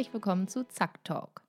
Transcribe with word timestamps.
Herzlich 0.00 0.14
willkommen 0.14 0.48
zu 0.48 0.66
Zack 0.66 1.04
Talk, 1.04 1.42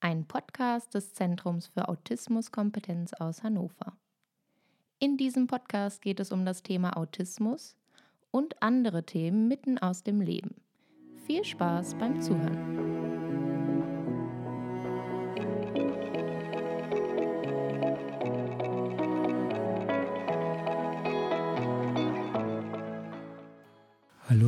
ein 0.00 0.24
Podcast 0.24 0.92
des 0.92 1.14
Zentrums 1.14 1.68
für 1.68 1.88
Autismuskompetenz 1.88 3.12
aus 3.12 3.44
Hannover. 3.44 3.96
In 4.98 5.16
diesem 5.16 5.46
Podcast 5.46 6.02
geht 6.02 6.18
es 6.18 6.32
um 6.32 6.44
das 6.44 6.64
Thema 6.64 6.96
Autismus 6.96 7.76
und 8.32 8.60
andere 8.60 9.06
Themen 9.06 9.46
mitten 9.46 9.78
aus 9.78 10.02
dem 10.02 10.20
Leben. 10.20 10.56
Viel 11.28 11.44
Spaß 11.44 11.94
beim 11.94 12.20
Zuhören. 12.20 13.01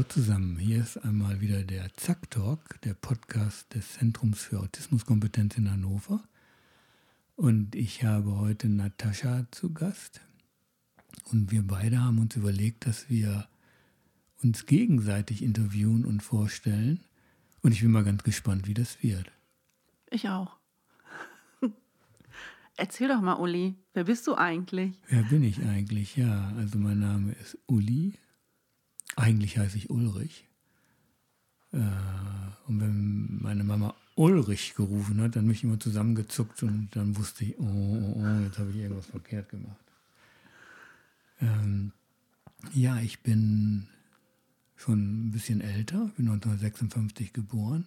Zusammen, 0.09 0.59
hier 0.59 0.81
ist 0.81 0.99
einmal 0.99 1.41
wieder 1.41 1.63
der 1.63 1.93
Zack 1.95 2.31
Talk, 2.31 2.81
der 2.83 2.95
Podcast 2.95 3.75
des 3.75 3.95
Zentrums 3.95 4.43
für 4.43 4.61
Autismuskompetenz 4.61 5.57
in 5.57 5.71
Hannover. 5.71 6.23
Und 7.37 7.75
ich 7.75 8.05
habe 8.05 8.37
heute 8.39 8.69
Natascha 8.69 9.47
zu 9.51 9.73
Gast. 9.73 10.21
Und 11.31 11.51
wir 11.51 11.67
beide 11.67 12.03
haben 12.03 12.19
uns 12.19 12.37
überlegt, 12.37 12.87
dass 12.87 13.09
wir 13.09 13.49
uns 14.43 14.67
gegenseitig 14.67 15.43
interviewen 15.43 16.05
und 16.05 16.23
vorstellen. 16.23 17.01
Und 17.63 17.73
ich 17.73 17.81
bin 17.81 17.91
mal 17.91 18.05
ganz 18.05 18.23
gespannt, 18.25 18.67
wie 18.67 18.75
das 18.75 19.03
wird. 19.03 19.33
Ich 20.11 20.29
auch. 20.29 20.57
Erzähl 22.77 23.09
doch 23.09 23.21
mal, 23.21 23.35
Uli, 23.35 23.75
wer 23.95 24.05
bist 24.05 24.27
du 24.27 24.35
eigentlich? 24.35 24.99
Wer 25.09 25.23
bin 25.23 25.43
ich 25.43 25.63
eigentlich? 25.65 26.17
Ja, 26.17 26.53
also 26.57 26.79
mein 26.79 26.99
Name 26.99 27.33
ist 27.33 27.59
Uli 27.67 28.15
eigentlich 29.17 29.59
heiße 29.59 29.77
ich 29.77 29.91
Ulrich. 29.91 30.45
Äh, 31.73 31.79
und 32.67 32.81
wenn 32.81 33.43
meine 33.43 33.65
Mama 33.65 33.95
Ulrich 34.17 34.75
gerufen 34.75 35.21
hat, 35.21 35.37
dann 35.37 35.45
bin 35.45 35.55
ich 35.55 35.65
immer 35.65 35.81
zusammengezuckt 35.81 36.63
und 36.63 36.89
dann 36.93 37.17
wusste 37.17 37.45
ich, 37.45 37.59
oh, 37.59 37.65
oh, 37.65 38.21
oh 38.21 38.41
jetzt 38.45 38.59
habe 38.59 38.71
ich 38.71 38.77
irgendwas 38.77 39.07
verkehrt 39.07 39.49
gemacht. 39.49 39.77
Ähm, 41.41 41.93
ja, 42.73 43.01
ich 43.01 43.21
bin 43.21 43.89
schon 44.77 45.27
ein 45.27 45.31
bisschen 45.33 45.61
älter, 45.61 46.11
bin 46.17 46.29
1956 46.29 47.33
geboren 47.33 47.87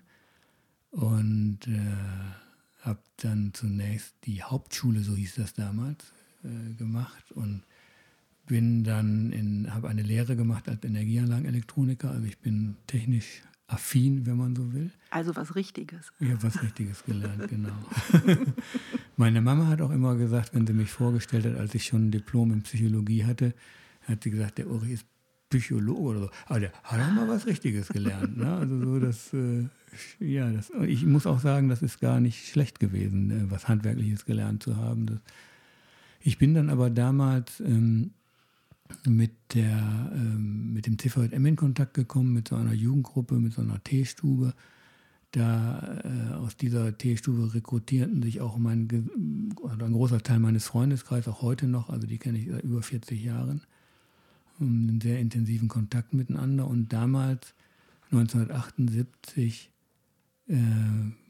und 0.91 1.59
äh, 1.67 2.81
habe 2.81 2.99
dann 3.17 3.53
zunächst 3.53 4.13
die 4.25 4.43
Hauptschule, 4.43 5.01
so 5.01 5.15
hieß 5.15 5.35
das 5.35 5.53
damals, 5.53 6.11
äh, 6.43 6.73
gemacht 6.73 7.31
und 7.31 7.63
bin 8.47 8.83
dann 8.83 9.31
in, 9.31 9.73
habe 9.73 9.89
eine 9.89 10.01
Lehre 10.01 10.35
gemacht 10.35 10.67
als 10.67 10.83
Energieanlagenelektroniker. 10.83 12.09
Also 12.09 12.25
ich 12.25 12.39
bin 12.39 12.75
technisch 12.87 13.43
affin, 13.67 14.25
wenn 14.25 14.37
man 14.37 14.55
so 14.55 14.73
will. 14.73 14.89
Also 15.11 15.35
was 15.35 15.55
Richtiges. 15.55 16.11
Ich 16.19 16.31
habe 16.31 16.41
was 16.41 16.63
Richtiges 16.63 17.03
gelernt, 17.03 17.47
genau. 17.49 17.75
Meine 19.17 19.41
Mama 19.41 19.67
hat 19.67 19.81
auch 19.81 19.91
immer 19.91 20.15
gesagt, 20.15 20.55
wenn 20.55 20.65
sie 20.65 20.73
mich 20.73 20.89
vorgestellt 20.89 21.45
hat, 21.45 21.57
als 21.57 21.75
ich 21.75 21.83
schon 21.83 22.07
ein 22.07 22.11
Diplom 22.11 22.51
in 22.53 22.61
Psychologie 22.63 23.25
hatte, 23.25 23.53
hat 24.03 24.23
sie 24.23 24.31
gesagt, 24.31 24.57
der 24.57 24.67
Uri 24.67 24.93
ist 24.93 25.05
Psychologe 25.49 25.99
oder 25.99 26.19
so. 26.21 26.29
Aber 26.45 26.59
der 26.61 26.71
hat 26.83 27.01
auch 27.01 27.13
mal 27.13 27.27
was 27.27 27.45
Richtiges 27.45 27.89
gelernt. 27.89 28.37
Ne? 28.37 28.53
Also 28.53 28.79
so 28.79 28.99
das, 28.99 29.33
äh, 29.33 29.65
ja, 30.19 30.49
das, 30.51 30.71
ich 30.85 31.05
muss 31.05 31.27
auch 31.27 31.39
sagen, 31.39 31.69
das 31.69 31.81
ist 31.81 31.99
gar 31.99 32.19
nicht 32.19 32.47
schlecht 32.47 32.79
gewesen, 32.79 33.31
äh, 33.31 33.51
was 33.51 33.67
Handwerkliches 33.67 34.25
gelernt 34.25 34.63
zu 34.63 34.77
haben. 34.77 35.05
Das, 35.05 35.19
ich 36.19 36.37
bin 36.37 36.53
dann 36.53 36.69
aber 36.69 36.89
damals 36.89 37.59
ähm, 37.59 38.11
mit, 39.05 39.31
der, 39.53 40.11
ähm, 40.13 40.73
mit 40.73 40.85
dem 40.85 40.97
CVM 40.97 41.45
in 41.45 41.55
Kontakt 41.55 41.93
gekommen, 41.93 42.33
mit 42.33 42.47
so 42.47 42.55
einer 42.55 42.73
Jugendgruppe, 42.73 43.35
mit 43.35 43.53
so 43.53 43.61
einer 43.61 43.83
Teestube. 43.83 44.53
Da 45.31 46.01
äh, 46.03 46.33
aus 46.35 46.55
dieser 46.57 46.97
Teestube 46.97 47.53
rekrutierten 47.53 48.21
sich 48.23 48.41
auch 48.41 48.57
mein, 48.57 48.87
also 49.63 49.85
ein 49.85 49.93
großer 49.93 50.23
Teil 50.23 50.39
meines 50.39 50.65
Freundeskreises, 50.65 51.27
auch 51.27 51.41
heute 51.41 51.67
noch, 51.67 51.89
also 51.89 52.07
die 52.07 52.17
kenne 52.17 52.37
ich 52.37 52.49
seit 52.49 52.63
über 52.63 52.81
40 52.81 53.23
Jahren, 53.23 53.61
einen 54.59 55.01
sehr 55.01 55.19
intensiven 55.19 55.67
Kontakt 55.67 56.13
miteinander. 56.13 56.67
Und 56.67 56.93
damals, 56.93 57.53
1978, 58.11 59.71
äh, 60.47 60.55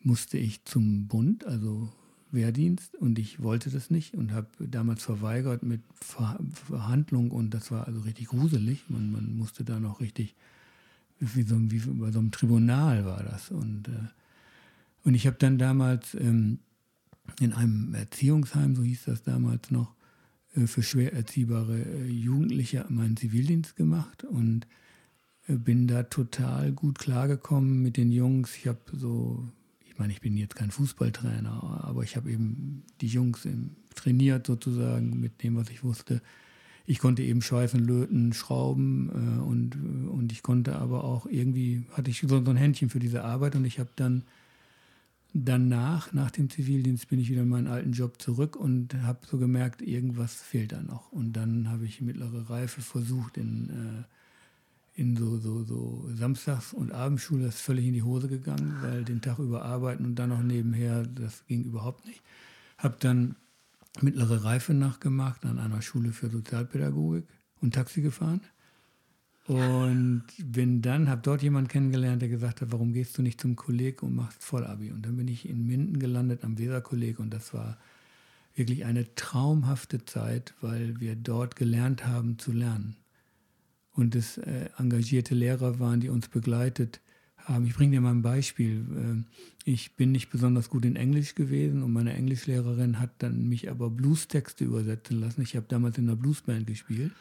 musste 0.03 0.38
ich 0.38 0.63
zum 0.66 1.07
Bund, 1.07 1.46
also 1.46 1.91
Wehrdienst 2.32 2.96
und 2.96 3.20
ich 3.20 3.42
wollte 3.42 3.70
das 3.70 3.90
nicht 3.90 4.14
und 4.14 4.34
habe 4.34 4.48
damals 4.60 5.04
verweigert 5.04 5.64
mit 5.64 5.82
Ver 5.94 6.40
Verhandlung 6.54 7.32
und 7.32 7.54
das 7.54 7.72
war 7.72 7.88
also 7.88 8.02
richtig 8.02 8.28
gruselig. 8.28 8.84
Man, 8.90 9.12
man 9.12 9.36
musste 9.36 9.64
da 9.64 9.80
noch 9.80 10.02
richtig, 10.02 10.36
wie, 11.20 11.44
so, 11.44 11.56
wie 11.72 11.80
bei 11.80 12.12
so 12.12 12.20
einem 12.20 12.32
Tribunal 12.32 13.06
war 13.06 13.24
das. 13.24 13.50
Und, 13.52 13.88
äh, 13.88 14.08
und 15.04 15.16
ich 15.16 15.26
habe 15.26 15.38
dann 15.40 15.58
damals 15.58 16.16
ähm, 16.16 16.60
in 17.40 17.54
einem 17.54 17.94
Erziehungsheim, 17.94 18.76
so 18.76 18.84
hieß 18.84 19.06
das 19.06 19.24
damals 19.24 19.72
noch, 19.72 19.94
äh, 20.56 20.68
für 20.68 20.84
schwer 20.84 21.14
erziehbare 21.14 21.80
äh, 21.80 22.08
Jugendliche 22.08 22.86
meinen 22.90 23.18
Zivildienst 23.18 23.76
gemacht 23.76 24.24
und 24.26 24.68
äh, 25.48 25.56
bin 25.56 25.88
da 25.88 26.04
total 26.04 26.72
gut 26.72 27.00
klargekommen 27.00 27.82
mit 27.82 27.98
den 27.98 28.12
Jungs. 28.12 28.56
Ich 28.56 28.68
habe 28.68 28.80
so 28.94 29.48
ich 29.97 30.00
meine, 30.00 30.13
ich 30.13 30.22
bin 30.22 30.38
jetzt 30.38 30.56
kein 30.56 30.69
Fußballtrainer, 30.69 31.81
aber 31.84 32.03
ich 32.03 32.16
habe 32.18 32.31
eben 32.31 32.84
die 33.02 33.08
Jungs 33.08 33.47
trainiert 33.96 34.46
sozusagen 34.46 35.19
mit 35.19 35.41
dem, 35.41 35.56
was 35.56 35.72
ich 35.72 35.84
wusste. 35.84 36.22
Ich 36.85 37.00
konnte 37.00 37.24
eben 37.24 37.41
schweißen, 37.41 37.80
löten, 37.80 38.31
schrauben 38.31 39.09
äh, 39.09 39.41
und, 39.41 39.75
und 40.08 40.31
ich 40.31 40.44
konnte 40.44 40.75
aber 40.75 41.03
auch 41.03 41.25
irgendwie, 41.25 41.84
hatte 41.94 42.12
ich 42.12 42.19
so, 42.22 42.28
so 42.28 42.52
ein 42.52 42.58
Händchen 42.58 42.91
für 42.91 43.00
diese 43.00 43.24
Arbeit 43.24 43.56
und 43.56 43.66
ich 43.66 43.80
habe 43.80 43.90
dann 43.96 44.24
danach, 45.34 46.14
nach 46.14 46.29
dem 46.29 46.52
Zivildienst, 46.52 47.09
bin 47.09 47.19
ich 47.19 47.31
wieder 47.31 47.41
in 47.41 47.50
meinen 47.50 47.68
alten 47.68 47.94
Job 47.94 48.22
zurück 48.22 48.56
und 48.56 48.94
habe 49.02 49.25
so 49.25 49.40
gemerkt, 49.40 49.81
irgendwas 49.81 50.35
fehlt 50.35 50.74
da 50.74 50.84
noch. 50.84 51.12
Und 51.12 51.34
dann 51.34 51.69
habe 51.69 51.85
ich 51.85 52.02
mittlere 52.02 52.52
Reife 52.52 52.81
versucht 52.81 53.38
in 53.38 53.69
äh, 53.72 54.03
in 54.97 55.16
so, 55.16 55.38
so, 55.38 55.63
so 55.63 56.09
Samstags- 56.16 56.74
und 56.74 56.91
Abendschule, 56.91 57.47
ist 57.47 57.62
völlig 57.62 57.85
in 57.85 57.94
die 57.94 58.02
Hose 58.02 58.28
gegangen, 58.28 58.78
weil 58.81 59.03
den 59.03 59.22
Tag 59.22 59.38
über 59.38 59.63
arbeiten 59.63 60.06
und 60.06 60.16
dann 60.16 60.30
noch 60.30 60.41
nebenher, 60.41 61.03
das 61.03 61.46
ging 61.46 61.63
überhaupt 61.63 62.06
nicht. 62.08 62.24
Habe 62.80 62.97
dann 63.00 63.35
mittlere 64.02 64.44
Reife 64.44 64.74
nachgemacht 64.74 65.46
an 65.46 65.59
einer 65.59 65.84
Schule 65.84 66.12
für 66.12 66.30
Sozialpädagogik 66.30 67.25
und 67.62 67.75
Taxi 67.75 68.02
gefahren. 68.02 68.41
Und 69.46 70.24
bin 70.44 70.81
dann, 70.81 71.09
habe 71.09 71.22
dort 71.22 71.44
jemanden 71.44 71.69
kennengelernt, 71.69 72.24
der 72.24 72.29
gesagt 72.29 72.62
hat, 72.62 72.72
warum 72.72 72.91
gehst 72.91 73.18
du 73.19 73.22
nicht 73.22 73.40
zum 73.40 73.56
Kolleg 73.56 74.02
und 74.02 74.16
machst 74.16 74.44
Vollabi? 74.44 74.91
Und 74.91 75.06
dann 75.06 75.16
bin 75.16 75.28
ich 75.28 75.47
in 75.47 75.68
Minden 75.68 76.00
gelandet 76.00 76.44
am 76.44 76.58
Weserkolleg 76.58 77.19
und 77.19 77.31
das 77.31 77.53
war 77.53 77.78
wirklich 78.56 78.84
eine 78.84 79.14
traumhafte 79.14 80.06
Zeit, 80.06 80.56
weil 80.59 81.00
wir 81.00 81.16
dort 81.16 81.56
gelernt 81.56 82.08
haben 82.08 82.40
zu 82.40 82.52
lernen 82.52 82.96
und 83.97 84.16
es 84.16 84.38
äh, 84.38 84.69
engagierte 84.78 85.35
Lehrer 85.35 85.80
waren, 85.80 86.00
die 86.00 86.09
uns 86.09 86.28
begleitet 86.28 87.02
haben. 87.38 87.66
Ich 87.66 87.75
bringe 87.75 87.94
dir 87.94 88.02
mal 88.02 88.12
ein 88.12 88.22
Beispiel. 88.22 88.85
Äh, 88.96 89.69
ich 89.69 89.96
bin 89.96 90.12
nicht 90.12 90.30
besonders 90.30 90.69
gut 90.69 90.85
in 90.85 90.96
Englisch 90.96 91.34
gewesen 91.35 91.81
und 91.81 91.91
meine 91.91 92.13
Englischlehrerin 92.13 93.00
hat 93.00 93.09
dann 93.18 93.50
mich 93.50 93.69
aber 93.69 93.90
Bluestexte 93.90 94.63
übersetzen 94.63 95.19
lassen. 95.19 95.41
Ich 95.41 95.56
habe 95.56 95.66
damals 95.68 95.97
in 95.97 96.08
einer 96.08 96.16
Bluesband 96.16 96.68
gespielt 96.68 97.12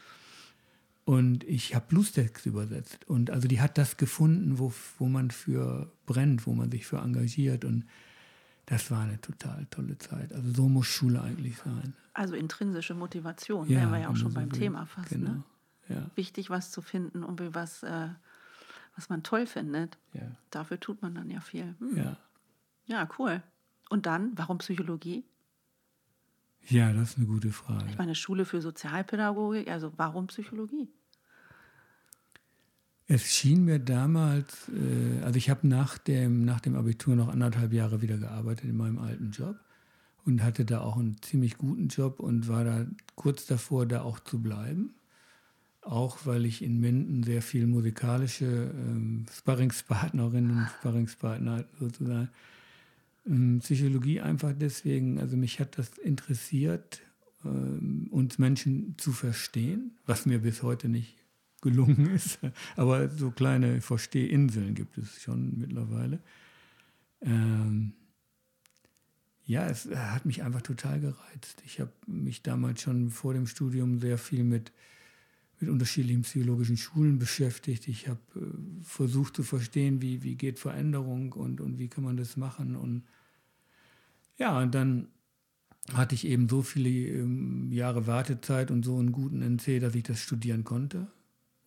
und 1.07 1.45
ich 1.45 1.75
habe 1.75 1.87
Bluestexte 1.89 2.51
übersetzt. 2.51 3.09
Und 3.09 3.31
also 3.31 3.49
die 3.49 3.61
hat 3.61 3.79
das 3.79 3.97
gefunden, 3.97 4.59
wo, 4.59 4.73
wo 4.99 5.07
man 5.07 5.31
für 5.31 5.91
brennt, 6.05 6.47
wo 6.47 6.53
man 6.53 6.71
sich 6.71 6.87
für 6.87 6.99
engagiert 6.99 7.65
und 7.65 7.85
das 8.67 8.91
war 8.91 9.03
eine 9.03 9.21
total 9.21 9.67
tolle 9.71 9.97
Zeit. 9.97 10.33
Also 10.33 10.53
so 10.53 10.69
muss 10.69 10.87
Schule 10.87 11.23
eigentlich 11.23 11.57
sein. 11.59 11.95
Also 12.13 12.35
intrinsische 12.35 12.95
Motivation, 12.95 13.69
ja, 13.69 13.79
wären 13.79 13.93
wir 13.93 13.99
ja 14.01 14.09
auch 14.11 14.17
schon 14.17 14.35
beim 14.35 14.51
so 14.51 14.59
Thema 14.59 14.85
fast. 14.87 15.13
Ne? 15.13 15.19
Genau. 15.19 15.31
Ne? 15.31 15.43
Ja. 15.89 16.11
wichtig, 16.15 16.51
was 16.51 16.71
zu 16.71 16.83
finden 16.83 17.23
und 17.23 17.55
was, 17.55 17.83
äh, 17.83 18.09
was 18.95 19.09
man 19.09 19.23
toll 19.23 19.47
findet. 19.47 19.99
Ja. 20.13 20.31
Dafür 20.51 20.81
tut 20.81 21.03
man 21.03 21.15
dann 21.15 21.31
ja 21.31 21.41
viel. 21.41 21.75
Hm. 21.79 21.97
Ja. 21.97 22.17
Ja, 22.87 23.09
cool. 23.19 23.43
Und 23.91 24.07
dann, 24.07 24.33
warum 24.37 24.59
Psychologie? 24.59 25.25
Ja, 26.69 26.93
das 26.93 27.11
ist 27.11 27.19
eine 27.19 27.27
gute 27.27 27.53
Frage. 27.53 27.87
Ich 27.89 27.99
meine, 27.99 28.15
Schule 28.15 28.45
für 28.45 28.61
Sozialpädagogik, 28.61 29.69
also 29.69 29.93
warum 29.97 30.27
Psychologie? 30.27 30.89
Es 33.09 33.33
schien 33.33 33.65
mir 33.65 33.79
damals, 33.79 34.69
äh, 34.71 35.23
also 35.23 35.37
ich 35.37 35.49
habe 35.49 35.69
nach 35.69 35.97
dem, 35.99 36.45
nach 36.45 36.61
dem 36.61 36.75
Abitur 36.75 37.15
noch 37.15 37.29
anderthalb 37.29 37.73
Jahre 37.73 38.03
wieder 38.03 38.19
gearbeitet 38.19 38.65
in 38.65 38.77
meinem 38.77 38.99
alten 38.99 39.31
Job 39.31 39.61
und 40.25 40.43
hatte 40.43 40.65
da 40.65 40.81
auch 40.81 40.97
einen 40.97 41.23
ziemlich 41.23 41.57
guten 41.57 41.87
Job 41.87 42.19
und 42.19 42.49
war 42.49 42.65
da 42.65 42.85
kurz 43.15 43.47
davor, 43.47 43.87
da 43.87 44.03
auch 44.03 44.19
zu 44.19 44.43
bleiben 44.43 44.96
auch 45.87 46.27
weil 46.27 46.45
ich 46.45 46.63
in 46.63 46.81
Minden 46.81 47.23
sehr 47.23 47.43
viel 47.43 47.67
musikalische 47.67 48.45
ähm, 48.75 49.27
Sparringspartnerinnen 49.33 50.51
und 50.51 50.69
Sparringspartner 50.81 51.65
sozusagen. 51.79 52.29
Ähm, 53.27 53.61
Psychologie 53.61 54.21
einfach 54.21 54.53
deswegen, 54.59 55.21
also 55.21 55.37
mich 55.37 55.61
hat 55.61 55.79
das 55.79 55.97
interessiert, 55.99 57.01
ähm, 57.45 58.09
uns 58.11 58.39
Menschen 58.39 58.95
zu 58.99 59.13
verstehen, 59.13 59.93
was 60.07 60.27
mir 60.27 60.41
bis 60.41 60.63
heute 60.63 60.89
nicht 60.89 61.15
gelungen 61.63 62.11
ist. 62.15 62.41
Aber 62.77 63.09
so 63.09 63.31
kleine 63.31 63.81
Verstehinseln 63.81 64.75
gibt 64.75 64.99
es 64.99 65.23
schon 65.23 65.59
mittlerweile. 65.59 66.21
ähm, 67.21 67.93
ja, 69.47 69.65
es 69.69 69.89
hat 69.95 70.27
mich 70.27 70.43
einfach 70.43 70.63
total 70.63 70.99
gereizt. 71.01 71.63
Ich 71.65 71.79
habe 71.79 71.93
mich 72.09 72.43
damals 72.43 72.83
schon 72.83 73.11
vor 73.11 73.33
dem 73.33 73.47
Studium 73.47 74.01
sehr 74.01 74.19
viel 74.19 74.43
mit, 74.43 74.73
mit 75.61 75.71
unterschiedlichen 75.71 76.23
psychologischen 76.23 76.77
Schulen 76.77 77.19
beschäftigt. 77.19 77.89
Ich 77.89 78.09
habe 78.09 78.21
äh, 78.35 78.83
versucht 78.83 79.37
zu 79.37 79.43
verstehen, 79.43 80.03
wie, 80.03 80.23
wie 80.23 80.35
geht 80.35 80.59
Veränderung 80.59 81.33
und, 81.33 81.61
und 81.61 81.79
wie 81.79 81.89
kann 81.89 82.05
man 82.05 82.17
das 82.17 82.37
machen. 82.37 82.77
Und 82.77 83.05
ja, 84.37 84.59
und 84.61 84.75
dann 84.75 85.09
hatte 85.93 86.15
ich 86.15 86.27
eben 86.27 86.49
so 86.49 86.63
viele 86.63 86.91
ähm, 86.91 87.71
Jahre 87.73 88.07
Wartezeit 88.07 88.71
und 88.71 88.85
so 88.85 88.99
einen 88.99 89.13
guten 89.13 89.41
NC, 89.41 89.81
dass 89.81 89.95
ich 89.95 90.03
das 90.03 90.21
studieren 90.21 90.65
konnte 90.65 91.07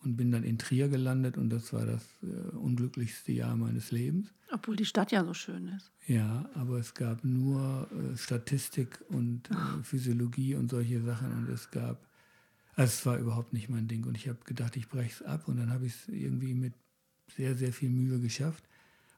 und 0.03 0.15
bin 0.15 0.31
dann 0.31 0.43
in 0.43 0.57
Trier 0.57 0.87
gelandet 0.87 1.37
und 1.37 1.49
das 1.49 1.73
war 1.73 1.85
das 1.85 2.03
äh, 2.23 2.55
unglücklichste 2.55 3.31
Jahr 3.31 3.55
meines 3.55 3.91
Lebens. 3.91 4.33
Obwohl 4.51 4.75
die 4.75 4.85
Stadt 4.85 5.11
ja 5.11 5.23
so 5.23 5.33
schön 5.33 5.67
ist. 5.67 5.91
Ja, 6.07 6.49
aber 6.55 6.79
es 6.79 6.93
gab 6.93 7.23
nur 7.23 7.87
äh, 7.91 8.17
Statistik 8.17 9.03
und 9.09 9.49
äh, 9.51 9.83
Physiologie 9.83 10.55
und 10.55 10.71
solche 10.71 11.01
Sachen 11.01 11.31
und 11.31 11.49
es 11.49 11.69
gab, 11.69 12.08
also 12.79 12.93
es 12.93 13.05
war 13.05 13.17
überhaupt 13.17 13.51
nicht 13.51 13.67
mein 13.67 13.89
Ding 13.89 14.05
und 14.05 14.15
ich 14.15 14.29
habe 14.29 14.37
gedacht, 14.45 14.77
ich 14.77 14.87
breche 14.87 15.11
es 15.11 15.21
ab 15.21 15.49
und 15.49 15.57
dann 15.57 15.69
habe 15.69 15.85
ich 15.85 15.93
es 15.95 16.07
irgendwie 16.07 16.53
mit 16.53 16.73
sehr, 17.35 17.53
sehr 17.57 17.73
viel 17.73 17.89
Mühe 17.89 18.19
geschafft 18.19 18.63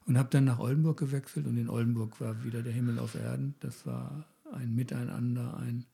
und 0.04 0.18
habe 0.18 0.28
dann 0.30 0.46
nach 0.46 0.58
Oldenburg 0.58 0.98
gewechselt 0.98 1.46
und 1.46 1.56
in 1.56 1.68
Oldenburg 1.68 2.20
war 2.20 2.42
wieder 2.42 2.62
der 2.62 2.72
Himmel 2.72 2.98
auf 2.98 3.14
Erden. 3.14 3.54
Das 3.60 3.86
war 3.86 4.26
ein 4.52 4.74
Miteinander, 4.74 5.58
ein, 5.58 5.84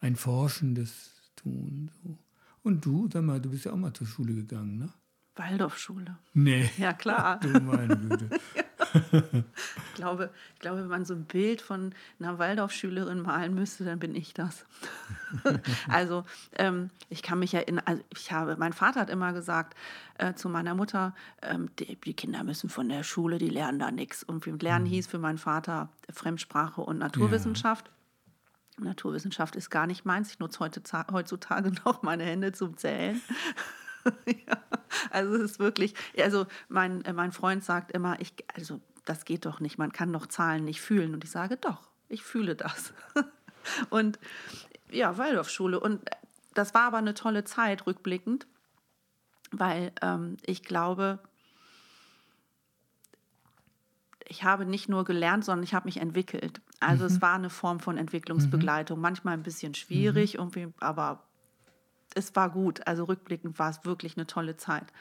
ein 0.00 0.16
forschendes 0.16 1.10
Tun. 1.36 1.90
So. 2.02 2.16
Und 2.62 2.82
du, 2.86 3.10
sag 3.12 3.24
mal, 3.24 3.42
du 3.42 3.50
bist 3.50 3.66
ja 3.66 3.72
auch 3.72 3.76
mal 3.76 3.92
zur 3.92 4.06
Schule 4.06 4.34
gegangen, 4.34 4.78
ne? 4.78 4.88
Waldorfschule. 5.36 6.16
Nee. 6.32 6.70
Ja, 6.78 6.94
klar. 6.94 7.40
du 7.40 7.48
meine 7.60 7.94
Güte. 7.94 8.30
ich, 8.94 9.94
glaube, 9.94 10.30
ich 10.54 10.60
glaube, 10.60 10.80
wenn 10.80 10.88
man 10.88 11.04
so 11.04 11.14
ein 11.14 11.24
Bild 11.24 11.60
von 11.60 11.94
einer 12.18 12.38
Waldorfschülerin 12.38 13.22
malen 13.22 13.54
müsste, 13.54 13.84
dann 13.84 13.98
bin 13.98 14.14
ich 14.14 14.34
das. 14.34 14.64
also 15.88 16.24
ähm, 16.56 16.90
ich 17.08 17.22
kann 17.22 17.38
mich 17.38 17.54
erinnern, 17.54 17.84
also 17.86 18.02
ich 18.10 18.32
habe, 18.32 18.56
mein 18.56 18.72
Vater 18.72 19.00
hat 19.00 19.10
immer 19.10 19.32
gesagt 19.32 19.76
äh, 20.18 20.34
zu 20.34 20.48
meiner 20.48 20.74
Mutter, 20.74 21.14
ähm, 21.42 21.70
die, 21.78 21.96
die, 21.96 22.14
Kinder 22.14 22.44
müssen 22.44 22.68
von 22.68 22.88
der 22.88 23.02
Schule, 23.02 23.38
die 23.38 23.48
lernen 23.48 23.78
da 23.78 23.90
nichts. 23.90 24.22
Und 24.22 24.44
Lernen 24.62 24.84
mhm. 24.84 24.90
hieß 24.90 25.06
für 25.06 25.18
meinen 25.18 25.38
Vater 25.38 25.88
Fremdsprache 26.10 26.80
und 26.80 26.98
Naturwissenschaft. 26.98 27.86
Ja. 27.86 28.84
Naturwissenschaft 28.84 29.56
ist 29.56 29.70
gar 29.70 29.86
nicht 29.86 30.04
meins. 30.04 30.30
Ich 30.30 30.38
nutze 30.38 30.60
heutzutage 30.60 31.72
noch 31.84 32.02
meine 32.02 32.24
Hände 32.24 32.52
zum 32.52 32.76
Zählen. 32.76 33.20
ja, 34.26 34.56
also 35.10 35.34
es 35.34 35.52
ist 35.52 35.58
wirklich, 35.58 35.94
also 36.18 36.46
mein, 36.68 37.04
äh, 37.04 37.12
mein 37.12 37.32
Freund 37.32 37.64
sagt 37.64 37.92
immer, 37.92 38.20
ich, 38.20 38.34
also 38.54 38.80
das 39.04 39.24
geht 39.24 39.46
doch 39.46 39.60
nicht, 39.60 39.78
man 39.78 39.92
kann 39.92 40.12
doch 40.12 40.26
Zahlen 40.26 40.64
nicht 40.64 40.80
fühlen. 40.80 41.14
Und 41.14 41.24
ich 41.24 41.30
sage, 41.30 41.56
doch, 41.56 41.88
ich 42.08 42.22
fühle 42.22 42.54
das. 42.54 42.92
und 43.90 44.18
ja, 44.90 45.16
Waldorfschule. 45.18 45.80
Und 45.80 46.02
das 46.54 46.74
war 46.74 46.82
aber 46.82 46.98
eine 46.98 47.14
tolle 47.14 47.44
Zeit, 47.44 47.86
rückblickend, 47.86 48.46
weil 49.50 49.92
ähm, 50.02 50.36
ich 50.44 50.62
glaube, 50.62 51.18
ich 54.28 54.44
habe 54.44 54.64
nicht 54.64 54.88
nur 54.88 55.04
gelernt, 55.04 55.44
sondern 55.44 55.64
ich 55.64 55.74
habe 55.74 55.86
mich 55.86 55.98
entwickelt. 55.98 56.60
Also 56.80 57.04
mhm. 57.04 57.10
es 57.10 57.22
war 57.22 57.34
eine 57.34 57.50
Form 57.50 57.80
von 57.80 57.98
Entwicklungsbegleitung, 57.98 58.98
mhm. 58.98 59.02
manchmal 59.02 59.34
ein 59.34 59.42
bisschen 59.42 59.74
schwierig, 59.74 60.34
mhm. 60.34 60.40
irgendwie, 60.40 60.68
aber 60.80 61.22
es 62.14 62.34
war 62.36 62.50
gut. 62.50 62.86
Also 62.86 63.04
rückblickend 63.04 63.58
war 63.58 63.70
es 63.70 63.84
wirklich 63.84 64.16
eine 64.16 64.26
tolle 64.26 64.56
Zeit. 64.56 64.92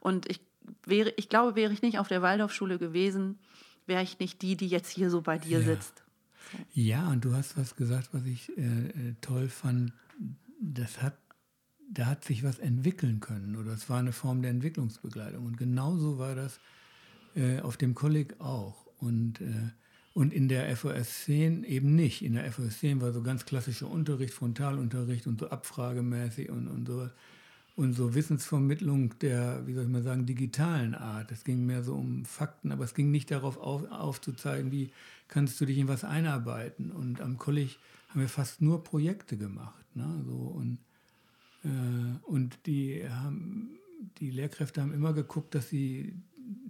Und 0.00 0.28
ich 0.30 0.40
wäre, 0.84 1.12
ich 1.16 1.28
glaube, 1.28 1.56
wäre 1.56 1.72
ich 1.72 1.82
nicht 1.82 1.98
auf 1.98 2.08
der 2.08 2.22
Waldorfschule 2.22 2.78
gewesen, 2.78 3.38
wäre 3.86 4.02
ich 4.02 4.18
nicht 4.18 4.42
die, 4.42 4.56
die 4.56 4.68
jetzt 4.68 4.90
hier 4.90 5.10
so 5.10 5.20
bei 5.22 5.38
dir 5.38 5.60
ja. 5.60 5.64
sitzt. 5.64 6.02
Ja, 6.72 7.08
und 7.08 7.24
du 7.24 7.34
hast 7.34 7.58
was 7.58 7.76
gesagt, 7.76 8.10
was 8.12 8.24
ich 8.26 8.56
äh, 8.56 8.62
äh, 8.62 9.14
toll 9.20 9.48
fand. 9.48 9.92
Das 10.60 11.02
hat, 11.02 11.18
da 11.90 12.06
hat 12.06 12.24
sich 12.24 12.44
was 12.44 12.58
entwickeln 12.58 13.20
können 13.20 13.56
oder 13.56 13.72
es 13.72 13.90
war 13.90 13.98
eine 13.98 14.12
Form 14.12 14.42
der 14.42 14.50
Entwicklungsbegleitung. 14.50 15.44
Und 15.44 15.56
genauso 15.56 16.18
war 16.18 16.34
das 16.34 16.60
äh, 17.34 17.60
auf 17.60 17.76
dem 17.76 17.94
Kolleg 17.94 18.40
auch. 18.40 18.86
Und 18.98 19.40
äh, 19.40 19.70
und 20.14 20.32
in 20.32 20.48
der 20.48 20.74
FOS 20.76 21.24
10 21.24 21.64
eben 21.64 21.96
nicht. 21.96 22.22
In 22.22 22.34
der 22.34 22.50
FOS 22.50 22.78
10 22.78 23.00
war 23.00 23.12
so 23.12 23.20
ganz 23.20 23.44
klassischer 23.44 23.90
Unterricht, 23.90 24.32
Frontalunterricht 24.32 25.26
und 25.26 25.40
so 25.40 25.50
abfragemäßig 25.50 26.50
und, 26.50 26.68
und 26.68 26.86
so. 26.86 27.10
Und 27.76 27.94
so 27.94 28.14
Wissensvermittlung 28.14 29.18
der, 29.18 29.66
wie 29.66 29.74
soll 29.74 29.82
ich 29.82 29.88
mal 29.88 30.04
sagen, 30.04 30.26
digitalen 30.26 30.94
Art. 30.94 31.32
Es 31.32 31.42
ging 31.42 31.66
mehr 31.66 31.82
so 31.82 31.96
um 31.96 32.24
Fakten, 32.24 32.70
aber 32.70 32.84
es 32.84 32.94
ging 32.94 33.10
nicht 33.10 33.32
darauf 33.32 33.56
auf, 33.56 33.90
aufzuzeigen, 33.90 34.70
wie 34.70 34.92
kannst 35.26 35.60
du 35.60 35.66
dich 35.66 35.78
in 35.78 35.88
was 35.88 36.04
einarbeiten. 36.04 36.92
Und 36.92 37.20
am 37.20 37.36
Kolleg 37.36 37.76
haben 38.10 38.20
wir 38.20 38.28
fast 38.28 38.62
nur 38.62 38.84
Projekte 38.84 39.36
gemacht. 39.36 39.84
Ne? 39.96 40.22
So, 40.24 40.36
und, 40.36 40.78
äh, 41.64 42.16
und 42.22 42.56
die, 42.66 43.02
haben, 43.10 43.70
die 44.18 44.30
Lehrkräfte 44.30 44.80
haben 44.80 44.94
immer 44.94 45.12
geguckt, 45.12 45.56
dass 45.56 45.68
sie 45.68 46.14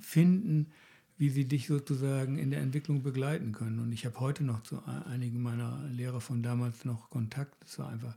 finden, 0.00 0.69
wie 1.16 1.31
sie 1.31 1.44
dich 1.44 1.66
sozusagen 1.66 2.38
in 2.38 2.50
der 2.50 2.61
Entwicklung 2.61 3.02
begleiten 3.02 3.52
können. 3.52 3.78
Und 3.78 3.93
ich 3.93 4.05
habe 4.05 4.19
heute 4.20 4.43
noch 4.43 4.62
zu 4.62 4.82
einigen 4.84 5.43
meiner 5.43 5.82
Lehrer 5.90 6.20
von 6.20 6.43
damals 6.43 6.84
noch 6.84 7.11
Kontakt. 7.11 7.55
Das 7.61 7.78
war 7.78 7.88
einfach 7.88 8.16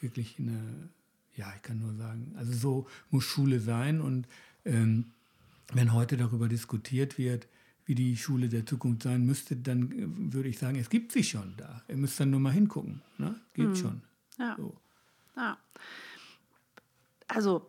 wirklich 0.00 0.38
eine, 0.38 0.88
ja, 1.36 1.52
ich 1.56 1.62
kann 1.62 1.80
nur 1.80 1.94
sagen, 1.94 2.32
also 2.36 2.52
so 2.52 2.86
muss 3.10 3.24
Schule 3.24 3.58
sein. 3.60 4.00
Und 4.00 4.28
ähm, 4.64 5.06
wenn 5.72 5.92
heute 5.92 6.16
darüber 6.16 6.48
diskutiert 6.48 7.18
wird, 7.18 7.48
wie 7.86 7.94
die 7.94 8.16
Schule 8.16 8.48
der 8.48 8.66
Zukunft 8.66 9.02
sein 9.02 9.24
müsste, 9.26 9.56
dann 9.56 9.90
äh, 9.90 10.32
würde 10.32 10.48
ich 10.48 10.58
sagen, 10.58 10.78
es 10.78 10.90
gibt 10.90 11.10
sie 11.10 11.24
schon 11.24 11.54
da. 11.56 11.82
Ihr 11.88 11.96
müsst 11.96 12.20
dann 12.20 12.30
nur 12.30 12.40
mal 12.40 12.52
hingucken. 12.52 13.02
Ne? 13.16 13.34
Geht 13.54 13.66
hm. 13.66 13.76
schon. 13.76 14.02
Ja. 14.38 14.54
So. 14.56 14.76
ja. 15.36 15.58
Also 17.26 17.68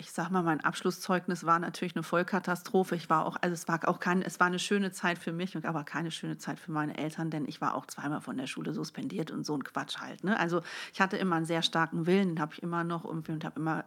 ich 0.00 0.12
sag 0.12 0.30
mal, 0.30 0.42
mein 0.42 0.62
Abschlusszeugnis 0.62 1.44
war 1.44 1.58
natürlich 1.58 1.94
eine 1.94 2.02
Vollkatastrophe. 2.02 2.96
Ich 2.96 3.10
war 3.10 3.26
auch, 3.26 3.36
also 3.40 3.52
es 3.52 3.68
war 3.68 3.86
auch 3.86 4.00
kein, 4.00 4.22
es 4.22 4.40
war 4.40 4.46
eine 4.46 4.58
schöne 4.58 4.92
Zeit 4.92 5.18
für 5.18 5.32
mich, 5.32 5.54
aber 5.64 5.84
keine 5.84 6.10
schöne 6.10 6.38
Zeit 6.38 6.58
für 6.58 6.72
meine 6.72 6.96
Eltern, 6.96 7.30
denn 7.30 7.46
ich 7.46 7.60
war 7.60 7.74
auch 7.74 7.86
zweimal 7.86 8.22
von 8.22 8.38
der 8.38 8.46
Schule 8.46 8.72
suspendiert 8.72 9.30
und 9.30 9.44
so 9.44 9.54
ein 9.54 9.62
Quatsch 9.62 9.98
halt. 9.98 10.24
Ne? 10.24 10.40
Also 10.40 10.62
ich 10.94 11.00
hatte 11.00 11.18
immer 11.18 11.36
einen 11.36 11.44
sehr 11.44 11.62
starken 11.62 12.06
Willen, 12.06 12.30
den 12.30 12.40
habe 12.40 12.54
ich 12.54 12.62
immer 12.62 12.82
noch 12.82 13.04
und 13.04 13.28
habe 13.44 13.60
immer 13.60 13.84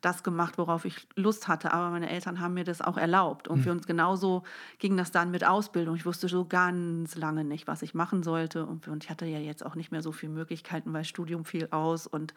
das 0.00 0.22
gemacht, 0.22 0.58
worauf 0.58 0.84
ich 0.84 1.06
Lust 1.14 1.48
hatte. 1.48 1.72
Aber 1.72 1.90
meine 1.90 2.08
Eltern 2.08 2.40
haben 2.40 2.54
mir 2.54 2.64
das 2.64 2.80
auch 2.80 2.96
erlaubt. 2.96 3.48
Und 3.48 3.58
mhm. 3.58 3.62
für 3.62 3.70
uns 3.72 3.86
genauso 3.86 4.42
ging 4.78 4.96
das 4.96 5.10
dann 5.10 5.30
mit 5.30 5.44
Ausbildung. 5.44 5.96
Ich 5.96 6.06
wusste 6.06 6.28
so 6.28 6.44
ganz 6.44 7.16
lange 7.16 7.44
nicht, 7.44 7.66
was 7.66 7.82
ich 7.82 7.94
machen 7.94 8.22
sollte. 8.22 8.64
Und, 8.64 8.88
und 8.88 9.04
ich 9.04 9.10
hatte 9.10 9.26
ja 9.26 9.38
jetzt 9.38 9.64
auch 9.64 9.74
nicht 9.74 9.92
mehr 9.92 10.02
so 10.02 10.12
viele 10.12 10.32
Möglichkeiten, 10.32 10.92
weil 10.92 11.04
Studium 11.04 11.44
fiel 11.44 11.68
aus. 11.70 12.06
Und, 12.06 12.34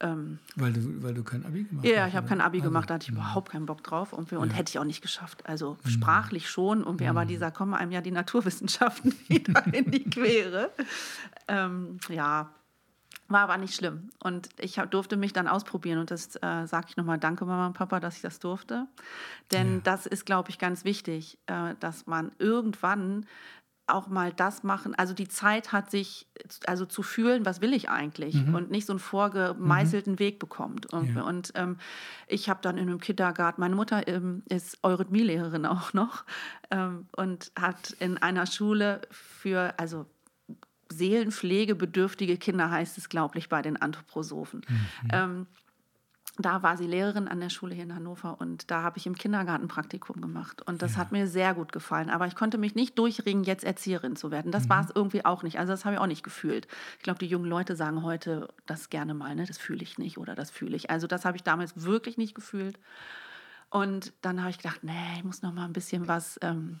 ähm, 0.00 0.38
weil, 0.56 0.72
du, 0.72 1.02
weil 1.02 1.14
du 1.14 1.24
kein 1.24 1.44
Abi 1.44 1.64
gemacht 1.64 1.86
hast? 1.86 1.94
Ja, 1.94 2.06
ich 2.06 2.14
habe 2.14 2.28
kein 2.28 2.40
Abi 2.40 2.58
also, 2.58 2.70
gemacht, 2.70 2.90
da 2.90 2.94
hatte 2.94 3.04
ich 3.04 3.12
mh. 3.12 3.20
überhaupt 3.20 3.52
keinen 3.52 3.66
Bock 3.66 3.82
drauf. 3.82 4.12
Und, 4.12 4.32
und 4.32 4.50
ja. 4.50 4.56
hätte 4.56 4.70
ich 4.70 4.78
auch 4.78 4.84
nicht 4.84 5.02
geschafft. 5.02 5.46
Also 5.46 5.76
mhm. 5.84 5.88
sprachlich 5.88 6.50
schon. 6.50 6.84
Und 6.84 7.00
mhm. 7.00 7.08
aber 7.08 7.24
dieser 7.24 7.50
kommen 7.50 7.74
einem 7.74 7.92
ja 7.92 8.00
die 8.00 8.10
Naturwissenschaften 8.10 9.14
wieder 9.28 9.64
in 9.72 9.90
die 9.90 10.04
Quere. 10.04 10.70
Ähm, 11.48 11.98
ja, 12.10 12.50
war 13.28 13.40
aber 13.40 13.58
nicht 13.58 13.74
schlimm. 13.74 14.10
Und 14.22 14.48
ich 14.58 14.78
hab, 14.78 14.90
durfte 14.90 15.16
mich 15.16 15.32
dann 15.32 15.48
ausprobieren. 15.48 15.98
Und 15.98 16.10
das 16.10 16.36
äh, 16.36 16.66
sage 16.66 16.86
ich 16.88 16.96
nochmal, 16.96 17.18
danke 17.18 17.44
Mama 17.44 17.66
und 17.66 17.74
Papa, 17.74 18.00
dass 18.00 18.16
ich 18.16 18.22
das 18.22 18.38
durfte. 18.38 18.86
Denn 19.52 19.76
ja. 19.76 19.80
das 19.84 20.06
ist, 20.06 20.26
glaube 20.26 20.50
ich, 20.50 20.58
ganz 20.58 20.84
wichtig, 20.84 21.38
äh, 21.46 21.74
dass 21.80 22.06
man 22.06 22.32
irgendwann 22.38 23.26
auch 23.88 24.08
mal 24.08 24.32
das 24.32 24.62
machen, 24.62 24.94
also 24.94 25.14
die 25.14 25.28
Zeit 25.28 25.72
hat 25.72 25.90
sich, 25.90 26.26
also 26.66 26.84
zu 26.84 27.02
fühlen, 27.02 27.46
was 27.46 27.60
will 27.60 27.72
ich 27.72 27.88
eigentlich 27.88 28.34
mhm. 28.34 28.54
und 28.54 28.70
nicht 28.70 28.86
so 28.86 28.92
einen 28.92 29.00
vorgemeißelten 29.00 30.14
mhm. 30.14 30.18
Weg 30.18 30.38
bekommt. 30.38 30.92
Und, 30.92 31.14
ja. 31.14 31.22
und 31.22 31.52
ähm, 31.54 31.78
ich 32.26 32.48
habe 32.50 32.60
dann 32.62 32.76
in 32.76 32.88
einem 32.88 33.00
Kindergarten, 33.00 33.60
meine 33.60 33.74
Mutter 33.74 34.06
ähm, 34.06 34.42
ist 34.48 34.78
Eurythmielehrerin 34.84 35.66
auch 35.66 35.92
noch 35.94 36.24
ähm, 36.70 37.08
und 37.16 37.50
hat 37.58 37.92
in 37.98 38.18
einer 38.18 38.46
Schule 38.46 39.00
für, 39.10 39.74
also 39.78 40.06
seelenpflegebedürftige 40.90 42.36
Kinder 42.36 42.70
heißt 42.70 42.98
es, 42.98 43.08
glaube 43.08 43.38
ich, 43.38 43.48
bei 43.48 43.62
den 43.62 43.76
Anthroposophen. 43.80 44.62
Mhm. 44.68 45.08
Ähm, 45.12 45.46
da 46.40 46.62
war 46.62 46.76
sie 46.76 46.86
Lehrerin 46.86 47.26
an 47.26 47.40
der 47.40 47.50
Schule 47.50 47.74
hier 47.74 47.82
in 47.82 47.94
Hannover 47.94 48.40
und 48.40 48.70
da 48.70 48.82
habe 48.82 48.98
ich 48.98 49.06
im 49.06 49.16
Kindergarten 49.16 49.66
Praktikum 49.66 50.20
gemacht. 50.20 50.62
Und 50.62 50.82
das 50.82 50.92
ja. 50.92 50.98
hat 50.98 51.10
mir 51.10 51.26
sehr 51.26 51.52
gut 51.52 51.72
gefallen. 51.72 52.10
Aber 52.10 52.28
ich 52.28 52.36
konnte 52.36 52.58
mich 52.58 52.76
nicht 52.76 52.96
durchringen, 52.96 53.42
jetzt 53.42 53.64
Erzieherin 53.64 54.14
zu 54.14 54.30
werden. 54.30 54.52
Das 54.52 54.64
mhm. 54.64 54.70
war 54.70 54.84
es 54.84 54.90
irgendwie 54.94 55.24
auch 55.24 55.42
nicht. 55.42 55.58
Also 55.58 55.72
das 55.72 55.84
habe 55.84 55.96
ich 55.96 56.00
auch 56.00 56.06
nicht 56.06 56.22
gefühlt. 56.22 56.68
Ich 56.98 57.02
glaube, 57.02 57.18
die 57.18 57.26
jungen 57.26 57.46
Leute 57.46 57.74
sagen 57.74 58.04
heute 58.04 58.48
das 58.66 58.88
gerne 58.88 59.14
mal, 59.14 59.34
ne? 59.34 59.46
das 59.46 59.58
fühle 59.58 59.82
ich 59.82 59.98
nicht 59.98 60.16
oder 60.16 60.36
das 60.36 60.50
fühle 60.52 60.76
ich. 60.76 60.90
Also 60.90 61.08
das 61.08 61.24
habe 61.24 61.36
ich 61.36 61.42
damals 61.42 61.82
wirklich 61.82 62.18
nicht 62.18 62.36
gefühlt. 62.36 62.78
Und 63.70 64.12
dann 64.22 64.40
habe 64.40 64.50
ich 64.50 64.58
gedacht, 64.58 64.82
nee, 64.82 65.16
ich 65.16 65.24
muss 65.24 65.42
noch 65.42 65.52
mal 65.52 65.64
ein 65.64 65.72
bisschen 65.72 66.06
was 66.06 66.38
ähm, 66.42 66.78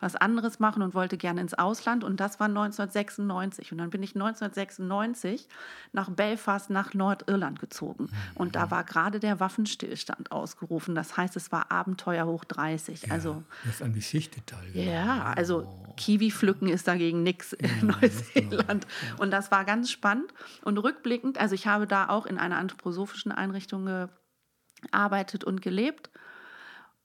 was 0.00 0.16
anderes 0.16 0.58
machen 0.58 0.82
und 0.82 0.94
wollte 0.94 1.16
gerne 1.16 1.40
ins 1.40 1.54
Ausland. 1.54 2.04
Und 2.04 2.20
das 2.20 2.40
war 2.40 2.48
1996. 2.48 3.72
Und 3.72 3.78
dann 3.78 3.90
bin 3.90 4.02
ich 4.02 4.14
1996 4.14 5.48
nach 5.92 6.10
Belfast 6.10 6.70
nach 6.70 6.94
Nordirland 6.94 7.60
gezogen. 7.60 8.04
Mhm. 8.04 8.10
Und 8.34 8.56
da 8.56 8.70
war 8.70 8.84
gerade 8.84 9.20
der 9.20 9.40
Waffenstillstand 9.40 10.32
ausgerufen. 10.32 10.94
Das 10.94 11.16
heißt, 11.16 11.36
es 11.36 11.52
war 11.52 11.70
Abenteuer 11.70 12.26
hoch 12.26 12.44
30. 12.44 13.02
Ja, 13.02 13.12
also, 13.12 13.42
das 13.64 13.76
ist 13.76 13.82
an 13.82 13.92
Geschichte 13.92 14.44
teilweise. 14.44 14.78
Ja, 14.80 15.32
also 15.36 15.64
oh. 15.64 15.94
Kiwi 15.96 16.30
pflücken 16.30 16.68
ist 16.68 16.86
dagegen 16.88 17.22
nichts 17.22 17.52
in 17.52 17.68
ja, 17.68 17.96
Neuseeland. 18.00 18.86
Und 19.18 19.30
das 19.30 19.50
war 19.50 19.64
ganz 19.64 19.90
spannend. 19.90 20.32
Und 20.62 20.78
rückblickend, 20.78 21.38
also 21.38 21.54
ich 21.54 21.66
habe 21.66 21.86
da 21.86 22.08
auch 22.08 22.26
in 22.26 22.38
einer 22.38 22.56
anthroposophischen 22.56 23.32
Einrichtung 23.32 24.08
gearbeitet 24.90 25.44
und 25.44 25.62
gelebt. 25.62 26.10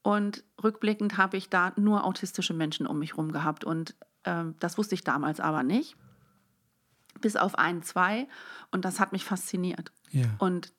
Und 0.04 0.44
rückblickend 0.62 1.18
habe 1.18 1.38
ich 1.38 1.50
da 1.50 1.74
nur 1.76 2.04
autistische 2.04 2.54
Menschen 2.54 2.88
um 2.88 3.00
mich 3.00 3.12
herum 3.12 3.32
gehabt. 3.32 3.64
Und 3.64 3.96
äh, 4.24 4.46
das 4.60 4.78
wusste 4.78 4.96
ich 4.96 5.04
damals 5.04 5.40
aber 5.40 5.64
nicht. 5.64 5.96
Bis 7.20 7.36
auf 7.36 7.58
ein, 7.58 7.84
zwei. 7.84 8.28
Und 8.72 8.86
das 8.86 9.00
hat 9.00 9.12
mich 9.12 9.26
fasziniert. 9.26 9.92
Ja. 10.10 10.26
Und 10.40 10.74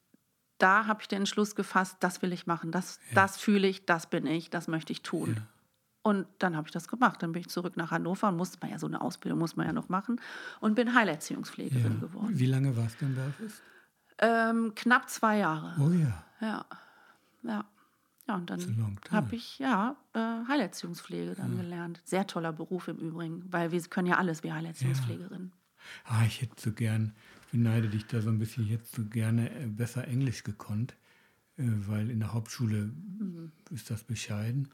da 0.59 0.87
habe 0.87 1.03
ich 1.03 1.09
den 1.09 1.21
Entschluss 1.21 1.55
gefasst, 1.55 1.97
das 2.01 2.23
will 2.23 2.33
ich 2.33 2.47
machen. 2.47 2.73
Das, 2.73 2.99
ja. 3.09 3.15
das 3.17 3.37
fühle 3.37 3.69
ich, 3.69 3.87
das 3.87 4.09
bin 4.09 4.27
ich, 4.27 4.51
das 4.51 4.69
möchte 4.69 4.93
ich 4.93 5.03
tun. 5.03 5.35
Ja. 5.37 5.43
Und 6.03 6.27
dann 6.39 6.57
habe 6.57 6.67
ich 6.67 6.73
das 6.73 6.89
gemacht. 6.89 7.23
Dann 7.23 7.33
bin 7.33 7.41
ich 7.41 7.49
zurück 7.49 7.77
nach 7.77 7.93
Hannover 7.93 8.29
und 8.29 8.37
musste 8.37 8.59
man 8.61 8.71
ja 8.71 8.79
so 8.79 8.87
eine 8.87 9.01
Ausbildung 9.01 9.39
muss 9.39 9.57
man 9.57 9.67
ja 9.67 9.73
noch 9.73 9.89
machen 9.89 10.21
und 10.61 10.75
bin 10.75 10.95
Heilerziehungspflegerin 10.95 12.01
geworden. 12.01 12.31
Wie 12.33 12.47
lange 12.47 12.77
warst 12.77 13.01
du 13.01 13.07
in 13.07 13.15
Belfast? 13.15 13.63
Ähm, 14.19 14.73
knapp 14.75 15.09
zwei 15.09 15.39
Jahre. 15.39 15.75
Oh 15.81 15.91
ja. 15.91 16.25
Ja. 16.41 16.67
Ja. 17.43 17.65
Ja, 18.29 18.37
und 18.37 18.51
dann 18.51 18.95
habe 19.11 19.35
ich 19.35 19.59
ja 19.59 19.97
äh, 20.13 20.19
Heilerziehungspflege 20.19 21.35
dann 21.35 21.57
ja. 21.57 21.63
gelernt. 21.63 22.01
Sehr 22.05 22.27
toller 22.27 22.53
Beruf 22.53 22.89
im 22.89 22.99
Übrigen, 22.99 23.45
weil 23.51 23.73
wir 23.73 23.81
können 23.83 24.07
ja 24.07 24.17
alles 24.17 24.43
wie 24.43 24.53
Heilerziehungspflegerin. 24.53 25.51
Ja. 25.53 25.59
Ah, 26.05 26.25
ich 26.25 26.41
hätte 26.41 26.61
so 26.61 26.73
gern, 26.73 27.15
beneide 27.51 27.89
dich 27.89 28.07
da 28.07 28.21
so 28.21 28.31
ein 28.31 28.39
bisschen, 28.39 28.65
ich 28.65 28.71
hätte 28.71 28.87
so 28.87 29.05
gerne 29.05 29.51
äh, 29.51 29.67
besser 29.67 30.07
Englisch 30.07 30.45
gekonnt, 30.45 30.95
äh, 31.57 31.65
weil 31.89 32.11
in 32.11 32.21
der 32.21 32.33
Hauptschule 32.33 32.93
mhm. 33.19 33.51
ist 33.71 33.91
das 33.91 34.05
bescheiden. 34.05 34.69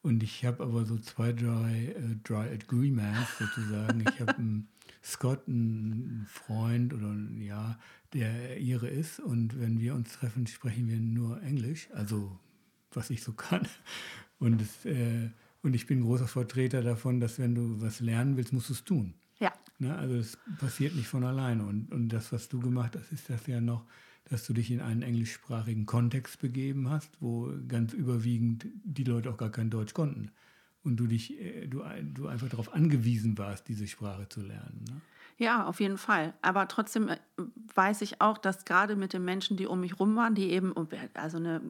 Und 0.00 0.22
ich 0.22 0.44
habe 0.44 0.62
aber 0.62 0.84
so 0.84 0.98
zwei, 0.98 1.32
drei 1.32 1.94
äh, 1.96 2.16
Dry 2.24 2.48
Agreements 2.52 3.38
sozusagen. 3.38 4.04
ich 4.06 4.20
habe 4.20 4.34
einen 4.38 4.68
Scott, 5.02 5.48
einen 5.48 6.26
Freund 6.28 6.92
oder 6.92 7.14
ja, 7.38 7.78
der 8.12 8.58
ihre 8.58 8.88
ist. 8.88 9.20
Und 9.20 9.58
wenn 9.58 9.80
wir 9.80 9.94
uns 9.94 10.12
treffen, 10.12 10.46
sprechen 10.46 10.88
wir 10.88 10.98
nur 10.98 11.42
Englisch. 11.42 11.88
Also 11.92 12.38
was 12.96 13.10
ich 13.10 13.22
so 13.22 13.32
kann. 13.32 13.66
Und, 14.38 14.60
es, 14.60 14.84
äh, 14.84 15.30
und 15.62 15.74
ich 15.74 15.86
bin 15.86 16.02
großer 16.02 16.28
Vertreter 16.28 16.82
davon, 16.82 17.20
dass 17.20 17.38
wenn 17.38 17.54
du 17.54 17.80
was 17.80 18.00
lernen 18.00 18.36
willst, 18.36 18.52
musst 18.52 18.68
du 18.68 18.74
es 18.74 18.84
tun. 18.84 19.14
Ja. 19.38 19.52
Ne? 19.78 19.96
Also 19.96 20.16
es 20.16 20.38
passiert 20.58 20.94
nicht 20.94 21.08
von 21.08 21.24
alleine. 21.24 21.64
Und, 21.64 21.92
und 21.92 22.08
das, 22.08 22.32
was 22.32 22.48
du 22.48 22.60
gemacht 22.60 22.96
hast, 22.96 23.12
ist 23.12 23.30
das 23.30 23.46
ja 23.46 23.60
noch, 23.60 23.84
dass 24.24 24.46
du 24.46 24.52
dich 24.52 24.70
in 24.70 24.80
einen 24.80 25.02
englischsprachigen 25.02 25.86
Kontext 25.86 26.38
begeben 26.40 26.88
hast, 26.88 27.10
wo 27.20 27.52
ganz 27.68 27.92
überwiegend 27.92 28.66
die 28.84 29.04
Leute 29.04 29.30
auch 29.30 29.36
gar 29.36 29.50
kein 29.50 29.70
Deutsch 29.70 29.94
konnten. 29.94 30.30
Und 30.82 30.96
du 30.96 31.06
dich, 31.06 31.40
äh, 31.40 31.66
du, 31.66 31.82
du 32.12 32.26
einfach 32.26 32.48
darauf 32.48 32.72
angewiesen 32.74 33.38
warst, 33.38 33.68
diese 33.68 33.86
Sprache 33.86 34.28
zu 34.28 34.42
lernen. 34.42 34.84
Ne? 34.88 35.00
Ja, 35.36 35.66
auf 35.66 35.80
jeden 35.80 35.98
Fall. 35.98 36.32
Aber 36.42 36.68
trotzdem 36.68 37.08
äh, 37.08 37.16
weiß 37.74 38.02
ich 38.02 38.20
auch, 38.20 38.38
dass 38.38 38.64
gerade 38.64 38.94
mit 38.94 39.12
den 39.12 39.24
Menschen, 39.24 39.56
die 39.56 39.66
um 39.66 39.80
mich 39.80 39.98
rum 39.98 40.14
waren, 40.14 40.34
die 40.34 40.50
eben 40.50 40.72
also 41.14 41.38
eine 41.38 41.60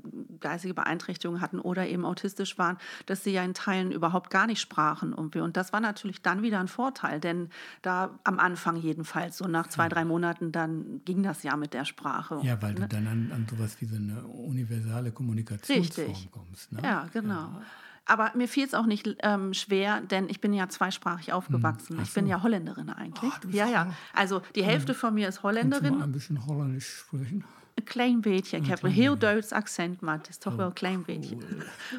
geistige 0.40 0.74
Beeinträchtigung 0.74 1.40
hatten 1.40 1.58
oder 1.58 1.86
eben 1.88 2.04
autistisch 2.04 2.58
waren, 2.58 2.76
dass 3.06 3.24
sie 3.24 3.32
ja 3.32 3.42
in 3.42 3.54
Teilen 3.54 3.90
überhaupt 3.90 4.30
gar 4.30 4.46
nicht 4.46 4.60
sprachen. 4.60 5.14
Und 5.14 5.56
das 5.56 5.72
war 5.72 5.80
natürlich 5.80 6.20
dann 6.20 6.42
wieder 6.42 6.60
ein 6.60 6.68
Vorteil, 6.68 7.20
denn 7.20 7.48
da 7.80 8.18
am 8.24 8.38
Anfang 8.38 8.76
jedenfalls, 8.76 9.38
so 9.38 9.46
nach 9.46 9.68
zwei, 9.68 9.88
drei 9.88 10.04
Monaten, 10.04 10.52
dann 10.52 11.00
ging 11.06 11.22
das 11.22 11.42
ja 11.42 11.56
mit 11.56 11.72
der 11.72 11.86
Sprache. 11.86 12.40
Ja, 12.42 12.60
weil 12.60 12.74
ne? 12.74 12.80
du 12.80 12.88
dann 12.88 13.06
an, 13.06 13.32
an 13.32 13.46
sowas 13.48 13.76
wie 13.80 13.86
so 13.86 13.96
eine 13.96 14.22
universale 14.24 15.10
Kommunikationsform 15.10 16.06
Richtig. 16.06 16.30
kommst. 16.30 16.72
Ne? 16.72 16.80
Ja, 16.82 17.08
genau. 17.12 17.34
Ja. 17.34 17.62
Aber 18.06 18.32
mir 18.34 18.48
fiel 18.48 18.64
es 18.64 18.74
auch 18.74 18.86
nicht 18.86 19.08
ähm, 19.22 19.54
schwer, 19.54 20.00
denn 20.02 20.28
ich 20.28 20.40
bin 20.40 20.52
ja 20.52 20.68
zweisprachig 20.68 21.32
aufgewachsen. 21.32 21.96
Hm. 21.96 22.02
Ich 22.02 22.12
bin 22.12 22.26
ja 22.26 22.42
Holländerin 22.42 22.90
eigentlich. 22.90 23.32
Oh, 23.32 23.48
ja, 23.50 23.66
ja. 23.66 23.94
Also 24.12 24.42
die 24.54 24.64
Hälfte 24.64 24.92
hm. 24.92 24.98
von 24.98 25.14
mir 25.14 25.28
ist 25.28 25.42
Holländerin. 25.42 25.98
Mal 25.98 26.04
ein 26.04 26.12
bisschen 26.12 26.46
Holländisch 26.46 26.98
sprechen? 26.98 27.44
Een 27.76 27.84
klein 27.84 28.20
beetje. 28.20 28.56
Ik 28.56 28.66
heb 28.66 28.82
een 28.82 28.90
heel 28.90 29.18
Duits 29.18 29.52
accent, 29.52 30.00
maar 30.00 30.16
het 30.18 30.28
is 30.28 30.38
toch 30.38 30.56
wel 30.56 30.66
een 30.66 30.72
klein 30.72 31.02
beetje. 31.04 31.36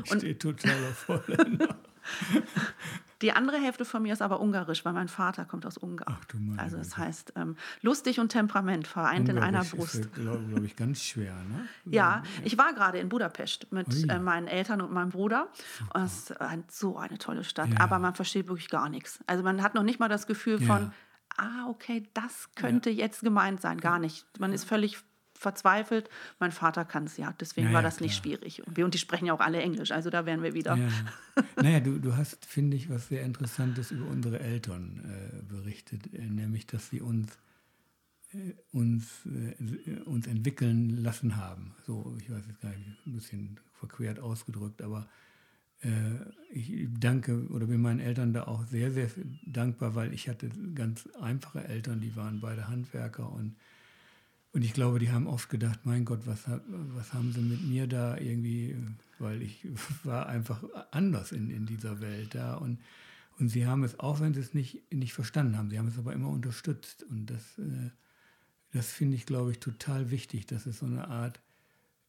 Ich 0.03 0.13
stehe 0.13 0.37
total 0.37 0.71
auf 0.71 1.07
Holländer. 1.07 1.75
Die 3.21 3.31
andere 3.31 3.57
Hälfte 3.57 3.85
von 3.85 4.03
mir 4.03 4.11
ist 4.11 4.21
aber 4.21 4.41
ungarisch, 4.41 4.83
weil 4.83 4.91
mein 4.91 5.07
Vater 5.07 5.45
kommt 5.45 5.65
aus 5.65 5.77
Ungarn. 5.77 6.17
Ach 6.19 6.25
du 6.25 6.37
meine 6.37 6.61
Also 6.61 6.77
das 6.77 6.97
heißt, 6.97 7.33
ähm, 7.37 7.55
lustig 7.81 8.19
und 8.19 8.29
Temperament 8.29 8.87
vereint 8.87 9.29
Ungarisch 9.29 9.37
in 9.37 9.55
einer 9.55 9.63
Brust. 9.63 9.95
Ist, 9.95 10.13
glaube 10.13 10.43
glaub 10.49 10.63
ich, 10.63 10.75
ganz 10.75 11.01
schwer. 11.01 11.33
Ne? 11.33 11.67
ja, 11.85 12.23
ich 12.43 12.57
war 12.57 12.73
gerade 12.73 12.99
in 12.99 13.07
Budapest 13.07 13.71
mit 13.71 14.09
äh, 14.09 14.19
meinen 14.19 14.47
Eltern 14.47 14.81
und 14.81 14.91
meinem 14.91 15.11
Bruder. 15.11 15.47
Und 15.93 16.03
es 16.03 16.29
ist 16.29 16.41
ein, 16.41 16.65
so 16.69 16.97
eine 16.97 17.17
tolle 17.17 17.45
Stadt, 17.45 17.69
ja. 17.69 17.79
aber 17.79 17.99
man 17.99 18.15
versteht 18.15 18.47
wirklich 18.49 18.69
gar 18.69 18.89
nichts. 18.89 19.19
Also 19.27 19.43
man 19.43 19.63
hat 19.63 19.75
noch 19.75 19.83
nicht 19.83 19.99
mal 19.99 20.09
das 20.09 20.27
Gefühl 20.27 20.61
ja. 20.61 20.67
von, 20.67 20.91
ah, 21.37 21.67
okay, 21.69 22.09
das 22.13 22.49
könnte 22.55 22.89
ja. 22.89 23.05
jetzt 23.05 23.21
gemeint 23.21 23.61
sein. 23.61 23.79
Gar 23.79 23.99
nicht. 23.99 24.25
Man 24.39 24.51
ist 24.51 24.65
völlig 24.65 24.97
verzweifelt. 25.37 26.09
Mein 26.39 26.51
Vater 26.51 26.85
kann 26.85 27.05
es 27.05 27.17
ja, 27.17 27.33
deswegen 27.39 27.67
naja, 27.67 27.75
war 27.75 27.81
das 27.83 27.97
klar. 27.97 28.07
nicht 28.07 28.17
schwierig. 28.17 28.65
Und, 28.65 28.77
wir, 28.77 28.85
und 28.85 28.93
die 28.93 28.97
sprechen 28.97 29.25
ja 29.25 29.33
auch 29.33 29.39
alle 29.39 29.61
Englisch, 29.61 29.91
also 29.91 30.09
da 30.09 30.25
wären 30.25 30.41
wir 30.43 30.53
wieder. 30.53 30.75
Ja. 30.75 30.89
naja, 31.61 31.79
du, 31.79 31.99
du 31.99 32.15
hast, 32.15 32.45
finde 32.45 32.77
ich, 32.77 32.89
was 32.89 33.07
sehr 33.09 33.23
Interessantes 33.23 33.91
über 33.91 34.07
unsere 34.07 34.39
Eltern 34.39 35.01
äh, 35.03 35.43
berichtet, 35.43 36.13
äh, 36.13 36.21
nämlich, 36.21 36.65
dass 36.67 36.89
sie 36.89 37.01
uns, 37.01 37.37
äh, 38.33 38.53
uns, 38.71 39.25
äh, 39.25 39.99
uns 40.05 40.27
entwickeln 40.27 41.03
lassen 41.03 41.35
haben. 41.35 41.75
So, 41.85 42.15
ich 42.19 42.29
weiß 42.29 42.43
jetzt 42.47 42.61
gar 42.61 42.69
nicht, 42.69 43.05
ein 43.05 43.13
bisschen 43.13 43.59
verquert 43.73 44.19
ausgedrückt, 44.19 44.81
aber 44.81 45.07
äh, 45.81 45.89
ich 46.51 46.87
danke 46.97 47.47
oder 47.49 47.67
bin 47.67 47.81
meinen 47.81 47.99
Eltern 47.99 48.33
da 48.33 48.43
auch 48.43 48.65
sehr, 48.65 48.91
sehr 48.91 49.09
dankbar, 49.45 49.95
weil 49.95 50.13
ich 50.13 50.29
hatte 50.29 50.49
ganz 50.73 51.07
einfache 51.19 51.63
Eltern, 51.65 51.99
die 51.99 52.15
waren 52.15 52.39
beide 52.39 52.67
Handwerker 52.67 53.31
und 53.31 53.55
und 54.55 54.63
ich 54.63 54.71
glaube, 54.71 54.99
die 54.99 55.11
haben 55.11 55.27
oft 55.27 55.49
gedacht, 55.49 55.81
mein 55.83 56.05
Gott, 56.05 56.21
was, 56.23 56.45
was 56.47 57.13
haben 57.13 57.33
sie 57.33 57.41
mit 57.41 57.67
mir 57.67 57.87
da 57.87 58.15
irgendwie, 58.15 58.73
weil 59.19 59.41
ich 59.41 59.67
war 60.05 60.27
einfach 60.27 60.63
anders 60.91 61.33
in, 61.33 61.49
in 61.49 61.65
dieser 61.65 61.99
Welt 61.99 62.35
da. 62.35 62.55
Und, 62.55 62.79
und 63.37 63.49
sie 63.49 63.67
haben 63.67 63.83
es, 63.83 63.99
auch 63.99 64.21
wenn 64.21 64.33
sie 64.33 64.39
es 64.39 64.53
nicht, 64.53 64.89
nicht 64.93 65.11
verstanden 65.11 65.57
haben, 65.57 65.69
sie 65.69 65.77
haben 65.77 65.89
es 65.89 65.97
aber 65.97 66.13
immer 66.13 66.29
unterstützt. 66.29 67.03
Und 67.03 67.29
das, 67.29 67.59
äh, 67.59 67.89
das 68.71 68.93
finde 68.93 69.17
ich, 69.17 69.25
glaube 69.25 69.51
ich, 69.51 69.59
total 69.59 70.09
wichtig, 70.09 70.45
dass 70.45 70.67
es 70.67 70.79
so 70.79 70.85
eine 70.85 71.09
Art 71.09 71.41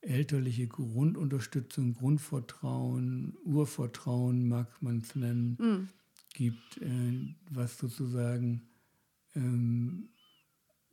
elterliche 0.01 0.69
Grundunterstützung, 0.69 1.95
Grundvertrauen, 1.95 3.37
Urvertrauen, 3.45 4.47
mag 4.47 4.69
man 4.81 4.99
es 4.99 5.17
nennen, 5.17 5.57
mhm. 5.59 5.89
gibt, 6.33 6.81
äh, 6.81 7.35
was 7.51 7.77
sozusagen 7.77 8.69
ähm, 9.35 10.11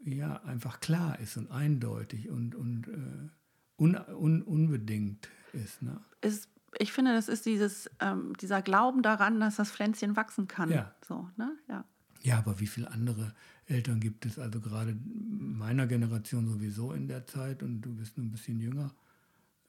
ja, 0.06 0.42
einfach 0.44 0.80
klar 0.80 1.20
ist 1.20 1.38
und 1.38 1.52
eindeutig 1.52 2.30
und, 2.30 2.56
und 2.56 2.88
äh, 2.88 3.82
un, 3.82 3.96
un, 3.96 4.42
unbedingt 4.42 5.30
ist. 5.54 5.82
Ne? 5.82 6.00
ist. 6.22 6.50
Ich 6.80 6.92
finde, 6.92 7.14
das 7.14 7.28
ist 7.28 7.46
dieses, 7.46 7.90
ähm, 8.00 8.36
dieser 8.42 8.64
Glauben 8.64 9.04
daran, 9.04 9.40
dass 9.40 9.58
das 9.58 9.70
Pflänzchen 9.70 10.16
wachsen 10.16 10.48
kann. 10.48 10.72
Ja. 10.72 10.96
So, 11.08 11.30
ne? 11.38 11.56
ja. 11.70 11.86
ja, 12.24 12.40
aber 12.40 12.60
wie 12.60 12.66
viele 12.66 12.90
andere 12.90 13.36
Eltern 13.68 14.00
gibt 14.00 14.26
es, 14.26 14.40
also 14.40 14.60
gerade 14.60 14.98
meiner 15.14 15.86
Generation 15.86 16.48
sowieso 16.48 16.92
in 16.94 17.08
der 17.08 17.28
Zeit 17.28 17.62
und 17.62 17.82
du 17.82 17.96
bist 17.96 18.18
nur 18.18 18.26
ein 18.26 18.32
bisschen 18.32 18.60
jünger, 18.60 18.92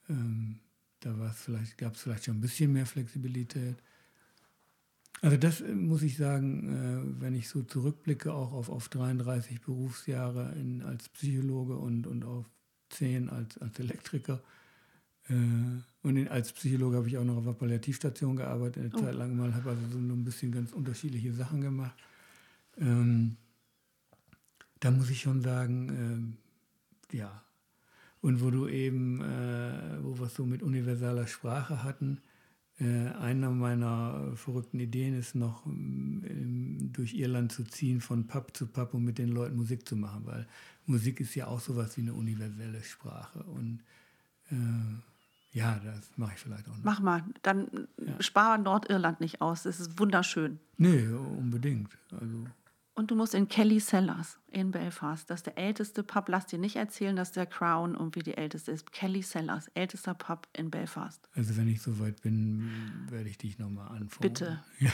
ähm, 0.09 0.61
da 1.01 1.13
vielleicht, 1.35 1.77
gab 1.77 1.95
es 1.95 2.01
vielleicht 2.01 2.25
schon 2.25 2.39
ein 2.39 2.41
bisschen 2.41 2.73
mehr 2.73 2.87
Flexibilität. 2.87 3.77
Also 5.25 5.39
das 5.39 5.63
äh, 5.63 5.73
muss 5.73 6.03
ich 6.03 6.19
sagen, 6.19 7.17
äh, 7.17 7.23
wenn 7.23 7.35
ich 7.35 7.49
so 7.49 7.63
zurückblicke, 7.63 8.33
auch 8.33 8.53
auf, 8.53 8.69
auf 8.69 8.91
33 8.91 9.63
Berufsjahre 9.63 10.53
in, 10.61 10.83
als 10.83 11.09
Psychologe 11.09 11.77
und, 11.77 12.07
und 12.07 12.27
auf 12.27 12.45
10 12.91 13.31
als, 13.31 13.57
als 13.57 13.79
Elektriker. 13.79 14.43
Äh, 15.31 15.35
und 16.03 16.17
in, 16.19 16.29
als 16.29 16.53
Psychologe 16.53 16.99
habe 16.99 17.09
ich 17.09 17.17
auch 17.17 17.25
noch 17.25 17.39
auf 17.39 17.45
einer 17.45 17.55
Palliativstation 17.55 18.37
gearbeitet, 18.37 18.85
eine 18.85 18.95
oh. 18.95 19.01
Zeit 19.01 19.15
lang 19.15 19.35
mal, 19.35 19.55
habe 19.55 19.71
also 19.71 19.81
so 19.91 19.97
ein 19.97 20.25
bisschen 20.25 20.53
ganz 20.53 20.73
unterschiedliche 20.75 21.33
Sachen 21.33 21.63
gemacht. 21.63 21.97
Ähm, 22.77 23.37
da 24.81 24.91
muss 24.91 25.09
ich 25.09 25.23
schon 25.23 25.41
sagen, 25.41 26.37
äh, 27.11 27.17
ja. 27.17 27.43
Und 28.21 28.43
wo 28.43 28.51
du 28.51 28.69
eben, 28.69 29.23
äh, 29.23 30.03
wo 30.03 30.19
wir 30.19 30.27
es 30.27 30.35
so 30.35 30.45
mit 30.45 30.63
universaler 30.63 31.27
Sprache 31.27 31.83
hatten, 31.83 32.21
äh, 32.81 33.09
eine 33.21 33.51
meiner 33.51 34.33
verrückten 34.37 34.81
Ideen 34.81 35.19
ist 35.19 35.35
noch, 35.35 35.65
ähm, 35.67 36.91
durch 36.93 37.15
Irland 37.15 37.53
zu 37.53 37.65
ziehen, 37.65 38.01
von 38.01 38.27
Pub 38.27 38.57
zu 38.57 38.67
Pub 38.67 38.95
und 38.95 39.05
mit 39.05 39.19
den 39.19 39.29
Leuten 39.29 39.57
Musik 39.57 39.87
zu 39.89 39.97
machen, 39.97 40.23
weil 40.25 40.47
Musik 40.87 41.21
ist 41.21 41.35
ja 41.35 41.47
auch 41.47 41.61
sowas 41.61 41.97
wie 41.97 42.03
eine 42.03 42.15
universelle 42.15 42.83
Sprache. 42.83 43.43
Und 43.45 43.81
äh, 44.51 45.57
Ja, 45.57 45.81
das 45.85 46.11
mache 46.17 46.33
ich 46.35 46.41
vielleicht 46.41 46.69
auch 46.69 46.77
noch. 46.77 46.85
Mach 46.85 47.01
mal, 47.01 47.23
dann 47.43 47.69
ja. 48.05 48.21
spar 48.21 48.59
Nordirland 48.59 49.21
nicht 49.21 49.41
aus. 49.41 49.67
Es 49.67 49.79
ist 49.79 50.01
wunderschön. 50.01 50.59
Nee, 50.77 51.07
unbedingt. 51.07 51.97
Also 52.11 52.47
und 52.95 53.11
du 53.11 53.17
musst 53.17 53.35
in 53.35 53.49
Kelly 53.49 53.81
Cellars 53.81 54.39
in 54.51 54.71
Belfast. 54.71 55.29
Das 55.29 55.41
ist 55.41 55.47
der 55.47 55.59
älteste 55.59 56.05
Pub. 56.05 56.29
Lass 56.29 56.47
dir 56.47 56.59
nicht 56.59 56.77
erzählen, 56.77 57.17
dass 57.17 57.33
der 57.33 57.47
Crown 57.47 57.95
irgendwie 57.95 58.23
die 58.23 58.37
älteste 58.37 58.71
ist. 58.71 58.93
Kelly 58.93 59.21
Cellars, 59.21 59.69
ältester 59.75 60.15
Pub 60.15 60.47
in 60.57 60.71
Belfast. 60.71 61.29
Also 61.35 61.57
wenn 61.57 61.69
ich 61.69 61.83
soweit 61.83 62.23
bin, 62.23 62.71
werde 63.11 63.29
ich 63.29 63.37
dich 63.37 63.59
nochmal 63.59 63.89
anfangen. 63.89 64.21
Bitte. 64.21 64.63
Ja. 64.79 64.91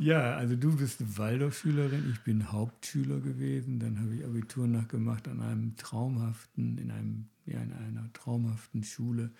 ja, 0.00 0.36
also 0.36 0.56
du 0.56 0.76
bist 0.76 1.18
Waldorfschülerin, 1.18 2.10
ich 2.10 2.20
bin 2.20 2.50
Hauptschüler 2.50 3.20
gewesen. 3.20 3.78
Dann 3.78 4.00
habe 4.00 4.14
ich 4.14 4.24
Abitur 4.24 4.66
nachgemacht 4.66 5.28
an 5.28 5.42
einem 5.42 5.76
traumhaften, 5.76 6.78
in 6.78 6.90
einem, 6.90 7.28
ja, 7.44 7.60
in 7.60 7.74
einer 7.74 8.10
traumhaften 8.14 8.82
Schule 8.82 9.30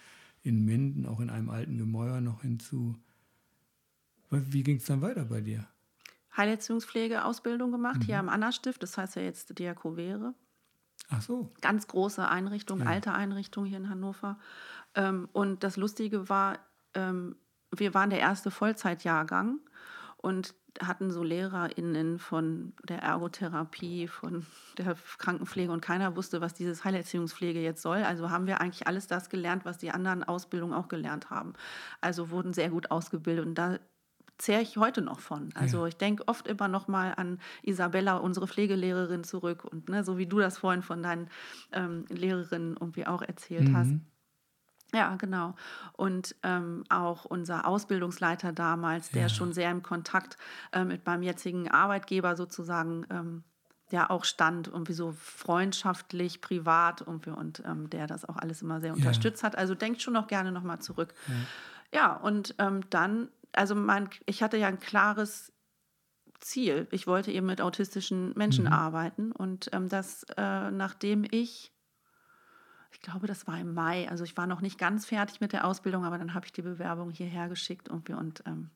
in 0.43 0.67
Minden, 0.67 1.07
auch 1.07 1.21
in 1.21 1.31
einem 1.31 1.49
alten 1.49 1.79
Gemäuer 1.79 2.21
noch 2.21 2.43
hinzu. 2.43 2.95
Wie 4.31 4.63
ging 4.63 4.77
es 4.77 4.85
dann 4.85 5.01
weiter 5.01 5.25
bei 5.25 5.41
dir? 5.41 5.67
Heilerziehungspflegeausbildung 6.39 7.71
gemacht, 7.71 7.99
mhm. 7.99 8.05
hier 8.05 8.19
am 8.19 8.29
Anna-Stift, 8.29 8.83
das 8.83 8.97
heißt 8.97 9.17
ja 9.17 9.23
jetzt 9.23 9.59
Diakovere. 9.59 10.35
Ach 11.11 11.23
so. 11.23 11.53
Ganz 11.61 11.87
große 11.87 12.27
Einrichtung, 12.27 12.81
ja. 12.81 12.87
alte 12.87 13.13
Einrichtung 13.13 13.65
hier 13.65 13.79
in 13.79 13.91
Hannover. 13.91 14.39
Ähm, 14.95 15.29
und 15.33 15.65
das 15.65 15.77
Lustige 15.77 16.29
war, 16.29 16.59
ähm, 16.95 17.37
wir 17.75 17.95
waren 17.95 18.11
der 18.11 18.21
erste 18.21 18.51
Vollzeitjahrgang 18.51 19.61
und 20.17 20.55
hatten 20.83 21.11
so 21.11 21.23
LehrerInnen 21.23 22.19
von 22.19 22.73
der 22.85 23.01
Ergotherapie, 23.01 24.07
von 24.07 24.47
der 24.77 24.97
Krankenpflege 25.19 25.73
und 25.73 25.81
keiner 25.81 26.15
wusste, 26.17 26.41
was 26.41 26.55
dieses 26.55 26.85
Heilerziehungspflege 26.85 27.61
jetzt 27.61 27.83
soll. 27.83 27.99
Also 27.99 28.31
haben 28.31 28.47
wir 28.47 28.61
eigentlich 28.61 28.87
alles 28.87 29.07
das 29.07 29.31
gelernt, 29.31 29.65
was 29.65 29.79
die 29.79 29.91
anderen 29.91 30.25
Ausbildungen 30.25 30.75
auch 30.75 30.89
gelernt 30.89 31.31
haben. 31.31 31.55
Also 32.01 32.31
wurden 32.31 32.53
sehr 32.53 32.71
gut 32.71 32.91
ausgebildet 32.91 33.47
und 33.47 33.55
da 33.55 33.79
zehre 34.39 34.63
ich 34.63 34.77
heute 34.77 35.03
noch 35.03 35.21
von. 35.21 35.51
Also 35.55 35.83
ja. 35.83 35.89
ich 35.89 35.97
denke 35.97 36.27
oft 36.27 36.47
immer 36.47 36.69
noch 36.69 36.89
mal 36.89 37.13
an 37.17 37.41
Isabella, 37.63 38.17
unsere 38.17 38.47
Pflegelehrerin, 38.47 39.25
zurück 39.25 39.65
und 39.65 39.89
ne, 39.89 40.05
so 40.05 40.17
wie 40.17 40.27
du 40.27 40.39
das 40.39 40.59
vorhin 40.59 40.83
von 40.83 41.03
deinen 41.03 41.29
ähm, 41.73 42.07
Lehrerinnen 42.09 42.77
irgendwie 42.81 43.07
auch 43.07 43.23
erzählt 43.23 43.69
mhm. 43.69 43.77
hast. 43.77 43.93
Ja, 44.95 45.17
genau. 45.17 45.55
Und 45.93 46.35
ähm, 46.43 46.85
auch 46.89 47.27
unser 47.27 47.67
Ausbildungsleiter 47.67 48.53
damals, 48.53 49.11
der 49.11 49.23
ja. 49.23 49.29
schon 49.29 49.53
sehr 49.53 49.71
im 49.71 49.83
Kontakt 49.83 50.39
äh, 50.73 50.85
mit 50.85 51.05
meinem 51.05 51.23
jetzigen 51.23 51.71
Arbeitgeber 51.71 52.37
sozusagen 52.37 53.05
ähm, 53.11 53.45
der 53.91 54.11
auch 54.11 54.25
stand, 54.25 54.69
irgendwie 54.69 54.93
so 54.93 55.13
freundschaftlich, 55.13 56.41
privat 56.41 57.01
irgendwie 57.01 57.31
und 57.31 57.63
ähm, 57.65 57.89
der 57.89 58.07
das 58.07 58.25
auch 58.25 58.37
alles 58.37 58.63
immer 58.63 58.81
sehr 58.81 58.93
unterstützt 58.93 59.43
ja. 59.43 59.47
hat. 59.47 59.57
Also 59.57 59.75
denkt 59.75 60.03
schon 60.03 60.13
noch 60.15 60.27
gerne 60.27 60.53
nochmal 60.53 60.79
zurück. 60.81 61.15
Ja, 61.93 62.01
ja 62.01 62.17
und 62.17 62.55
ähm, 62.59 62.81
dann 62.91 63.29
also 63.53 63.75
mein, 63.75 64.09
ich 64.27 64.43
hatte 64.43 64.57
ja 64.57 64.69
ein 64.69 64.81
klares 64.81 65.53
Ziel. 66.41 66.87
Ich 66.91 67.07
wollte 67.07 67.33
eben 67.33 67.47
mit 67.47 67.61
autistischen 67.61 68.33
Menschen 68.37 68.67
mhm. 68.67 68.73
arbeiten 68.73 69.33
und 69.33 69.71
ähm, 69.73 69.89
das, 69.89 70.25
äh, 70.37 70.71
nachdem 70.71 71.25
ich, 71.29 71.73
ich 72.93 73.01
glaube, 73.01 73.27
das 73.27 73.47
war 73.47 73.59
im 73.59 73.75
Mai, 73.75 74.09
also 74.09 74.25
ich 74.25 74.37
war 74.37 74.47
noch 74.47 74.61
nicht 74.61 74.79
ganz 74.79 75.07
fertig 75.07 75.41
mit 75.41 75.53
der 75.53 75.65
Ausbildung, 75.65 76.05
aber 76.05 76.19
dann 76.19 76.35
habe 76.35 76.47
ich 76.47 76.53
die 76.53 76.63
Bewerbung 76.63 77.11
hierher 77.11 77.49
geschickt 77.49 77.89
und, 77.89 78.09
und 78.11 78.43
ähm, 78.47 78.71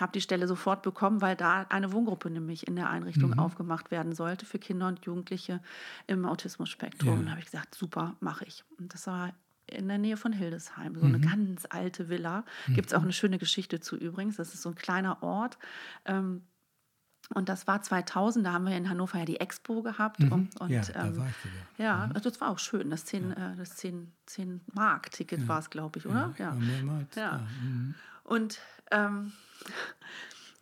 habe 0.00 0.12
die 0.12 0.20
Stelle 0.20 0.46
sofort 0.46 0.82
bekommen, 0.82 1.20
weil 1.20 1.36
da 1.36 1.62
eine 1.70 1.92
Wohngruppe 1.92 2.30
nämlich 2.30 2.68
in 2.68 2.76
der 2.76 2.90
Einrichtung 2.90 3.30
mhm. 3.30 3.38
aufgemacht 3.38 3.90
werden 3.90 4.14
sollte 4.14 4.46
für 4.46 4.58
Kinder 4.58 4.88
und 4.88 5.04
Jugendliche 5.04 5.60
im 6.06 6.24
Autismus-Spektrum. 6.24 7.08
Ja. 7.08 7.18
Und 7.18 7.24
da 7.26 7.30
habe 7.32 7.40
ich 7.40 7.46
gesagt, 7.46 7.74
super, 7.74 8.16
mache 8.20 8.44
ich. 8.44 8.64
Und 8.78 8.94
das 8.94 9.06
war 9.06 9.32
in 9.70 9.88
der 9.88 9.98
Nähe 9.98 10.16
von 10.16 10.32
Hildesheim, 10.32 10.94
so 10.98 11.06
eine 11.06 11.18
mhm. 11.18 11.22
ganz 11.22 11.66
alte 11.70 12.08
Villa. 12.08 12.44
Mhm. 12.66 12.74
Gibt 12.74 12.88
es 12.88 12.94
auch 12.94 13.02
eine 13.02 13.12
schöne 13.12 13.38
Geschichte 13.38 13.80
zu 13.80 13.96
übrigens. 13.96 14.36
Das 14.36 14.54
ist 14.54 14.62
so 14.62 14.70
ein 14.70 14.74
kleiner 14.74 15.22
Ort. 15.22 15.58
Ähm, 16.04 16.42
und 17.34 17.48
das 17.50 17.66
war 17.66 17.82
2000, 17.82 18.46
da 18.46 18.52
haben 18.52 18.64
wir 18.64 18.76
in 18.76 18.88
Hannover 18.88 19.18
ja 19.18 19.24
die 19.26 19.38
Expo 19.38 19.82
gehabt. 19.82 20.20
Mhm. 20.20 20.32
Und, 20.32 20.60
und, 20.60 20.70
ja, 20.70 20.80
ähm, 20.80 21.14
da 21.14 21.16
war 21.16 21.28
ich 21.28 21.44
wieder. 21.44 21.84
Ja, 21.84 22.06
mhm. 22.06 22.12
also 22.14 22.30
das 22.30 22.40
war 22.40 22.48
auch 22.48 22.58
schön. 22.58 22.90
Das 22.90 23.04
10, 23.04 23.30
ja. 23.30 23.52
äh, 23.52 23.56
das 23.56 23.76
10, 23.76 24.12
10 24.26 24.60
Mark-Ticket 24.72 25.42
ja. 25.42 25.48
war 25.48 25.58
es, 25.58 25.68
glaube 25.68 25.98
ich, 25.98 26.06
oder? 26.06 26.34
Ja, 26.38 26.46
ja. 26.46 26.54
mehrmals. 26.54 27.14
Ja. 27.14 27.46
Mhm. 27.62 27.94
Und 28.24 28.60
ähm, 28.90 29.32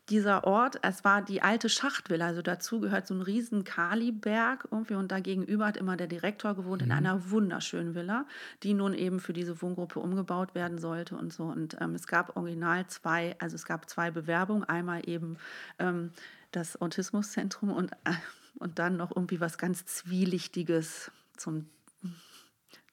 dieser 0.08 0.44
Ort, 0.44 0.78
es 0.82 1.04
war 1.04 1.22
die 1.22 1.42
alte 1.42 1.68
Schachtvilla, 1.68 2.26
also 2.26 2.42
dazu 2.42 2.80
gehört 2.80 3.06
so 3.06 3.14
ein 3.14 3.22
riesen 3.22 3.64
Kaliberg 3.64 4.68
irgendwie 4.70 4.94
und 4.94 5.10
da 5.10 5.20
gegenüber 5.20 5.66
hat 5.66 5.76
immer 5.76 5.96
der 5.96 6.06
Direktor 6.06 6.54
gewohnt 6.54 6.82
mhm. 6.82 6.90
in 6.90 6.96
einer 6.96 7.30
wunderschönen 7.30 7.94
Villa, 7.94 8.26
die 8.62 8.74
nun 8.74 8.94
eben 8.94 9.18
für 9.18 9.32
diese 9.32 9.60
Wohngruppe 9.60 9.98
umgebaut 9.98 10.54
werden 10.54 10.78
sollte 10.78 11.16
und 11.16 11.32
so. 11.32 11.44
Und 11.44 11.76
ähm, 11.80 11.94
es 11.94 12.06
gab 12.06 12.36
original 12.36 12.86
zwei, 12.86 13.34
also 13.40 13.56
es 13.56 13.64
gab 13.64 13.90
zwei 13.90 14.10
Bewerbungen, 14.10 14.64
einmal 14.64 15.08
eben 15.08 15.38
ähm, 15.78 16.12
das 16.52 16.80
Autismuszentrum 16.80 17.72
und, 17.72 17.92
äh, 18.04 18.12
und 18.58 18.78
dann 18.78 18.96
noch 18.96 19.10
irgendwie 19.14 19.40
was 19.40 19.58
ganz 19.58 19.84
Zwielichtiges 19.86 21.10
zum 21.36 21.66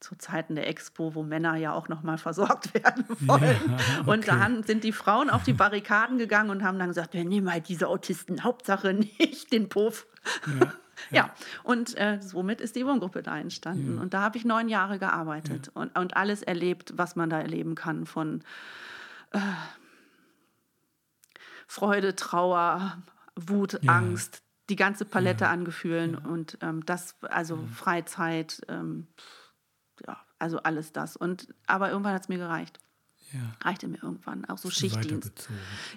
zu 0.04 0.16
Zeiten 0.18 0.56
der 0.56 0.68
Expo, 0.68 1.16
wo 1.16 1.24
Männer 1.24 1.56
ja 1.56 1.72
auch 1.72 1.88
noch 1.88 2.04
mal 2.04 2.18
versorgt 2.18 2.74
werden 2.74 3.06
wollen. 3.22 3.44
Ja, 3.44 4.02
okay. 4.02 4.10
Und 4.10 4.28
dann 4.28 4.64
sind 4.64 4.84
die 4.84 4.92
Frauen 4.92 5.30
auf 5.30 5.44
die 5.44 5.54
Barrikaden 5.54 6.18
gegangen 6.18 6.50
und 6.50 6.64
haben 6.64 6.78
dann 6.78 6.90
gesagt, 6.90 7.14
wir 7.14 7.24
nehmen 7.24 7.52
halt 7.52 7.70
diese 7.70 7.88
Autisten, 7.88 8.44
Hauptsache 8.44 8.94
nicht 8.94 9.52
den 9.52 9.70
Puff. 9.70 10.06
Ja, 10.46 10.54
ja. 10.60 10.72
ja. 11.12 11.34
und 11.64 11.98
äh, 11.98 12.20
somit 12.22 12.62
ist 12.62 12.76
die 12.76 12.86
Wohngruppe 12.86 13.24
da 13.24 13.38
entstanden. 13.38 13.98
Und 13.98 14.14
da 14.14 14.22
habe 14.22 14.38
ich 14.38 14.46
neun 14.46 14.68
Jahre 14.68 15.00
gearbeitet 15.00 15.72
und, 15.74 15.98
und 15.98 16.16
alles 16.18 16.44
erlebt, 16.44 16.94
was 16.96 17.16
man 17.16 17.30
da 17.30 17.40
erleben 17.40 17.76
kann 17.76 18.06
von 18.06 18.44
äh, 19.32 19.40
Freude, 21.68 22.16
Trauer, 22.16 22.98
Wut, 23.36 23.88
Angst, 23.88 24.44
die 24.70 24.76
ganze 24.76 25.06
Palette 25.06 25.48
an 25.48 25.66
Gefühlen 25.66 26.16
und 26.16 26.58
ähm, 26.62 26.86
das, 26.86 27.16
also 27.22 27.58
Freizeit, 27.74 28.62
ähm, 28.68 29.08
ja, 29.18 29.43
also 30.44 30.60
alles 30.60 30.92
das. 30.92 31.16
Und 31.16 31.48
aber 31.66 31.90
irgendwann 31.90 32.14
hat 32.14 32.24
es 32.24 32.30
mir 32.30 32.38
gereicht. 32.38 32.80
Ja. 33.32 33.40
Reichte 33.62 33.88
mir 33.88 34.04
irgendwann. 34.04 34.46
Auch 34.46 34.58
so 34.58 34.70
Schichtdienst. 34.70 35.50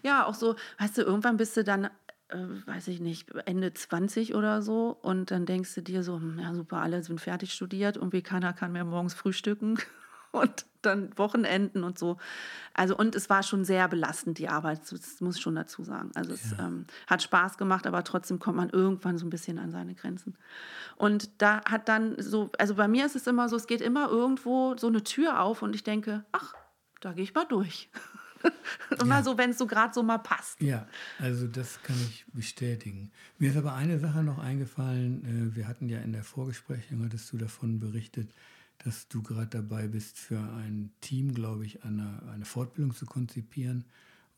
Ja, 0.02 0.24
auch 0.24 0.34
so, 0.34 0.56
weißt 0.78 0.98
du, 0.98 1.02
irgendwann 1.02 1.36
bist 1.36 1.56
du 1.56 1.64
dann, 1.64 1.90
äh, 2.28 2.38
weiß 2.64 2.88
ich 2.88 3.00
nicht, 3.00 3.30
Ende 3.44 3.74
20 3.74 4.34
oder 4.34 4.62
so 4.62 4.96
und 5.02 5.30
dann 5.30 5.44
denkst 5.44 5.74
du 5.74 5.82
dir 5.82 6.02
so, 6.02 6.16
hm, 6.16 6.38
ja 6.38 6.54
super, 6.54 6.78
alle 6.78 7.02
sind 7.02 7.20
fertig 7.20 7.52
studiert, 7.52 7.96
irgendwie 7.96 8.22
keiner 8.22 8.52
kann 8.52 8.72
mehr 8.72 8.84
morgens 8.84 9.12
frühstücken 9.12 9.78
und 10.36 10.66
dann 10.82 11.16
Wochenenden 11.18 11.84
und 11.84 11.98
so. 11.98 12.16
Also 12.72 12.96
und 12.96 13.14
es 13.14 13.28
war 13.28 13.42
schon 13.42 13.64
sehr 13.64 13.88
belastend, 13.88 14.38
die 14.38 14.48
Arbeit, 14.48 14.80
das 14.90 15.20
muss 15.20 15.36
ich 15.36 15.42
schon 15.42 15.54
dazu 15.54 15.82
sagen. 15.82 16.10
Also 16.14 16.32
es 16.32 16.52
ja. 16.52 16.66
ähm, 16.66 16.86
hat 17.06 17.22
Spaß 17.22 17.58
gemacht, 17.58 17.86
aber 17.86 18.04
trotzdem 18.04 18.38
kommt 18.38 18.56
man 18.56 18.70
irgendwann 18.70 19.18
so 19.18 19.26
ein 19.26 19.30
bisschen 19.30 19.58
an 19.58 19.70
seine 19.70 19.94
Grenzen. 19.94 20.36
Und 20.96 21.30
da 21.42 21.62
hat 21.64 21.88
dann 21.88 22.20
so, 22.20 22.50
also 22.58 22.76
bei 22.76 22.88
mir 22.88 23.04
ist 23.06 23.16
es 23.16 23.26
immer 23.26 23.48
so, 23.48 23.56
es 23.56 23.66
geht 23.66 23.80
immer 23.80 24.08
irgendwo 24.08 24.76
so 24.76 24.86
eine 24.86 25.02
Tür 25.02 25.40
auf 25.40 25.62
und 25.62 25.74
ich 25.74 25.84
denke, 25.84 26.24
ach, 26.32 26.54
da 27.00 27.12
gehe 27.12 27.24
ich 27.24 27.34
mal 27.34 27.44
durch. 27.44 27.90
immer 29.00 29.16
ja. 29.16 29.22
so, 29.22 29.38
wenn 29.38 29.50
es 29.50 29.58
so 29.58 29.66
gerade 29.66 29.92
so 29.92 30.02
mal 30.02 30.18
passt. 30.18 30.60
Ja, 30.60 30.86
also 31.18 31.46
das 31.46 31.82
kann 31.82 31.96
ich 32.08 32.24
bestätigen. 32.32 33.10
Mir 33.38 33.50
ist 33.50 33.56
aber 33.56 33.74
eine 33.74 33.98
Sache 33.98 34.22
noch 34.22 34.38
eingefallen. 34.38 35.52
Äh, 35.52 35.56
wir 35.56 35.68
hatten 35.68 35.88
ja 35.88 35.98
in 35.98 36.12
der 36.12 36.24
Vorgesprächung, 36.24 37.04
hattest 37.04 37.32
du 37.32 37.38
davon 37.38 37.80
berichtet, 37.80 38.30
dass 38.78 39.08
du 39.08 39.22
gerade 39.22 39.48
dabei 39.48 39.88
bist, 39.88 40.18
für 40.18 40.38
ein 40.38 40.90
Team, 41.00 41.34
glaube 41.34 41.66
ich, 41.66 41.84
eine, 41.84 42.22
eine 42.32 42.44
Fortbildung 42.44 42.94
zu 42.94 43.06
konzipieren 43.06 43.84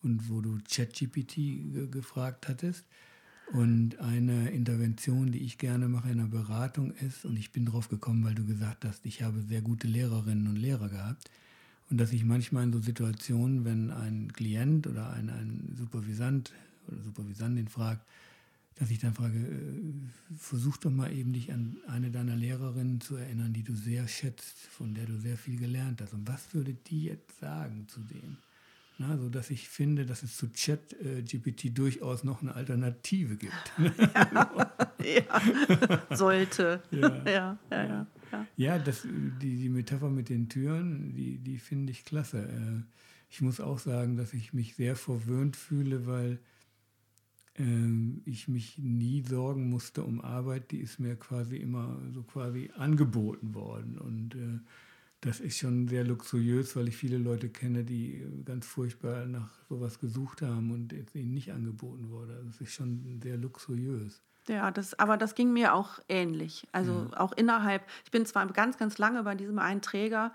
und 0.03 0.29
wo 0.29 0.41
du 0.41 0.59
ChatGPT 0.69 1.35
ge 1.35 1.89
gefragt 1.91 2.49
hattest. 2.49 2.85
Und 3.53 3.99
eine 3.99 4.51
Intervention, 4.51 5.33
die 5.33 5.39
ich 5.39 5.57
gerne 5.57 5.89
mache 5.89 6.11
in 6.11 6.21
einer 6.21 6.29
Beratung 6.29 6.93
ist, 6.97 7.25
und 7.25 7.39
ich 7.39 7.51
bin 7.51 7.65
drauf 7.65 7.89
gekommen, 7.89 8.23
weil 8.25 8.35
du 8.35 8.45
gesagt 8.45 8.85
hast, 8.85 9.07
ich 9.07 9.23
habe 9.23 9.41
sehr 9.41 9.63
gute 9.63 9.87
Lehrerinnen 9.87 10.49
und 10.49 10.57
Lehrer 10.57 10.91
gehabt. 10.91 11.31
Und 11.91 11.97
dass 11.97 12.13
ich 12.13 12.25
manchmal 12.25 12.65
in 12.65 12.73
so 12.73 12.81
Situationen, 12.81 13.65
wenn 13.65 13.91
ein 13.91 14.31
Klient 14.35 14.87
oder 14.87 15.11
ein, 15.11 15.31
ein 15.31 15.75
Supervisant 15.79 16.53
oder 16.87 17.03
Supervisantin 17.03 17.69
fragt, 17.69 18.07
dass 18.79 18.91
ich 18.91 18.99
dann 18.99 19.15
frage, 19.15 19.39
äh, 19.39 20.37
versuch 20.37 20.77
doch 20.77 20.91
mal 20.91 21.13
eben 21.13 21.33
dich 21.33 21.53
an 21.53 21.79
eine 21.89 22.11
deiner 22.11 22.37
Lehrerinnen 22.37 23.01
zu 23.01 23.17
erinnern, 23.17 23.53
die 23.53 23.65
du 23.65 23.75
sehr 23.75 24.07
schätzt, 24.07 24.57
von 24.71 24.95
der 24.95 25.07
du 25.07 25.19
sehr 25.19 25.37
viel 25.37 25.59
gelernt 25.59 26.01
hast. 26.01 26.15
Und 26.15 26.29
was 26.29 26.55
würde 26.55 26.75
die 26.75 27.05
jetzt 27.05 27.41
sagen 27.41 27.87
zu 27.89 28.01
dem? 28.01 28.37
Na, 29.01 29.17
so 29.17 29.29
dass 29.29 29.51
ich 29.51 29.69
finde, 29.69 30.07
dass 30.07 30.25
es 30.25 30.37
zu 30.37 30.53
Chat-GPT 30.53 31.67
äh, 31.67 31.71
durchaus 31.71 32.25
noch 32.25 32.43
eine 32.43 32.55
Alternative 32.55 33.37
gibt. 33.37 33.73
Ja, 33.79 34.69
ja. 35.05 36.17
sollte. 36.17 36.83
Ja, 36.91 37.23
ja, 37.25 37.31
ja. 37.31 37.59
ja, 37.71 38.07
ja. 38.33 38.47
ja 38.57 38.79
das, 38.79 39.03
die, 39.03 39.57
die 39.57 39.69
Metapher 39.69 40.11
mit 40.11 40.29
den 40.29 40.49
Türen, 40.49 41.15
die, 41.15 41.39
die 41.39 41.59
finde 41.59 41.93
ich 41.93 42.05
klasse. 42.05 42.43
Äh, 42.43 42.83
ich 43.31 43.41
muss 43.41 43.61
auch 43.61 43.79
sagen, 43.79 44.17
dass 44.17 44.33
ich 44.35 44.53
mich 44.53 44.75
sehr 44.75 44.97
verwöhnt 44.97 45.57
fühle, 45.57 46.07
weil 46.07 46.41
ich 48.25 48.49
mich 48.49 48.79
nie 48.79 49.23
sorgen 49.23 49.69
musste 49.69 50.03
um 50.03 50.21
Arbeit, 50.21 50.71
die 50.71 50.79
ist 50.79 51.01
mir 51.01 51.17
quasi 51.17 51.57
immer 51.57 51.99
so 52.13 52.23
quasi 52.23 52.71
angeboten 52.77 53.55
worden. 53.55 53.99
Und 53.99 54.35
äh, 54.35 54.61
das 55.21 55.41
ist 55.41 55.59
schon 55.59 55.89
sehr 55.89 56.05
luxuriös, 56.05 56.77
weil 56.77 56.89
ich 56.89 56.97
viele 56.97 57.19
Leute 57.19 57.49
kenne, 57.49 57.83
die 57.83 58.25
ganz 58.45 58.67
furchtbar 58.67 59.27
nach 59.27 59.51
sowas 59.69 59.99
gesucht 59.99 60.43
haben 60.43 60.71
und 60.71 60.93
es 60.93 61.15
ihnen 61.15 61.35
nicht 61.35 61.53
angeboten 61.53 62.11
wurde. 62.11 62.35
Also 62.37 62.51
es 62.51 62.61
ist 62.61 62.75
schon 62.75 63.19
sehr 63.21 63.37
luxuriös. 63.37 64.23
Ja, 64.49 64.71
das, 64.71 64.99
aber 64.99 65.17
das 65.17 65.35
ging 65.35 65.53
mir 65.53 65.75
auch 65.75 65.99
ähnlich. 66.09 66.67
Also 66.73 67.09
ja. 67.11 67.21
auch 67.21 67.33
innerhalb, 67.33 67.83
ich 68.05 68.11
bin 68.11 68.25
zwar 68.25 68.47
ganz, 68.47 68.79
ganz 68.79 68.99
lange 68.99 69.23
bei 69.25 69.35
diesem 69.35 69.59
einen 69.59 69.83
Träger, 69.83 70.33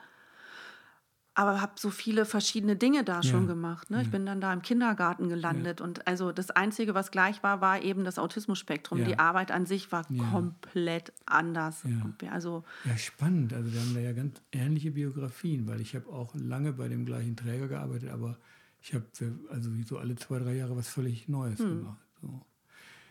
aber 1.35 1.61
habe 1.61 1.73
so 1.75 1.89
viele 1.89 2.25
verschiedene 2.25 2.75
Dinge 2.75 3.03
da 3.03 3.15
ja. 3.15 3.23
schon 3.23 3.47
gemacht. 3.47 3.89
Ne? 3.89 3.97
Ja. 3.97 4.03
Ich 4.03 4.11
bin 4.11 4.25
dann 4.25 4.39
da 4.39 4.53
im 4.53 4.61
Kindergarten 4.61 5.29
gelandet 5.29 5.79
ja. 5.79 5.85
und 5.85 6.07
also 6.07 6.31
das 6.31 6.51
Einzige, 6.51 6.93
was 6.93 7.11
gleich 7.11 7.41
war, 7.41 7.59
war 7.61 7.81
eben 7.81 8.03
das 8.03 8.19
Autismus-Spektrum. 8.19 9.03
Die 9.03 9.17
Arbeit 9.17 9.51
an 9.51 9.65
sich 9.65 9.91
war 9.91 10.05
komplett 10.31 11.11
anders. 11.25 11.83
Also, 12.29 12.63
ja, 12.85 12.97
spannend. 12.97 13.53
Also 13.53 13.73
wir 13.73 13.79
haben 13.79 13.93
da 13.93 13.99
ja 13.99 14.13
ganz 14.13 14.41
ähnliche 14.51 14.91
Biografien, 14.91 15.67
weil 15.67 15.81
ich 15.81 15.95
habe 15.95 16.07
auch 16.09 16.33
lange 16.35 16.73
bei 16.73 16.87
dem 16.87 17.05
gleichen 17.05 17.35
Träger 17.35 17.67
gearbeitet, 17.67 18.09
aber 18.11 18.37
ich 18.81 18.93
habe 18.93 19.05
also 19.49 19.71
so 19.85 19.97
alle 19.97 20.15
zwei, 20.15 20.39
drei 20.39 20.55
Jahre 20.55 20.75
was 20.75 20.89
völlig 20.89 21.27
Neues 21.27 21.59
hm. 21.59 21.79
gemacht. 21.79 22.01
So. 22.21 22.45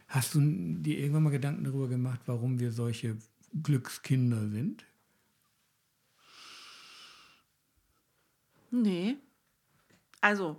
Hast 0.09 0.35
du 0.35 0.41
dir 0.41 0.99
irgendwann 0.99 1.23
mal 1.25 1.31
Gedanken 1.31 1.65
darüber 1.65 1.89
gemacht, 1.89 2.21
warum 2.27 2.61
wir 2.61 2.71
solche 2.71 3.17
Glückskinder 3.63 4.49
sind? 4.49 4.85
Nee. 8.73 9.19
Also, 10.23 10.57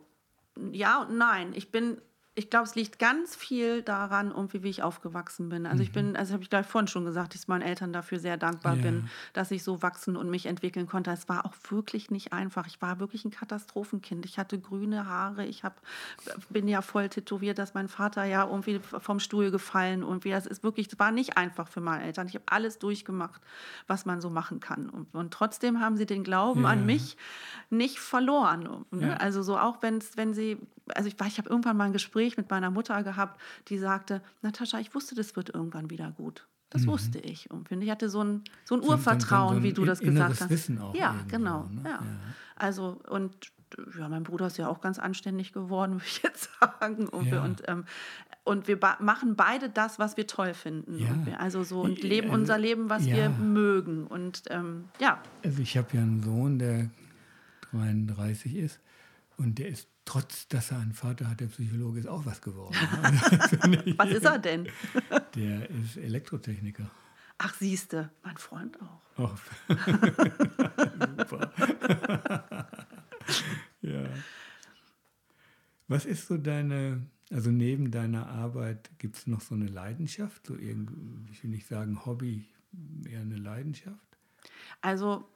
ja 0.71 1.02
und 1.02 1.17
nein. 1.17 1.54
Ich 1.56 1.71
bin 1.71 1.99
ich 2.36 2.50
glaube, 2.50 2.65
es 2.65 2.74
liegt 2.74 2.98
ganz 2.98 3.36
viel 3.36 3.84
daran, 3.84 4.32
irgendwie, 4.32 4.63
wie 4.63 4.69
ich 4.69 4.82
aufgewachsen 4.82 5.50
bin. 5.50 5.67
Also 5.67 5.78
mhm. 5.78 5.84
ich 5.84 5.91
bin, 5.91 6.15
also 6.15 6.34
habe 6.34 6.41
ich 6.41 6.50
gleich 6.50 6.65
vorhin 6.65 6.88
schon 6.88 7.06
gesagt, 7.06 7.36
dass 7.36 7.41
ich 7.43 7.48
meinen 7.48 7.62
Eltern 7.62 7.93
dafür 7.93 8.17
sehr 8.17 8.38
dankbar 8.38 8.76
ja. 8.76 8.82
bin, 8.82 9.10
dass 9.34 9.52
ich 9.52 9.63
so 9.63 9.84
wachsen 9.84 10.17
und 10.17 10.32
mich 10.32 10.48
entwickeln 10.48 10.88
konnte. 10.88 11.12
Es 11.12 11.30
war 11.30 11.46
auch 11.46 11.54
wirklich 11.69 12.10
nicht 12.10 12.34
einfach. 12.34 12.65
Ich 12.65 12.82
war 12.82 13.00
wirklich 13.00 13.24
ein 13.24 13.30
Katastrophenkind. 13.30 14.26
Ich 14.26 14.39
hatte 14.39 14.60
grüne 14.60 15.06
Haare. 15.06 15.46
Ich 15.46 15.63
hab, 15.63 15.80
bin 16.50 16.67
ja 16.67 16.82
voll 16.82 17.08
tätowiert, 17.08 17.60
dass 17.60 17.76
mein 17.76 17.88
Vater 17.88 18.24
ja 18.24 18.48
irgendwie 18.48 18.80
vom 18.80 19.19
Stuhl 19.19 19.52
gefallen 19.52 20.02
irgendwie. 20.02 20.32
Das 20.32 20.48
ist 20.48 20.63
wirklich, 20.63 20.88
es 20.91 20.98
war 20.98 21.12
nicht 21.12 21.38
einfach 21.38 21.67
für 21.67 21.82
meine 21.82 22.04
Eltern. 22.04 22.28
Ich 22.28 22.34
habe 22.34 22.46
alles 22.48 22.80
durchgemacht, 22.80 23.41
was 23.86 24.08
man 24.08 24.22
so 24.22 24.32
machen 24.32 24.60
kann. 24.60 24.89
Und, 24.89 25.13
und 25.13 25.32
trotzdem 25.32 25.82
haben 25.82 25.98
sie 25.98 26.08
den 26.08 26.24
Glauben 26.24 26.63
ja. 26.63 26.69
an 26.69 26.88
mich 26.88 27.15
nicht 27.69 28.00
verloren. 28.00 28.86
Ne? 28.89 29.10
Ja. 29.10 29.17
Also 29.17 29.43
so 29.43 29.56
auch 29.58 29.84
wenn 29.84 30.04
wenn 30.15 30.34
sie 30.34 30.58
also 30.93 31.08
ich, 31.08 31.15
ich 31.19 31.38
habe 31.38 31.50
irgendwann 31.50 31.78
mal 31.78 31.86
ein 31.86 31.93
Gespräch 31.93 32.38
mit 32.38 32.50
meiner 32.50 32.72
Mutter 32.72 33.04
gehabt, 33.04 33.39
die 33.67 33.78
sagte, 33.78 34.22
Natascha, 34.41 34.80
ich 34.80 34.93
wusste, 34.93 35.15
das 35.15 35.36
wird 35.36 35.54
irgendwann 35.54 35.89
wieder 35.89 36.12
gut. 36.12 36.48
Das 36.69 36.84
mhm. 36.84 36.88
wusste 36.88 37.19
ich. 37.19 37.52
Und 37.52 37.67
finde, 37.67 37.86
ich 37.86 37.91
hatte 37.91 38.10
so 38.10 38.24
ein, 38.24 38.43
so 38.65 38.76
ein 38.76 38.82
Urvertrauen, 38.82 39.19
so, 39.19 39.48
so, 39.48 39.54
so 39.54 39.58
ein 39.60 39.63
wie 39.63 39.74
du 39.74 39.86
das 39.86 40.00
gesagt 40.00 40.41
hast. 40.41 40.50
Wissen 40.50 40.80
auch 40.80 40.96
ja, 40.96 41.15
genau. 41.28 41.69
Ne? 41.72 41.82
Ja. 41.86 41.89
ja. 41.91 42.02
Also, 42.56 43.00
und 43.10 43.52
ja, 43.98 44.10
mein 44.10 44.24
Bruder 44.24 44.48
ist 44.48 44.58
ja 44.58 44.67
auch 44.67 44.82
ganz 44.82 45.00
anständig 45.00 45.54
geworden, 45.54 45.93
würde 45.96 46.06
ich 46.06 46.24
jetzt 46.24 46.50
sagen. 46.60 47.08
Und, 47.08 47.26
ja. 47.26 47.32
wir, 47.32 47.41
und, 47.43 47.63
ähm, 47.67 47.86
und 48.43 48.67
wir 48.67 48.80
machen 49.00 49.36
beide 49.36 49.69
das, 49.69 50.00
was 50.00 50.17
wir 50.17 50.28
toll 50.28 50.54
finden. 50.54 50.98
Ja. 50.98 51.10
Wir 51.26 51.39
also 51.39 51.63
so 51.63 51.82
und 51.82 52.02
leben 52.02 52.30
also, 52.30 52.41
unser 52.41 52.58
Leben, 52.58 52.89
was 52.89 53.06
ja. 53.06 53.15
wir 53.15 53.30
mögen. 53.30 54.08
Und 54.08 54.43
ähm, 54.50 54.86
ja. 55.00 55.22
Also 55.43 55.62
ich 55.62 55.78
habe 55.78 55.88
ja 55.93 56.02
einen 56.02 56.22
Sohn, 56.24 56.60
der 56.60 56.89
33 57.72 58.56
ist. 58.56 58.80
Und 59.38 59.60
der 59.60 59.69
ist, 59.69 59.88
trotz 60.05 60.47
dass 60.47 60.71
er 60.71 60.79
einen 60.79 60.93
Vater 60.93 61.29
hat, 61.29 61.39
der 61.39 61.47
Psychologe 61.47 61.99
ist, 61.99 62.07
auch 62.07 62.25
was 62.25 62.41
geworden. 62.41 62.75
was 63.97 64.09
ist 64.09 64.25
er 64.25 64.39
denn? 64.39 64.67
Der 65.35 65.69
ist 65.69 65.97
Elektrotechniker. 65.97 66.89
Ach, 67.37 67.53
siehste, 67.55 68.11
mein 68.23 68.37
Freund 68.37 68.77
auch. 68.81 69.01
Oh. 69.17 69.31
Super. 71.17 71.51
ja. 73.81 74.05
Was 75.87 76.05
ist 76.05 76.27
so 76.27 76.37
deine, 76.37 77.07
also 77.31 77.51
neben 77.51 77.91
deiner 77.91 78.27
Arbeit, 78.27 78.91
gibt 78.99 79.17
es 79.17 79.27
noch 79.27 79.41
so 79.41 79.55
eine 79.55 79.67
Leidenschaft? 79.67 80.45
So 80.45 80.55
irgendwie, 80.55 81.31
ich 81.31 81.43
will 81.43 81.51
nicht 81.51 81.67
sagen 81.67 82.05
Hobby, 82.05 82.45
eher 83.05 83.21
eine 83.21 83.37
Leidenschaft? 83.37 84.17
Also 84.81 85.27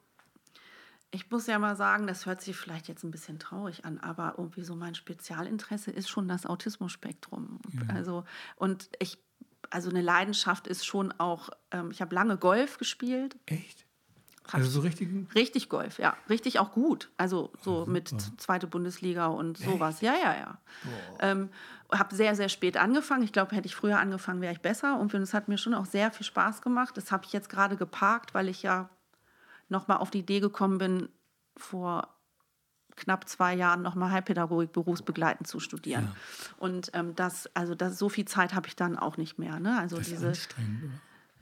ich 1.10 1.30
muss 1.30 1.46
ja 1.46 1.58
mal 1.58 1.76
sagen, 1.76 2.06
das 2.06 2.26
hört 2.26 2.42
sich 2.42 2.56
vielleicht 2.56 2.88
jetzt 2.88 3.02
ein 3.02 3.10
bisschen 3.10 3.38
traurig 3.38 3.84
an, 3.84 3.98
aber 3.98 4.34
irgendwie 4.36 4.62
so 4.62 4.74
mein 4.74 4.94
Spezialinteresse 4.94 5.90
ist 5.90 6.08
schon 6.08 6.28
das 6.28 6.44
Autismus-Spektrum. 6.44 7.60
Ja. 7.72 7.94
Also, 7.94 8.24
und 8.56 8.90
ich, 8.98 9.18
also 9.70 9.88
eine 9.88 10.02
Leidenschaft 10.02 10.66
ist 10.66 10.84
schon 10.84 11.12
auch, 11.12 11.48
ähm, 11.70 11.90
ich 11.90 12.02
habe 12.02 12.14
lange 12.14 12.36
Golf 12.36 12.78
gespielt. 12.78 13.36
Echt? 13.46 13.86
Also 14.50 14.70
so 14.70 14.80
richtig? 14.80 15.08
Richtig 15.34 15.68
Golf, 15.68 15.98
ja. 15.98 16.16
Richtig 16.30 16.58
auch 16.58 16.72
gut. 16.72 17.10
Also 17.18 17.52
so 17.60 17.82
oh, 17.82 17.90
mit 17.90 18.14
zweite 18.38 18.66
Bundesliga 18.66 19.26
und 19.26 19.58
sowas. 19.58 19.96
Echt? 19.96 20.04
Ja, 20.04 20.14
ja, 20.14 20.34
ja. 20.34 20.58
Ähm, 21.20 21.50
habe 21.92 22.14
sehr, 22.14 22.34
sehr 22.34 22.48
spät 22.48 22.76
angefangen. 22.76 23.22
Ich 23.22 23.32
glaube, 23.32 23.54
hätte 23.54 23.66
ich 23.66 23.74
früher 23.74 23.98
angefangen, 23.98 24.40
wäre 24.40 24.52
ich 24.52 24.60
besser. 24.60 24.98
Und 24.98 25.12
es 25.12 25.34
hat 25.34 25.48
mir 25.48 25.58
schon 25.58 25.74
auch 25.74 25.84
sehr 25.84 26.10
viel 26.10 26.24
Spaß 26.24 26.62
gemacht. 26.62 26.96
Das 26.96 27.12
habe 27.12 27.26
ich 27.26 27.32
jetzt 27.32 27.50
gerade 27.50 27.76
geparkt, 27.76 28.32
weil 28.32 28.48
ich 28.48 28.62
ja 28.62 28.88
nochmal 29.68 29.98
auf 29.98 30.10
die 30.10 30.20
Idee 30.20 30.40
gekommen 30.40 30.78
bin, 30.78 31.08
vor 31.56 32.14
knapp 32.96 33.28
zwei 33.28 33.54
Jahren 33.54 33.82
nochmal 33.82 34.10
Heilpädagogik 34.10 34.72
berufsbegleitend 34.72 35.46
zu 35.46 35.60
studieren. 35.60 36.04
Ja. 36.04 36.16
Und 36.58 36.90
ähm, 36.94 37.14
das, 37.14 37.48
also 37.54 37.74
das, 37.74 37.98
so 37.98 38.08
viel 38.08 38.26
Zeit 38.26 38.54
habe 38.54 38.66
ich 38.66 38.76
dann 38.76 38.98
auch 38.98 39.16
nicht 39.16 39.38
mehr. 39.38 39.60
Ne? 39.60 39.78
Also 39.78 39.96
das 39.96 40.08
diese? 40.08 40.32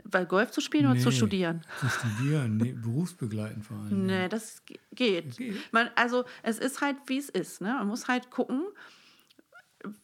Weil 0.05 0.27
Golf 0.27 0.51
zu 0.51 0.61
spielen 0.61 0.85
nee, 0.85 0.93
oder 0.93 1.01
zu 1.01 1.11
studieren? 1.11 1.63
Zu 1.81 1.89
studieren, 1.89 2.59
nee, 2.59 2.73
berufsbegleitend 2.73 3.65
vor 3.65 3.79
allem. 3.79 4.07
Nee, 4.07 4.29
das 4.29 4.63
geht. 4.95 5.37
geht. 5.37 5.73
Man, 5.73 5.89
also 5.97 6.25
es 6.43 6.59
ist 6.59 6.81
halt, 6.81 6.97
wie 7.07 7.19
es 7.19 7.29
ist. 7.29 7.61
Ne? 7.61 7.69
Man 7.73 7.89
muss 7.89 8.07
halt 8.07 8.31
gucken, 8.31 8.67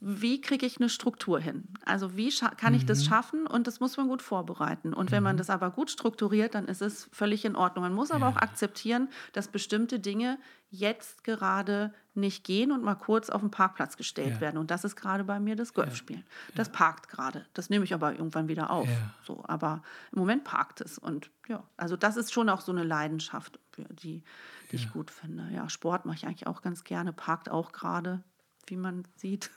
wie 0.01 0.41
kriege 0.41 0.67
ich 0.67 0.79
eine 0.79 0.89
Struktur 0.89 1.41
hin? 1.41 1.65
Also 1.85 2.17
wie 2.17 2.33
kann 2.57 2.75
ich 2.75 2.83
mhm. 2.83 2.87
das 2.87 3.05
schaffen? 3.05 3.47
Und 3.47 3.67
das 3.67 3.81
muss 3.81 3.97
man 3.97 4.09
gut 4.09 4.23
vorbereiten. 4.23 4.95
Und 4.95 5.11
wenn 5.11 5.23
man 5.23 5.37
mhm. 5.37 5.39
das 5.39 5.51
aber 5.51 5.71
gut 5.71 5.91
strukturiert, 5.91 6.55
dann 6.55 6.67
ist 6.67 6.83
es 6.83 7.09
völlig 7.13 7.45
in 7.45 7.57
Ordnung. 7.57 7.85
Man 7.85 7.95
muss 7.95 8.11
aber 8.11 8.27
ja. 8.27 8.33
auch 8.33 8.37
akzeptieren, 8.37 9.09
dass 9.33 9.49
bestimmte 9.49 10.01
Dinge 10.01 10.39
jetzt 10.71 11.23
gerade 11.23 11.93
nicht 12.15 12.45
gehen 12.45 12.73
und 12.73 12.83
mal 12.83 12.95
kurz 12.95 13.29
auf 13.31 13.41
den 13.41 13.51
Parkplatz 13.51 13.97
gestellt 13.97 14.35
ja. 14.35 14.41
werden. 14.41 14.57
Und 14.59 14.71
das 14.71 14.85
ist 14.85 14.97
gerade 14.97 15.25
bei 15.25 15.39
mir 15.39 15.55
das 15.55 15.75
Golfspielen. 15.75 16.23
Ja. 16.23 16.55
Das 16.55 16.71
parkt 16.71 17.09
gerade. 17.09 17.47
Das 17.55 17.71
nehme 17.71 17.85
ich 17.85 17.95
aber 17.95 18.13
irgendwann 18.13 18.49
wieder 18.49 18.71
auf. 18.71 18.89
So, 19.25 19.45
aber 19.47 19.83
im 20.13 20.19
Moment 20.19 20.45
parkt 20.45 20.81
es. 20.81 20.99
Und 20.99 21.31
ja, 21.49 21.63
also 21.77 21.97
das 21.97 22.17
ist 22.17 22.33
schon 22.33 22.49
auch 22.49 22.61
so 22.61 22.73
eine 22.73 22.85
Leidenschaft, 22.85 23.59
die, 23.77 23.85
die 24.03 24.23
ich 24.71 24.91
gut 24.91 25.11
finde. 25.11 25.51
Ja, 25.55 25.69
Sport 25.69 26.07
mache 26.07 26.17
ich 26.17 26.27
eigentlich 26.27 26.47
auch 26.47 26.63
ganz 26.63 26.85
gerne, 26.85 27.13
parkt 27.13 27.51
auch 27.51 27.73
gerade, 27.73 28.23
wie 28.67 28.77
man 28.77 29.07
sieht. 29.17 29.51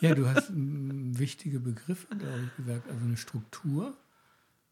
Ja, 0.00 0.14
du 0.14 0.28
hast 0.28 0.50
wichtige 0.54 1.60
Begriffe, 1.60 2.14
glaube 2.14 2.44
ich, 2.46 2.56
gesagt. 2.56 2.88
Also 2.88 3.04
eine 3.04 3.16
Struktur, 3.16 3.96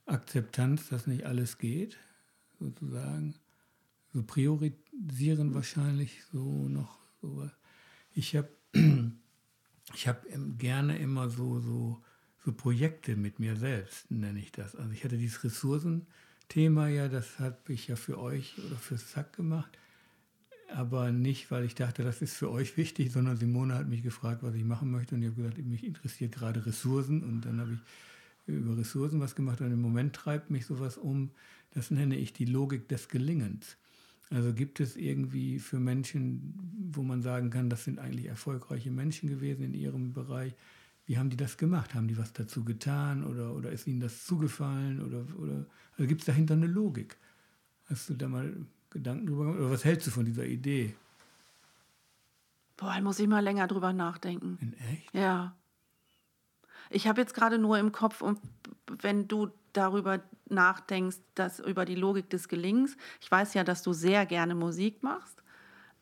Akzeptanz, 0.07 0.89
dass 0.89 1.07
nicht 1.07 1.25
alles 1.25 1.59
geht, 1.59 1.97
sozusagen. 2.59 3.35
So 4.13 4.23
priorisieren 4.23 5.55
wahrscheinlich 5.55 6.25
so 6.33 6.69
noch 6.69 6.99
sowas. 7.21 7.51
Ich 8.13 8.37
habe 8.37 8.49
ich 9.95 10.09
hab 10.09 10.27
gerne 10.59 10.99
immer 10.99 11.31
so, 11.31 11.61
so, 11.61 12.03
so 12.45 12.53
Projekte 12.53 13.17
mit 13.17 13.39
mir 13.39 13.57
selbst, 13.57 14.11
nenne 14.11 14.39
ich 14.39 14.53
das. 14.53 14.77
Also 14.77 14.93
ich 14.93 15.05
hatte 15.05 15.17
dieses 15.17 15.43
Ressourcenthema 15.45 16.89
ja, 16.89 17.09
das 17.09 17.39
habe 17.39 17.73
ich 17.73 17.89
ja 17.89 17.97
für 17.97 18.19
euch 18.19 18.59
oder 18.59 18.77
für 18.77 18.97
Zack 18.97 19.33
gemacht 19.33 19.79
aber 20.73 21.13
nicht, 21.13 21.51
weil 21.51 21.65
ich 21.65 21.75
dachte, 21.75 22.03
das 22.03 22.23
ist 22.23 22.37
für 22.37 22.51
euch 22.51 22.77
wichtig, 22.77 23.13
sondern 23.13 23.37
Simone 23.37 23.75
hat 23.75 23.89
mich 23.89 24.03
gefragt, 24.03 24.43
was 24.43 24.55
ich 24.55 24.65
machen 24.65 24.91
möchte 24.91 25.15
und 25.15 25.23
ich 25.23 25.29
habe 25.29 25.43
gesagt, 25.43 25.59
mich 25.59 25.85
interessiert 25.85 26.33
gerade 26.33 26.65
Ressourcen 26.67 27.23
und 27.23 27.43
dann 27.43 27.61
habe 27.61 27.73
ich 27.73 28.55
über 28.55 28.77
Ressourcen 28.77 29.21
was 29.21 29.35
gemacht 29.35 29.61
und 29.61 29.73
im 29.73 29.81
Moment 29.81 30.15
treibt 30.15 30.51
mich 30.51 30.67
sowas 30.67 30.99
um, 30.99 31.31
das 31.75 31.91
nenne 31.91 32.17
ich 32.17 32.33
die 32.33 32.45
Logik 32.45 32.89
des 32.89 33.09
Gelingens. 33.09 33.77
Also 34.31 34.53
gibt 34.55 34.81
es 34.81 34.97
irgendwie 34.97 35.59
für 35.59 35.79
Menschen, 35.79 36.55
wo 36.91 37.03
man 37.03 37.23
sagen 37.23 37.51
kann, 37.51 37.69
das 37.69 37.85
sind 37.85 37.99
eigentlich 37.99 38.27
erfolgreiche 38.27 38.91
Menschen 38.91 39.29
gewesen 39.29 39.63
in 39.65 39.75
ihrem 39.75 40.13
Bereich, 40.13 40.55
wie 41.07 41.19
haben 41.19 41.31
die 41.31 41.37
das 41.37 41.59
gemacht? 41.59 41.95
Haben 41.95 42.09
die 42.09 42.17
was 42.17 42.33
dazu 42.33 42.65
getan 42.65 43.25
oder, 43.25 43.55
oder 43.55 43.71
ist 43.71 43.87
ihnen 43.87 44.01
das 44.01 44.25
zugefallen? 44.25 45.03
Oder, 45.03 45.27
oder 45.39 45.67
also 45.97 46.07
gibt 46.07 46.23
es 46.23 46.27
dahinter 46.27 46.55
eine 46.55 46.67
Logik? 46.67 47.17
Hast 47.87 48.09
du 48.09 48.15
da 48.15 48.29
mal 48.29 48.55
Gedanken 48.93 49.27
drüber 49.27 49.45
gemacht? 49.45 49.61
Oder 49.61 49.71
was 49.71 49.85
hältst 49.85 50.07
du 50.07 50.11
von 50.11 50.25
dieser 50.25 50.45
Idee? 50.45 50.95
Boah, 52.77 52.95
da 52.95 53.01
muss 53.01 53.19
ich 53.19 53.29
mal 53.29 53.41
länger 53.41 53.67
drüber 53.67 53.93
nachdenken. 53.93 54.59
In 54.61 54.75
echt? 54.91 55.15
Ja. 55.15 55.55
Ich 56.91 57.07
habe 57.07 57.21
jetzt 57.21 57.35
gerade 57.35 57.59
nur 57.59 57.79
im 57.79 57.93
Kopf, 57.93 58.21
und 58.21 58.39
wenn 58.87 59.29
du 59.29 59.51
darüber 59.73 60.21
nachdenkst, 60.49 61.19
dass 61.35 61.61
über 61.61 61.85
die 61.85 61.95
Logik 61.95 62.29
des 62.29 62.49
Gelingens, 62.49 62.97
ich 63.21 63.31
weiß 63.31 63.55
ja, 63.55 63.65
dass 63.65 63.83
du 63.83 63.93
sehr 63.93 64.27
gerne 64.27 64.55
Musik 64.55 65.03
machst. 65.03 65.43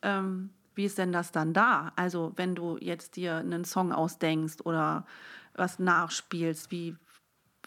Ähm, 0.03 0.50
wie 0.74 0.85
ist 0.87 0.98
denn 0.98 1.12
das 1.12 1.31
dann 1.31 1.53
da? 1.53 1.92
Also, 1.96 2.33
wenn 2.37 2.55
du 2.55 2.79
jetzt 2.79 3.16
dir 3.16 3.37
einen 3.37 3.64
Song 3.64 3.92
ausdenkst 3.92 4.64
oder 4.64 5.07
was 5.55 5.79
nachspielst, 5.79 6.70
wie, 6.70 6.96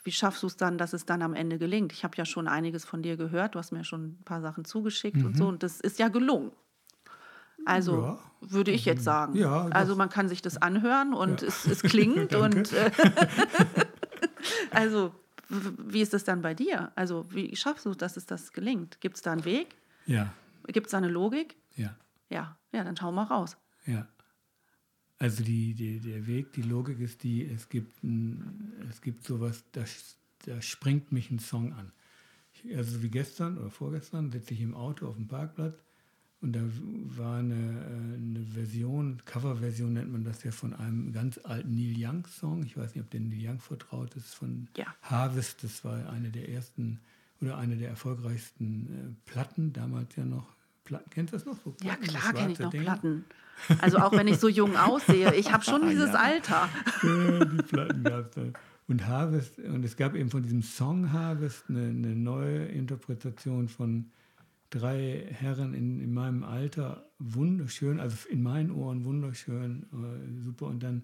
wie 0.03 0.11
schaffst 0.11 0.43
du 0.43 0.47
es 0.47 0.57
dann, 0.57 0.77
dass 0.77 0.93
es 0.93 1.05
dann 1.05 1.21
am 1.21 1.33
Ende 1.33 1.57
gelingt? 1.57 1.93
Ich 1.93 2.03
habe 2.03 2.15
ja 2.17 2.25
schon 2.25 2.47
einiges 2.47 2.85
von 2.85 3.01
dir 3.01 3.17
gehört, 3.17 3.55
du 3.55 3.59
hast 3.59 3.71
mir 3.71 3.83
schon 3.83 4.05
ein 4.19 4.23
paar 4.25 4.41
Sachen 4.41 4.65
zugeschickt 4.65 5.17
mhm. 5.17 5.25
und 5.25 5.37
so, 5.37 5.47
und 5.47 5.63
das 5.63 5.79
ist 5.79 5.99
ja 5.99 6.09
gelungen. 6.09 6.51
Also 7.65 8.01
ja. 8.01 8.19
würde 8.41 8.71
ich 8.71 8.85
jetzt 8.85 9.03
sagen. 9.03 9.35
Ja, 9.35 9.67
also 9.67 9.95
man 9.95 10.09
kann 10.09 10.27
sich 10.27 10.41
das 10.41 10.61
anhören 10.61 11.13
und 11.13 11.41
ja. 11.41 11.47
es, 11.47 11.65
es, 11.65 11.81
klingt 11.81 12.35
und 12.35 12.73
äh, 12.73 12.91
also 14.71 15.13
wie 15.49 16.01
ist 16.01 16.13
es 16.13 16.23
dann 16.23 16.41
bei 16.41 16.53
dir? 16.53 16.91
Also 16.95 17.25
wie 17.29 17.55
schaffst 17.55 17.85
du, 17.85 17.93
dass 17.93 18.17
es 18.17 18.25
das 18.25 18.51
gelingt? 18.51 18.99
Gibt 18.99 19.15
es 19.17 19.21
da 19.21 19.31
einen 19.31 19.45
Weg? 19.45 19.75
Ja. 20.05 20.33
Gibt 20.67 20.87
es 20.87 20.91
da 20.91 20.97
eine 20.97 21.07
Logik? 21.09 21.55
Ja. 21.75 21.95
Ja, 22.29 22.57
ja, 22.71 22.83
dann 22.83 22.97
schau 22.97 23.11
mal 23.11 23.23
raus. 23.23 23.57
Ja. 23.85 24.07
Also 25.23 25.41
die, 25.41 25.73
die, 25.73 26.01
der 26.01 26.27
Weg, 26.27 26.51
die 26.51 26.63
Logik 26.63 26.99
ist 26.99 27.23
die, 27.23 27.45
es 27.45 27.69
gibt, 27.69 28.03
ein, 28.03 28.73
es 28.89 29.01
gibt 29.01 29.23
sowas, 29.23 29.63
da, 29.71 29.85
da 30.45 30.61
springt 30.61 31.13
mich 31.13 31.31
ein 31.31 31.39
Song 31.39 31.71
an. 31.71 31.93
Ich, 32.51 32.75
also 32.75 33.01
wie 33.01 33.09
gestern 33.09 33.57
oder 33.57 33.69
vorgestern 33.69 34.31
sitze 34.31 34.53
ich 34.53 34.59
im 34.59 34.75
Auto 34.75 35.07
auf 35.07 35.15
dem 35.15 35.29
Parkplatz 35.29 35.81
und 36.41 36.51
da 36.51 36.59
war 37.15 37.37
eine, 37.37 37.53
äh, 37.53 38.15
eine 38.17 38.45
Version, 38.53 39.21
Coverversion 39.23 39.93
nennt 39.93 40.11
man 40.11 40.25
das 40.25 40.43
ja 40.43 40.51
von 40.51 40.73
einem 40.73 41.13
ganz 41.13 41.39
alten 41.41 41.73
Neil 41.73 41.95
Young 41.97 42.27
Song. 42.27 42.63
Ich 42.65 42.75
weiß 42.75 42.93
nicht, 42.93 43.05
ob 43.05 43.09
der 43.09 43.21
Neil 43.21 43.47
Young 43.47 43.61
vertraut 43.61 44.13
ist, 44.15 44.35
von 44.35 44.67
ja. 44.75 44.93
Harvest. 45.03 45.63
Das 45.63 45.85
war 45.85 46.09
eine 46.09 46.31
der 46.31 46.49
ersten 46.49 46.99
oder 47.39 47.57
eine 47.57 47.77
der 47.77 47.87
erfolgreichsten 47.87 48.87
äh, 48.87 49.31
Platten, 49.31 49.71
damals 49.71 50.17
ja 50.17 50.25
noch. 50.25 50.53
Platten, 50.83 51.09
kennst 51.09 51.33
du 51.33 51.37
das 51.37 51.45
noch? 51.45 51.57
So 51.63 51.75
ja, 51.83 51.95
klar 51.95 52.33
kenne 52.33 52.51
ich 52.51 52.59
noch 52.59 52.69
Dinge. 52.69 52.83
Platten. 52.83 53.25
Also 53.79 53.99
auch 53.99 54.11
wenn 54.11 54.27
ich 54.27 54.37
so 54.37 54.49
jung 54.49 54.75
aussehe, 54.75 55.33
ich 55.35 55.51
habe 55.51 55.63
schon 55.63 55.89
dieses 55.89 56.09
ja. 56.09 56.19
Alter. 56.19 56.69
Ja, 57.03 57.45
die 57.45 57.63
Platten 57.63 58.03
gab 58.03 58.25
es 58.25 58.31
dann. 58.31 58.53
Und 58.87 59.07
Harvest, 59.07 59.59
und 59.59 59.85
es 59.85 59.95
gab 59.95 60.13
eben 60.13 60.29
von 60.29 60.43
diesem 60.43 60.61
Song 60.61 61.13
Harvest 61.13 61.65
eine, 61.69 61.87
eine 61.87 62.15
neue 62.15 62.65
Interpretation 62.65 63.69
von 63.69 64.11
drei 64.69 65.25
Herren 65.29 65.73
in, 65.73 66.01
in 66.01 66.13
meinem 66.13 66.43
Alter, 66.43 67.05
wunderschön, 67.19 67.99
also 67.99 68.17
in 68.29 68.43
meinen 68.43 68.71
Ohren 68.71 69.05
wunderschön, 69.05 69.83
äh, 69.93 70.41
super. 70.41 70.67
Und 70.67 70.83
dann 70.83 71.03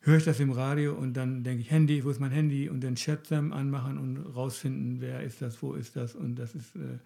höre 0.00 0.18
ich 0.18 0.24
das 0.24 0.38
im 0.38 0.52
Radio 0.52 0.94
und 0.94 1.14
dann 1.14 1.42
denke 1.42 1.62
ich, 1.62 1.70
Handy, 1.70 2.04
wo 2.04 2.10
ist 2.10 2.20
mein 2.20 2.30
Handy? 2.30 2.68
Und 2.68 2.84
dann 2.84 2.94
Chatsam 2.94 3.52
anmachen 3.52 3.98
und 3.98 4.18
rausfinden, 4.18 5.00
wer 5.00 5.22
ist 5.22 5.42
das, 5.42 5.60
wo 5.62 5.74
ist 5.74 5.96
das? 5.96 6.14
Und 6.14 6.36
das 6.36 6.54
ist 6.54 6.76
äh, 6.76 6.98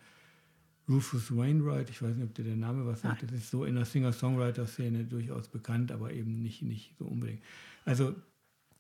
Rufus 0.88 1.34
Wainwright, 1.34 1.90
ich 1.90 2.02
weiß 2.02 2.16
nicht, 2.16 2.24
ob 2.24 2.34
dir 2.34 2.44
der 2.44 2.56
Name 2.56 2.86
was 2.86 3.02
sagt, 3.02 3.22
das 3.22 3.32
ist 3.32 3.50
so 3.50 3.64
in 3.64 3.76
der 3.76 3.84
Singer-Songwriter-Szene 3.84 5.04
durchaus 5.04 5.48
bekannt, 5.48 5.92
aber 5.92 6.12
eben 6.12 6.42
nicht, 6.42 6.62
nicht 6.62 6.94
so 6.98 7.04
unbedingt. 7.04 7.42
Also 7.84 8.14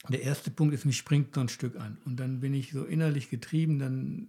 der 0.08 0.22
erste 0.22 0.50
Punkt 0.50 0.74
ist, 0.74 0.84
mich 0.84 0.96
springt 0.96 1.34
so 1.34 1.40
ein 1.40 1.48
Stück 1.48 1.76
an. 1.76 1.98
Und 2.04 2.18
dann 2.18 2.40
bin 2.40 2.54
ich 2.54 2.72
so 2.72 2.84
innerlich 2.84 3.30
getrieben, 3.30 3.78
dann 3.78 4.28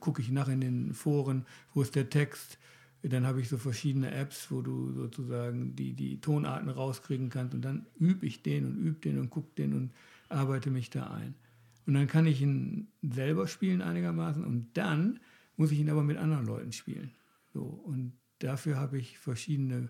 gucke 0.00 0.20
ich 0.20 0.30
nach 0.30 0.48
in 0.48 0.60
den 0.60 0.92
Foren, 0.92 1.46
wo 1.72 1.80
ist 1.80 1.94
der 1.94 2.10
Text. 2.10 2.58
Dann 3.02 3.26
habe 3.26 3.40
ich 3.40 3.48
so 3.48 3.56
verschiedene 3.56 4.10
Apps, 4.10 4.50
wo 4.50 4.60
du 4.60 4.92
sozusagen 4.92 5.76
die, 5.76 5.94
die 5.94 6.20
Tonarten 6.20 6.68
rauskriegen 6.68 7.30
kannst. 7.30 7.54
Und 7.54 7.62
dann 7.62 7.86
übe 7.98 8.26
ich 8.26 8.42
den 8.42 8.66
und 8.66 8.76
übe 8.76 9.00
den 9.00 9.18
und 9.18 9.30
gucke 9.30 9.54
den 9.56 9.72
und 9.72 9.92
arbeite 10.28 10.70
mich 10.70 10.90
da 10.90 11.10
ein. 11.10 11.34
Und 11.86 11.94
dann 11.94 12.06
kann 12.06 12.26
ich 12.26 12.40
ihn 12.40 12.88
selber 13.02 13.46
spielen 13.46 13.82
einigermaßen 13.82 14.44
und 14.44 14.68
dann 14.74 15.20
muss 15.56 15.70
ich 15.70 15.78
ihn 15.78 15.90
aber 15.90 16.02
mit 16.02 16.16
anderen 16.16 16.46
Leuten 16.46 16.72
spielen. 16.72 17.10
So, 17.52 17.62
und 17.62 18.12
dafür 18.38 18.76
habe 18.76 18.98
ich 18.98 19.18
verschiedene 19.18 19.88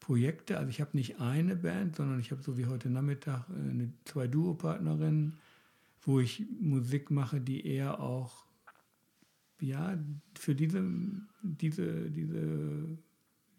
Projekte. 0.00 0.58
Also 0.58 0.70
ich 0.70 0.80
habe 0.80 0.96
nicht 0.96 1.20
eine 1.20 1.56
Band, 1.56 1.96
sondern 1.96 2.20
ich 2.20 2.30
habe 2.30 2.42
so 2.42 2.56
wie 2.58 2.66
heute 2.66 2.90
Nachmittag 2.90 3.46
äh, 3.50 3.70
eine, 3.70 3.92
zwei 4.04 4.26
Duopartnerinnen, 4.26 5.34
wo 6.02 6.20
ich 6.20 6.44
Musik 6.60 7.10
mache, 7.10 7.40
die 7.40 7.66
eher 7.66 8.00
auch 8.00 8.46
ja, 9.60 9.98
für 10.38 10.54
diese, 10.54 10.84
diese, 11.42 12.10
diese, 12.10 12.98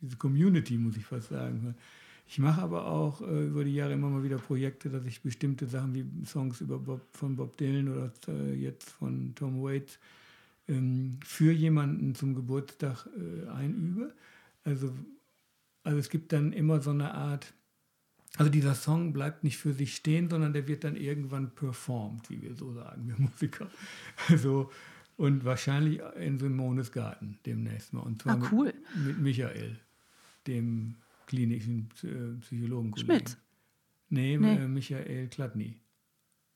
diese 0.01 0.17
Community, 0.17 0.77
muss 0.77 0.95
ich 0.95 1.05
fast 1.05 1.29
sagen. 1.29 1.75
Ich 2.27 2.39
mache 2.39 2.61
aber 2.61 2.87
auch 2.87 3.21
äh, 3.21 3.47
über 3.47 3.63
die 3.63 3.73
Jahre 3.73 3.93
immer 3.93 4.09
mal 4.09 4.23
wieder 4.23 4.37
Projekte, 4.37 4.89
dass 4.89 5.05
ich 5.05 5.21
bestimmte 5.21 5.65
Sachen 5.65 5.93
wie 5.93 6.25
Songs 6.25 6.61
über 6.61 6.77
Bob, 6.77 7.01
von 7.13 7.35
Bob 7.35 7.57
Dylan 7.57 7.89
oder 7.89 8.11
äh, 8.27 8.53
jetzt 8.53 8.89
von 8.89 9.33
Tom 9.33 9.61
Waits 9.63 9.97
für 11.23 11.51
jemanden 11.51 12.13
zum 12.13 12.35
Geburtstag 12.35 13.07
äh, 13.17 13.47
einübe. 13.49 14.13
Also 14.63 14.93
also 15.87 15.99
es 15.99 16.09
gibt 16.09 16.33
dann 16.33 16.51
immer 16.51 16.81
so 16.81 16.89
eine 16.89 17.13
Art, 17.13 17.53
also 18.35 18.51
dieser 18.51 18.75
Song 18.75 19.13
bleibt 19.13 19.45
nicht 19.45 19.55
für 19.57 19.71
sich 19.71 19.95
stehen, 19.95 20.29
sondern 20.29 20.51
der 20.51 20.67
wird 20.67 20.83
dann 20.83 20.97
irgendwann 20.97 21.55
performt, 21.55 22.29
wie 22.29 22.41
wir 22.41 22.55
so 22.55 22.73
sagen, 22.73 23.07
wir 23.07 23.15
Musiker. 23.17 23.71
Also, 24.27 24.69
und 25.15 25.45
wahrscheinlich 25.45 26.01
in 26.19 26.39
Simones 26.39 26.91
Garten 26.91 27.39
demnächst 27.45 27.93
mal. 27.93 28.01
Und 28.01 28.21
zwar 28.21 28.35
ah, 28.35 28.49
cool. 28.51 28.73
mit, 28.95 29.05
mit, 29.05 29.19
Michael, 29.19 29.79
dem 30.45 30.95
klinischen 31.25 31.87
Psychologen. 32.41 32.93
Schmidt? 32.97 33.37
Nee, 34.09 34.37
nee. 34.37 34.55
Äh, 34.55 34.67
Michael 34.67 35.29
Kladny. 35.29 35.77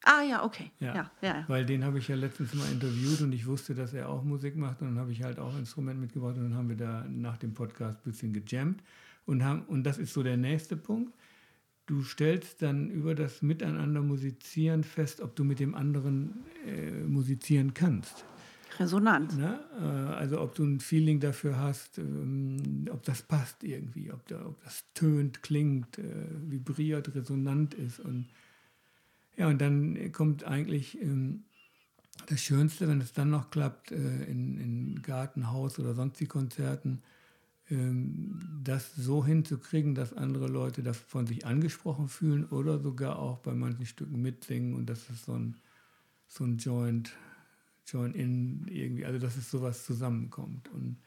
Ah 0.03 0.23
ja, 0.23 0.43
okay. 0.43 0.71
Ja, 0.79 0.95
ja, 0.95 1.11
ja. 1.21 1.45
Weil 1.47 1.65
den 1.65 1.83
habe 1.83 1.99
ich 1.99 2.07
ja 2.07 2.15
letztens 2.15 2.53
mal 2.55 2.69
interviewt 2.71 3.21
und 3.21 3.31
ich 3.33 3.45
wusste, 3.45 3.75
dass 3.75 3.93
er 3.93 4.09
auch 4.09 4.23
Musik 4.23 4.55
macht. 4.55 4.81
Und 4.81 4.89
dann 4.89 4.99
habe 4.99 5.11
ich 5.11 5.23
halt 5.23 5.39
auch 5.39 5.53
ein 5.53 5.59
Instrument 5.59 5.99
mitgebracht 5.99 6.37
und 6.37 6.43
dann 6.43 6.55
haben 6.55 6.69
wir 6.69 6.77
da 6.77 7.05
nach 7.07 7.37
dem 7.37 7.53
Podcast 7.53 7.99
ein 7.99 8.11
bisschen 8.11 8.33
gejammt. 8.33 8.81
Und, 9.25 9.43
haben, 9.43 9.61
und 9.63 9.83
das 9.83 9.99
ist 9.99 10.13
so 10.13 10.23
der 10.23 10.37
nächste 10.37 10.75
Punkt. 10.75 11.13
Du 11.85 12.03
stellst 12.03 12.61
dann 12.61 12.89
über 12.89 13.15
das 13.15 13.41
Miteinander 13.41 14.01
musizieren 14.01 14.83
fest, 14.83 15.21
ob 15.21 15.35
du 15.35 15.43
mit 15.43 15.59
dem 15.59 15.75
anderen 15.75 16.45
äh, 16.65 16.91
musizieren 17.03 17.73
kannst. 17.73 18.25
Resonanz. 18.79 19.35
Ne? 19.35 19.59
Äh, 19.79 19.83
also 19.83 20.41
ob 20.41 20.55
du 20.55 20.63
ein 20.63 20.79
Feeling 20.79 21.19
dafür 21.19 21.57
hast, 21.57 21.97
ähm, 21.99 22.85
ob 22.89 23.03
das 23.03 23.21
passt 23.21 23.63
irgendwie, 23.63 24.11
ob, 24.11 24.25
da, 24.27 24.45
ob 24.45 24.63
das 24.63 24.85
tönt, 24.93 25.43
klingt, 25.43 25.99
äh, 25.99 26.03
vibriert, 26.47 27.13
resonant 27.13 27.73
ist. 27.73 27.99
Und 27.99 28.29
ja, 29.37 29.47
und 29.47 29.59
dann 29.59 30.11
kommt 30.11 30.43
eigentlich 30.43 31.01
ähm, 31.01 31.43
das 32.27 32.41
Schönste, 32.41 32.87
wenn 32.87 33.01
es 33.01 33.13
dann 33.13 33.29
noch 33.29 33.49
klappt, 33.49 33.91
äh, 33.91 34.23
in, 34.25 34.57
in 34.57 35.01
Gartenhaus 35.01 35.79
oder 35.79 35.93
sonstigen 35.93 36.29
Konzerten, 36.29 37.01
ähm, 37.69 38.59
das 38.63 38.93
so 38.95 39.25
hinzukriegen, 39.25 39.95
dass 39.95 40.13
andere 40.13 40.47
Leute 40.47 40.83
davon 40.83 41.25
sich 41.25 41.45
angesprochen 41.45 42.07
fühlen 42.09 42.45
oder 42.45 42.79
sogar 42.79 43.17
auch 43.19 43.39
bei 43.39 43.53
manchen 43.53 43.85
Stücken 43.85 44.21
mitsingen 44.21 44.75
und 44.75 44.87
dass 44.87 45.09
es 45.09 45.25
so 45.25 45.33
ein, 45.33 45.55
so 46.27 46.43
ein 46.43 46.57
Joint, 46.57 47.13
Joint 47.87 48.15
in 48.15 48.67
irgendwie, 48.67 49.05
also 49.05 49.19
dass 49.19 49.37
es 49.37 49.49
sowas 49.49 49.85
zusammenkommt. 49.85 50.69
Und, 50.69 50.97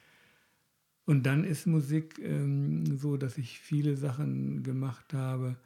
und 1.04 1.24
dann 1.24 1.44
ist 1.44 1.66
Musik 1.66 2.18
ähm, 2.18 2.98
so, 2.98 3.16
dass 3.16 3.36
ich 3.38 3.58
viele 3.60 3.96
Sachen 3.96 4.62
gemacht 4.62 5.12
habe, 5.12 5.56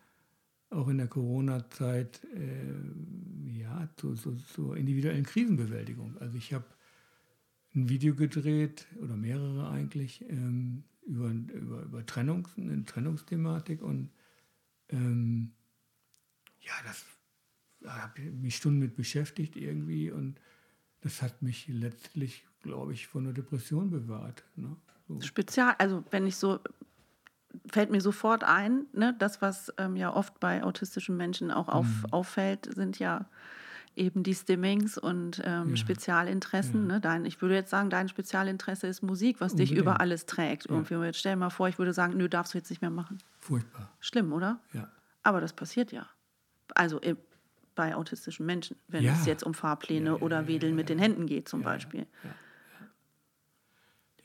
auch 0.70 0.88
in 0.88 0.98
der 0.98 1.09
Corona-Zeit, 1.09 2.20
äh, 2.35 3.59
ja, 3.59 3.88
zur 3.96 4.16
so, 4.16 4.37
so 4.54 4.74
individuellen 4.74 5.24
Krisenbewältigung. 5.24 6.16
Also 6.18 6.37
ich 6.37 6.52
habe 6.52 6.66
ein 7.74 7.88
Video 7.88 8.14
gedreht 8.14 8.87
oder 9.00 9.16
mehrere 9.16 9.70
eigentlich 9.70 10.24
ähm, 10.28 10.85
über, 11.07 11.31
über, 11.31 11.83
über 11.83 12.07
Trennungs, 12.07 12.50
eine 12.57 12.85
Trennungsthematik 12.85 13.83
und 13.83 14.11
ähm, 14.90 15.52
ja, 16.61 16.72
das 16.85 17.04
da 17.81 18.02
habe 18.02 18.20
ich 18.20 18.33
mich 18.33 18.57
Stunden 18.57 18.78
mit 18.78 18.96
beschäftigt 18.96 19.57
irgendwie 19.57 20.11
und 20.11 20.40
das 21.00 21.22
hat 21.22 21.42
mich 21.42 21.68
letztlich, 21.68 22.44
glaube 22.62 22.92
ich, 22.92 23.07
von 23.07 23.24
einer 23.24 23.33
Depression 23.33 23.90
bewahrt. 23.90 24.44
Ne? 24.57 24.76
So. 25.07 25.20
Spezial, 25.20 25.74
also 25.78 26.04
wenn 26.11 26.26
ich 26.26 26.37
so, 26.37 26.59
fällt 27.71 27.90
mir 27.90 28.01
sofort 28.01 28.44
ein, 28.44 28.87
ne, 28.92 29.14
das, 29.18 29.42
was 29.42 29.73
ähm, 29.79 29.97
ja 29.97 30.14
oft 30.14 30.38
bei 30.40 30.62
autistischen 30.62 31.16
Menschen 31.16 31.51
auch 31.51 31.68
auf, 31.68 31.87
mhm. 31.87 32.12
auffällt, 32.12 32.68
sind 32.75 32.99
ja 32.99 33.27
eben 33.97 34.23
die 34.23 34.35
Stimmings 34.35 34.97
und 34.97 35.42
ähm, 35.44 35.71
ja. 35.71 35.77
Spezialinteressen. 35.77 36.87
Ja. 36.87 36.94
Ne? 36.94 37.01
Dein, 37.01 37.25
ich 37.25 37.42
würde 37.42 37.55
jetzt 37.55 37.71
sagen, 37.71 37.90
dein 37.90 38.09
Spezialinteresse 38.09 38.87
ist 38.87 39.03
Musik, 39.03 39.40
was 39.40 39.53
Unbedingt. 39.53 39.73
dich 39.73 39.79
über 39.79 40.01
alles 40.01 40.27
trägt. 40.27 40.68
Ja. 40.68 40.77
Irgendwie. 40.77 40.94
Jetzt 41.05 41.18
stell 41.18 41.33
dir 41.33 41.38
mal 41.38 41.51
vor, 41.51 41.68
ich 41.68 41.79
würde 41.79 41.92
sagen, 41.92 42.16
nö, 42.16 42.29
darfst 42.29 42.55
du 42.55 42.59
jetzt 42.59 42.71
nicht 42.71 42.81
mehr 42.81 42.90
machen. 42.90 43.18
Furchtbar. 43.40 43.90
Schlimm, 44.01 44.33
oder? 44.33 44.61
Ja. 44.73 44.88
Aber 45.23 45.40
das 45.40 45.53
passiert 45.53 45.92
ja. 45.92 46.07
Also 46.75 47.01
bei 47.75 47.94
autistischen 47.94 48.47
Menschen, 48.47 48.77
wenn 48.88 49.05
ja. 49.05 49.12
es 49.12 49.27
jetzt 49.27 49.44
um 49.44 49.55
Fahrpläne 49.55 50.18
oder 50.18 50.47
Wedeln 50.47 50.75
mit 50.75 50.88
den 50.88 50.99
Händen 50.99 51.27
geht 51.27 51.49
zum 51.49 51.62
Beispiel. 51.62 52.07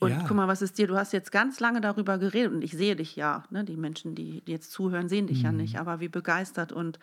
Und 0.04 0.12
ja. 0.12 0.24
guck 0.28 0.36
mal, 0.36 0.48
was 0.48 0.62
ist 0.62 0.78
dir? 0.78 0.88
Du 0.88 0.96
hast 0.96 1.14
jetzt 1.14 1.32
ganz 1.32 1.60
lange 1.60 1.82
darüber 1.82 2.18
geredet 2.18 2.54
und 2.54 2.62
ich 2.64 2.72
sehe 2.72 2.96
dich 2.96 3.16
ja. 3.16 3.44
Ne? 3.50 3.64
Die 3.64 3.78
Menschen, 3.78 4.16
die, 4.16 4.42
die 4.42 4.52
jetzt 4.52 4.72
zuhören, 4.72 5.10
sehen 5.10 5.28
dich 5.28 5.40
mhm. 5.40 5.46
ja 5.46 5.52
nicht. 5.52 5.80
Aber 5.80 6.00
wie 6.00 6.10
begeistert 6.10 6.72
und 6.72 7.00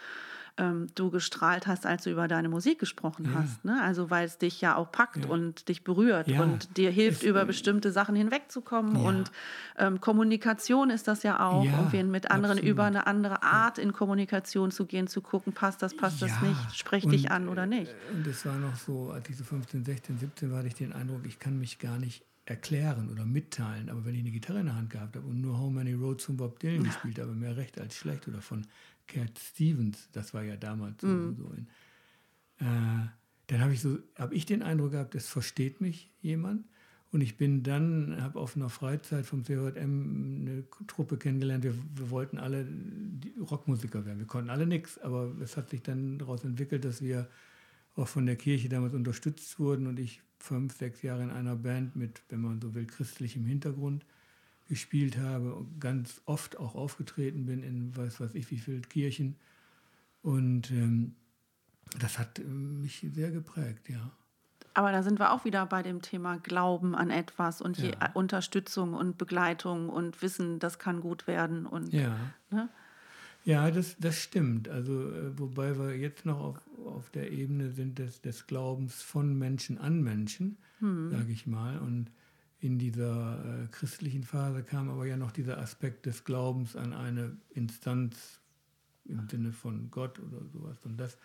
ähm, 0.61 0.89
du 0.95 1.11
gestrahlt 1.11 1.67
hast, 1.67 1.87
als 1.87 2.05
du 2.05 2.11
über 2.11 2.29
deine 2.29 2.49
Musik 2.49 2.79
gesprochen 2.79 3.27
ja. 3.27 3.41
hast. 3.41 3.65
Ne? 3.65 3.81
Also 3.83 4.11
weil 4.11 4.27
es 4.27 4.39
dich 4.39 4.61
ja 4.61 4.77
auch 4.77 4.93
packt 4.93 5.25
ja. 5.25 5.31
und 5.31 5.69
dich 5.69 5.85
berührt 5.85 6.29
und 6.29 6.77
dir 6.77 6.91
hilft, 6.91 7.23
es, 7.23 7.29
über 7.29 7.45
bestimmte 7.45 7.93
Sachen 7.93 8.15
hinwegzukommen. 8.15 8.97
Und 8.97 9.33
ähm, 9.79 10.01
Kommunikation 10.01 10.91
ist 10.91 11.09
das 11.09 11.23
ja 11.23 11.47
auch, 11.47 11.65
irgendwie 11.65 12.03
mit 12.03 12.31
anderen 12.31 12.59
absolut. 12.59 12.71
über 12.71 12.85
eine 12.85 13.07
andere 13.07 13.43
Art 13.43 13.79
in 13.79 13.93
Kommunikation 13.93 14.71
zu 14.71 14.87
gehen, 14.87 15.07
zu 15.07 15.21
gucken, 15.21 15.53
passt 15.53 15.83
das, 15.83 15.97
passt 15.97 16.21
das 16.23 16.41
nicht, 16.43 16.77
sprech 16.77 17.05
und, 17.05 17.13
dich 17.13 17.31
an 17.31 17.49
oder 17.49 17.67
nicht. 17.67 17.91
Äh, 17.91 18.17
und 18.17 18.27
es 18.27 18.45
war 18.45 18.57
noch 18.57 18.77
so, 18.77 19.15
so 19.37 19.45
15, 19.45 19.85
16, 19.85 20.19
17 20.19 20.51
war, 20.51 20.59
hatte 20.59 20.69
ich 20.69 20.75
den 20.75 20.93
Eindruck, 20.93 21.21
ich 21.27 21.39
kann 21.39 21.59
mich 21.59 21.79
gar 21.79 21.99
nicht 21.99 22.25
erklären 22.45 23.11
oder 23.11 23.25
mitteilen. 23.25 23.89
Aber 23.89 24.05
wenn 24.05 24.15
ich 24.15 24.21
eine 24.21 24.31
Gitarre 24.31 24.61
in 24.61 24.67
der 24.67 24.77
Hand 24.77 24.91
gehabt 24.91 25.17
habe 25.17 25.27
und 25.27 25.41
nur 25.41 25.59
How 25.59 25.71
Many 25.71 25.95
Roads 25.95 26.25
von 26.25 26.37
Bob 26.37 26.59
Dylan 26.59 26.85
gespielt 26.85 27.19
habe, 27.19 27.33
mehr 27.33 27.57
recht 27.57 27.81
als 27.81 27.97
schlecht 27.97 28.27
oder 28.29 28.41
von 28.41 28.67
Cat 29.07 29.39
Stevens, 29.39 30.09
das 30.13 30.35
war 30.35 30.43
ja 30.43 30.57
damals 30.57 31.03
mm. 31.03 31.33
so, 31.37 31.53
in, 31.57 31.67
äh, 32.59 33.09
dann 33.47 33.61
habe 33.61 33.73
ich 33.73 33.81
so, 33.81 33.99
habe 34.17 34.35
ich 34.35 34.47
den 34.47 34.63
Eindruck 34.63 34.93
gehabt, 34.93 35.15
es 35.15 35.29
versteht 35.29 35.81
mich 35.81 36.11
jemand. 36.23 36.65
Und 37.13 37.23
ich 37.23 37.37
bin 37.37 37.65
dann, 37.65 38.23
habe 38.23 38.39
auf 38.39 38.55
einer 38.55 38.69
Freizeit 38.69 39.27
vom 39.27 39.45
CJM 39.45 39.75
eine 39.77 40.65
Truppe 40.87 41.17
kennengelernt. 41.17 41.65
Wir, 41.65 41.75
wir 41.97 42.11
wollten 42.11 42.39
alle 42.39 42.69
Rockmusiker 43.51 44.07
werden. 44.07 44.21
Wir 44.21 44.29
konnten 44.29 44.49
alle 44.49 44.65
nichts, 44.65 44.97
aber 44.99 45.35
es 45.43 45.57
hat 45.57 45.71
sich 45.71 45.83
dann 45.83 46.19
daraus 46.19 46.45
entwickelt, 46.45 46.85
dass 46.85 47.03
wir 47.03 47.29
auch 47.97 48.09
von 48.09 48.27
der 48.27 48.37
Kirche 48.37 48.69
damals 48.69 48.95
unterstützt 48.95 49.59
wurden 49.59 49.87
und 49.87 49.99
ich 49.99 50.23
fünf, 50.39 50.77
sechs 50.77 51.03
Jahre 51.03 51.23
in 51.23 51.31
einer 51.31 51.57
Band 51.57 51.97
mit, 51.97 52.23
wenn 52.29 52.41
man 52.41 52.61
so 52.61 52.75
will, 52.75 52.87
christlichem 52.87 53.45
Hintergrund 53.45 54.05
gespielt 54.69 55.19
habe, 55.19 55.55
und 55.55 55.81
ganz 55.81 56.23
oft 56.25 56.59
auch 56.59 56.75
aufgetreten 56.75 57.45
bin 57.45 57.63
in 57.63 57.97
weiß 57.97 58.21
was 58.21 58.35
ich 58.35 58.51
wie 58.51 58.59
viele 58.59 58.81
Kirchen. 58.83 59.37
Und 60.23 60.71
ähm, 60.71 61.17
das 61.99 62.19
hat 62.19 62.39
äh, 62.39 62.45
mich 62.45 63.07
sehr 63.13 63.31
geprägt, 63.31 63.89
ja. 63.89 64.11
Aber 64.75 64.93
da 64.93 65.03
sind 65.03 65.19
wir 65.19 65.33
auch 65.33 65.45
wieder 65.45 65.67
bei 65.67 65.83
dem 65.83 66.01
Thema 66.01 66.39
Glauben 66.39 66.95
an 66.95 67.11
etwas 67.11 67.61
und 67.61 67.79
ja. 67.79 68.13
Unterstützung 68.15 68.95
und 68.95 69.19
Begleitung 69.19 69.89
und 69.89 70.23
Wissen, 70.23 70.61
das 70.61 70.79
kann 70.79 71.01
gut 71.01 71.27
werden. 71.27 71.67
Und, 71.67 71.93
ja. 71.93 72.17
Ne? 72.51 72.69
Ja, 73.45 73.71
das, 73.71 73.97
das 73.99 74.21
stimmt. 74.21 74.69
Also, 74.69 75.13
äh, 75.13 75.39
wobei 75.39 75.79
wir 75.79 75.97
jetzt 75.97 76.27
noch 76.27 76.41
auf, 76.41 76.61
auf 76.85 77.11
der 77.11 77.31
Ebene 77.33 77.71
sind 77.71 77.99
des, 77.99 78.21
des 78.21 78.47
Glaubens 78.47 79.03
von 79.03 79.39
Menschen 79.39 79.79
an 79.79 80.03
Menschen, 80.03 80.59
hm. 80.79 81.11
sage 81.11 81.33
ich 81.33 81.47
mal. 81.47 81.79
Und 81.79 82.11
in 82.61 82.79
dieser 82.79 83.63
äh, 83.63 83.67
christlichen 83.69 84.23
Phase 84.23 84.63
kam 84.63 84.91
aber 84.91 85.07
ja 85.07 85.17
noch 85.17 85.33
dieser 85.33 85.59
Aspekt 85.59 86.07
des 86.07 86.25
Glaubens 86.25 86.77
an 86.77 86.93
eine 86.93 87.37
Instanz 87.51 88.41
im 89.07 89.29
Sinne 89.29 89.53
von 89.53 89.91
Gott 89.91 90.19
oder 90.19 90.45
sowas. 90.53 90.77
Und 90.85 90.99
das, 90.99 91.17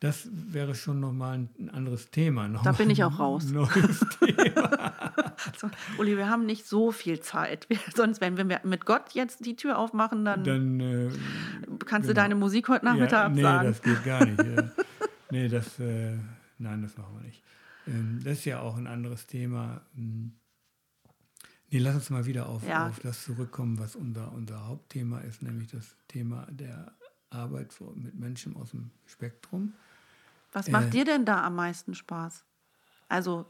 das 0.00 0.30
wäre 0.32 0.74
schon 0.74 0.98
nochmal 0.98 1.38
ein, 1.38 1.48
ein 1.58 1.70
anderes 1.70 2.10
Thema. 2.10 2.48
Noch 2.48 2.62
da 2.62 2.72
bin 2.72 2.88
ich 2.88 3.04
auch 3.04 3.18
raus. 3.18 3.44
Neues 3.52 4.00
Thema. 4.18 5.12
so, 5.58 5.70
Uli, 5.98 6.16
wir 6.16 6.30
haben 6.30 6.46
nicht 6.46 6.66
so 6.66 6.90
viel 6.90 7.20
Zeit. 7.20 7.68
Wir, 7.68 7.78
sonst, 7.94 8.22
wenn 8.22 8.36
wir 8.36 8.60
mit 8.64 8.86
Gott 8.86 9.12
jetzt 9.12 9.44
die 9.44 9.56
Tür 9.56 9.78
aufmachen, 9.78 10.24
dann, 10.24 10.42
dann 10.42 10.80
äh, 10.80 11.10
kannst 11.84 12.08
genau. 12.08 12.08
du 12.08 12.14
deine 12.14 12.34
Musik 12.34 12.68
heute 12.68 12.86
Nachmittag 12.86 13.36
ja, 13.36 13.50
absagen. 13.50 13.60
Nee, 13.60 13.68
das 13.68 13.82
geht 13.82 14.04
gar 14.04 14.24
nicht. 14.24 14.72
Nee, 15.32 15.46
das, 15.46 15.78
äh, 15.78 16.16
nein, 16.58 16.82
das 16.82 16.96
machen 16.96 17.14
wir 17.20 17.24
nicht. 17.24 17.40
Ähm, 17.86 18.18
das 18.24 18.38
ist 18.38 18.46
ja 18.46 18.58
auch 18.58 18.76
ein 18.76 18.88
anderes 18.88 19.28
Thema. 19.28 19.80
Hm. 19.94 20.32
Nee, 21.70 21.78
lass 21.78 21.94
uns 21.94 22.10
mal 22.10 22.26
wieder 22.26 22.48
auf, 22.48 22.66
ja. 22.66 22.88
auf 22.88 22.98
das 22.98 23.22
zurückkommen, 23.22 23.78
was 23.78 23.94
unser, 23.94 24.32
unser 24.32 24.66
Hauptthema 24.66 25.20
ist, 25.20 25.40
nämlich 25.42 25.70
das 25.70 25.94
Thema 26.08 26.48
der 26.50 26.96
Arbeit 27.30 27.72
mit 27.94 28.18
Menschen 28.18 28.56
aus 28.56 28.72
dem 28.72 28.90
Spektrum. 29.06 29.74
Was 30.52 30.68
macht 30.68 30.88
äh, 30.88 30.90
dir 30.90 31.04
denn 31.04 31.24
da 31.24 31.44
am 31.44 31.54
meisten 31.54 31.94
Spaß? 31.94 32.44
Also, 33.08 33.46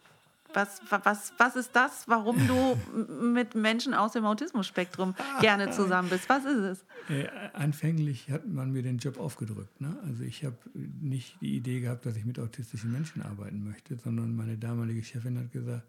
was, 0.53 0.81
was, 0.91 1.33
was 1.39 1.57
ist 1.57 1.71
das, 1.75 2.09
warum 2.09 2.37
du 2.47 2.77
mit 3.23 3.55
Menschen 3.55 3.95
aus 3.95 4.13
dem 4.13 4.25
Autismus-Spektrum 4.25 5.15
gerne 5.41 5.71
zusammen 5.71 6.09
bist? 6.11 6.29
Was 6.29 6.45
ist 6.45 6.59
es? 6.59 6.85
Äh, 7.09 7.29
anfänglich 7.53 8.31
hat 8.31 8.49
man 8.49 8.73
mir 8.73 8.83
den 8.83 8.99
Job 8.99 9.19
aufgedrückt. 9.19 9.81
Ne? 9.81 9.97
Also 10.05 10.25
ich 10.25 10.45
habe 10.45 10.57
nicht 10.75 11.41
die 11.41 11.57
Idee 11.57 11.81
gehabt, 11.81 12.05
dass 12.07 12.17
ich 12.17 12.25
mit 12.25 12.39
autistischen 12.39 12.91
Menschen 12.91 13.23
arbeiten 13.23 13.65
möchte, 13.65 13.97
sondern 13.97 14.35
meine 14.35 14.59
damalige 14.59 15.05
Chefin 15.05 15.39
hat 15.39 15.53
gesagt, 15.53 15.87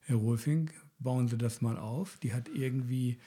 Herr 0.00 0.16
Rolfing, 0.16 0.70
bauen 0.98 1.28
Sie 1.28 1.38
das 1.38 1.60
mal 1.60 1.76
auf. 1.76 2.18
Die 2.18 2.32
hat 2.32 2.48
irgendwie 2.48 3.18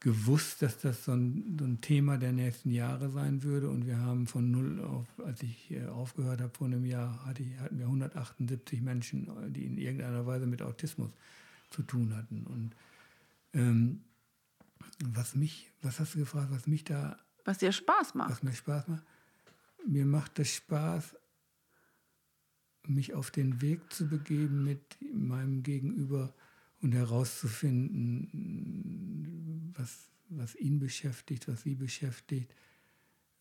gewusst, 0.00 0.62
dass 0.62 0.78
das 0.78 1.04
so 1.04 1.12
ein, 1.12 1.56
so 1.58 1.64
ein, 1.64 1.80
Thema 1.80 2.18
der 2.18 2.32
nächsten 2.32 2.70
Jahre 2.70 3.10
sein 3.10 3.42
würde. 3.42 3.70
Und 3.70 3.86
wir 3.86 3.98
haben 3.98 4.26
von 4.26 4.50
null 4.50 4.82
auf, 4.84 5.06
als 5.24 5.42
ich 5.42 5.74
aufgehört 5.88 6.40
habe 6.40 6.52
vor 6.52 6.66
einem 6.66 6.84
Jahr, 6.84 7.24
hatte 7.24 7.42
ich, 7.42 7.58
hatten 7.58 7.78
wir 7.78 7.86
178 7.86 8.82
Menschen, 8.82 9.28
die 9.52 9.64
in 9.64 9.78
irgendeiner 9.78 10.26
Weise 10.26 10.46
mit 10.46 10.62
Autismus 10.62 11.10
zu 11.70 11.82
tun 11.82 12.14
hatten. 12.14 12.46
Und 12.46 12.76
ähm, 13.54 14.04
was 15.04 15.34
mich, 15.34 15.70
was 15.82 15.98
hast 16.00 16.14
du 16.14 16.18
gefragt, 16.20 16.50
was 16.50 16.66
mich 16.66 16.84
da. 16.84 17.18
Was 17.44 17.58
dir 17.58 17.72
Spaß 17.72 18.14
macht. 18.14 18.30
Was 18.30 18.42
mir 18.42 18.52
Spaß 18.52 18.88
macht. 18.88 19.04
Mir 19.86 20.04
macht 20.04 20.38
es 20.38 20.54
Spaß, 20.54 21.16
mich 22.84 23.14
auf 23.14 23.30
den 23.30 23.62
Weg 23.62 23.92
zu 23.92 24.08
begeben 24.08 24.64
mit 24.64 24.82
meinem 25.12 25.62
Gegenüber 25.62 26.34
und 26.82 26.92
herauszufinden, 26.92 28.28
was, 29.78 30.08
was 30.28 30.54
ihn 30.56 30.78
beschäftigt, 30.78 31.48
was 31.48 31.62
sie 31.62 31.74
beschäftigt, 31.74 32.52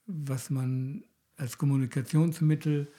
was 0.05 0.49
man 0.49 1.03
als 1.37 1.57
Kommunikationsmittel 1.57 2.91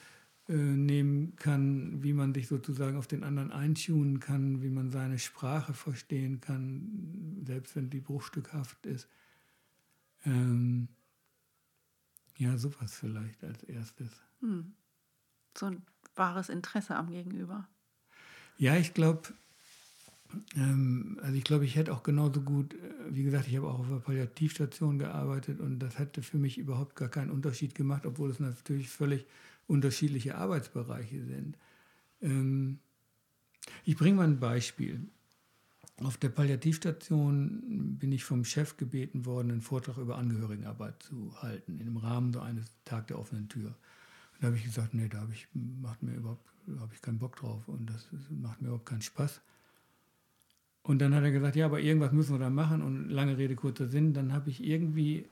äh, 0.49 0.53
nehmen 0.53 1.35
kann, 1.35 2.03
wie 2.03 2.13
man 2.13 2.33
sich 2.33 2.47
sozusagen 2.47 2.97
auf 2.97 3.07
den 3.07 3.23
anderen 3.23 3.51
eintunen 3.51 4.19
kann, 4.19 4.61
wie 4.61 4.69
man 4.69 4.91
seine 4.91 5.19
Sprache 5.19 5.73
verstehen 5.73 6.39
kann, 6.39 7.43
selbst 7.45 7.75
wenn 7.75 7.89
die 7.89 7.99
bruchstückhaft 7.99 8.85
ist. 8.85 9.09
Ähm, 10.25 10.87
ja, 12.37 12.57
sowas 12.57 12.95
vielleicht 12.95 13.43
als 13.43 13.63
erstes. 13.63 14.21
Hm. 14.41 14.73
So 15.57 15.65
ein 15.65 15.81
wahres 16.15 16.49
Interesse 16.49 16.95
am 16.95 17.09
Gegenüber. 17.09 17.67
Ja, 18.57 18.75
ich 18.77 18.93
glaube, 18.93 19.33
also 21.21 21.33
ich 21.33 21.43
glaube, 21.43 21.65
ich 21.65 21.75
hätte 21.75 21.93
auch 21.93 22.03
genauso 22.03 22.41
gut, 22.41 22.73
äh, 22.73 22.77
wie 23.09 23.23
gesagt, 23.23 23.47
ich 23.47 23.55
habe 23.55 23.67
auch 23.67 23.79
auf 23.79 23.87
einer 23.87 23.99
Palliativstation 23.99 24.99
gearbeitet 24.99 25.59
und 25.59 25.79
das 25.79 25.97
hätte 25.99 26.21
für 26.21 26.37
mich 26.37 26.57
überhaupt 26.57 26.95
gar 26.95 27.09
keinen 27.09 27.31
Unterschied 27.31 27.75
gemacht, 27.75 28.05
obwohl 28.05 28.29
es 28.29 28.39
natürlich 28.39 28.89
völlig 28.89 29.25
unterschiedliche 29.67 30.35
Arbeitsbereiche 30.35 31.23
sind. 31.23 31.57
Ähm, 32.21 32.79
ich 33.83 33.97
bringe 33.97 34.17
mal 34.17 34.27
ein 34.27 34.39
Beispiel. 34.39 35.07
Auf 36.03 36.17
der 36.17 36.29
Palliativstation 36.29 37.97
bin 37.97 38.11
ich 38.11 38.23
vom 38.23 38.45
Chef 38.45 38.77
gebeten 38.77 39.25
worden, 39.25 39.51
einen 39.51 39.61
Vortrag 39.61 39.97
über 39.97 40.17
Angehörigenarbeit 40.17 41.01
zu 41.01 41.33
halten, 41.41 41.79
im 41.79 41.97
Rahmen 41.97 42.33
so 42.33 42.39
eines 42.39 42.67
Tag 42.85 43.07
der 43.07 43.17
offenen 43.17 43.49
Tür. 43.49 43.69
Und 43.69 44.43
da 44.43 44.47
habe 44.47 44.57
ich 44.57 44.63
gesagt, 44.63 44.93
nee, 44.93 45.07
da 45.07 45.21
habe 45.21 45.33
ich, 45.33 45.47
macht 45.53 46.03
mir 46.03 46.13
überhaupt, 46.13 46.47
habe 46.79 46.93
ich 46.93 47.01
keinen 47.01 47.17
Bock 47.17 47.37
drauf 47.37 47.67
und 47.67 47.89
das 47.89 48.07
macht 48.29 48.61
mir 48.61 48.67
überhaupt 48.67 48.85
keinen 48.85 49.01
Spaß. 49.01 49.41
Und 50.87 50.99
dann 50.99 51.13
hat 51.13 51.23
er 51.23 51.31
gesagt, 51.31 51.57
ja, 51.57 51.65
aber 51.65 51.81
irgendwas 51.81 52.13
müssen 52.13 52.35
wir 52.35 52.39
da 52.39 52.49
machen. 52.49 52.81
Und 52.81 53.09
lange 53.09 53.37
Rede, 53.37 53.55
kurzer 53.55 53.87
Sinn, 53.87 54.13
dann 54.13 54.31
habe 54.31 54.49
ich 54.49 54.63
irgendwie, 54.63 55.25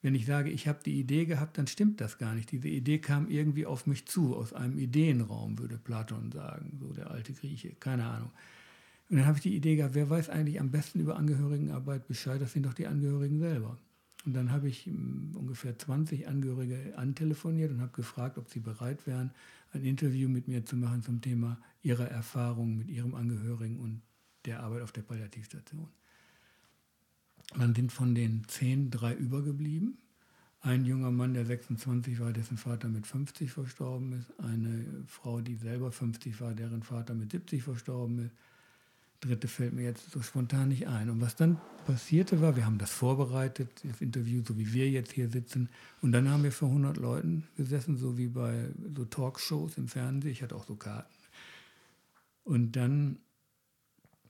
wenn 0.00 0.14
ich 0.14 0.26
sage, 0.26 0.48
ich 0.48 0.68
habe 0.68 0.78
die 0.84 1.00
Idee 1.00 1.24
gehabt, 1.24 1.58
dann 1.58 1.66
stimmt 1.66 2.00
das 2.00 2.18
gar 2.18 2.36
nicht. 2.36 2.52
Diese 2.52 2.68
Idee 2.68 2.98
kam 2.98 3.28
irgendwie 3.28 3.66
auf 3.66 3.88
mich 3.88 4.06
zu, 4.06 4.36
aus 4.36 4.52
einem 4.52 4.78
Ideenraum, 4.78 5.58
würde 5.58 5.76
Platon 5.76 6.30
sagen, 6.30 6.78
so 6.78 6.92
der 6.92 7.10
alte 7.10 7.32
Grieche, 7.32 7.70
keine 7.80 8.04
Ahnung. 8.04 8.30
Und 9.10 9.16
dann 9.16 9.26
habe 9.26 9.38
ich 9.38 9.42
die 9.42 9.56
Idee 9.56 9.74
gehabt, 9.74 9.96
wer 9.96 10.08
weiß 10.08 10.30
eigentlich 10.30 10.60
am 10.60 10.70
besten 10.70 11.00
über 11.00 11.16
Angehörigenarbeit 11.16 12.06
Bescheid? 12.06 12.40
Das 12.40 12.52
sind 12.52 12.64
doch 12.64 12.74
die 12.74 12.86
Angehörigen 12.86 13.40
selber. 13.40 13.76
Und 14.24 14.34
dann 14.34 14.52
habe 14.52 14.68
ich 14.68 14.86
hm, 14.86 15.32
ungefähr 15.34 15.76
20 15.76 16.28
Angehörige 16.28 16.96
antelefoniert 16.96 17.72
und 17.72 17.80
habe 17.80 17.90
gefragt, 17.90 18.38
ob 18.38 18.48
sie 18.48 18.60
bereit 18.60 19.04
wären, 19.08 19.32
ein 19.72 19.82
Interview 19.82 20.28
mit 20.28 20.46
mir 20.46 20.64
zu 20.64 20.76
machen 20.76 21.02
zum 21.02 21.20
Thema 21.20 21.58
ihrer 21.82 22.08
Erfahrungen 22.08 22.78
mit 22.78 22.88
ihrem 22.88 23.16
Angehörigen 23.16 23.80
und 23.80 24.00
der 24.44 24.62
Arbeit 24.62 24.82
auf 24.82 24.92
der 24.92 25.02
Palliativstation. 25.02 25.88
Dann 27.56 27.74
sind 27.74 27.92
von 27.92 28.14
den 28.14 28.44
zehn 28.48 28.90
drei 28.90 29.14
übergeblieben. 29.14 29.98
Ein 30.60 30.84
junger 30.84 31.10
Mann, 31.10 31.34
der 31.34 31.44
26 31.44 32.20
war, 32.20 32.32
dessen 32.32 32.56
Vater 32.56 32.88
mit 32.88 33.06
50 33.06 33.50
verstorben 33.50 34.12
ist. 34.12 34.38
Eine 34.38 34.86
Frau, 35.08 35.40
die 35.40 35.56
selber 35.56 35.90
50 35.90 36.40
war, 36.40 36.54
deren 36.54 36.82
Vater 36.82 37.14
mit 37.14 37.32
70 37.32 37.62
verstorben 37.62 38.26
ist. 38.26 38.32
Dritte 39.20 39.46
fällt 39.48 39.72
mir 39.72 39.82
jetzt 39.82 40.10
so 40.10 40.20
spontan 40.20 40.68
nicht 40.68 40.88
ein. 40.88 41.08
Und 41.08 41.20
was 41.20 41.36
dann 41.36 41.60
passierte 41.86 42.40
war, 42.40 42.56
wir 42.56 42.64
haben 42.64 42.78
das 42.78 42.90
vorbereitet, 42.90 43.70
das 43.84 44.00
Interview, 44.00 44.42
so 44.46 44.58
wie 44.58 44.72
wir 44.72 44.90
jetzt 44.90 45.12
hier 45.12 45.28
sitzen. 45.28 45.68
Und 46.00 46.12
dann 46.12 46.28
haben 46.28 46.42
wir 46.42 46.52
vor 46.52 46.68
100 46.68 46.96
Leuten 46.96 47.46
gesessen, 47.56 47.96
so 47.96 48.18
wie 48.18 48.28
bei 48.28 48.68
so 48.94 49.04
Talkshows 49.04 49.78
im 49.78 49.88
Fernsehen. 49.88 50.32
Ich 50.32 50.42
hatte 50.42 50.56
auch 50.56 50.66
so 50.66 50.74
Karten. 50.74 51.12
Und 52.44 52.72
dann 52.72 53.18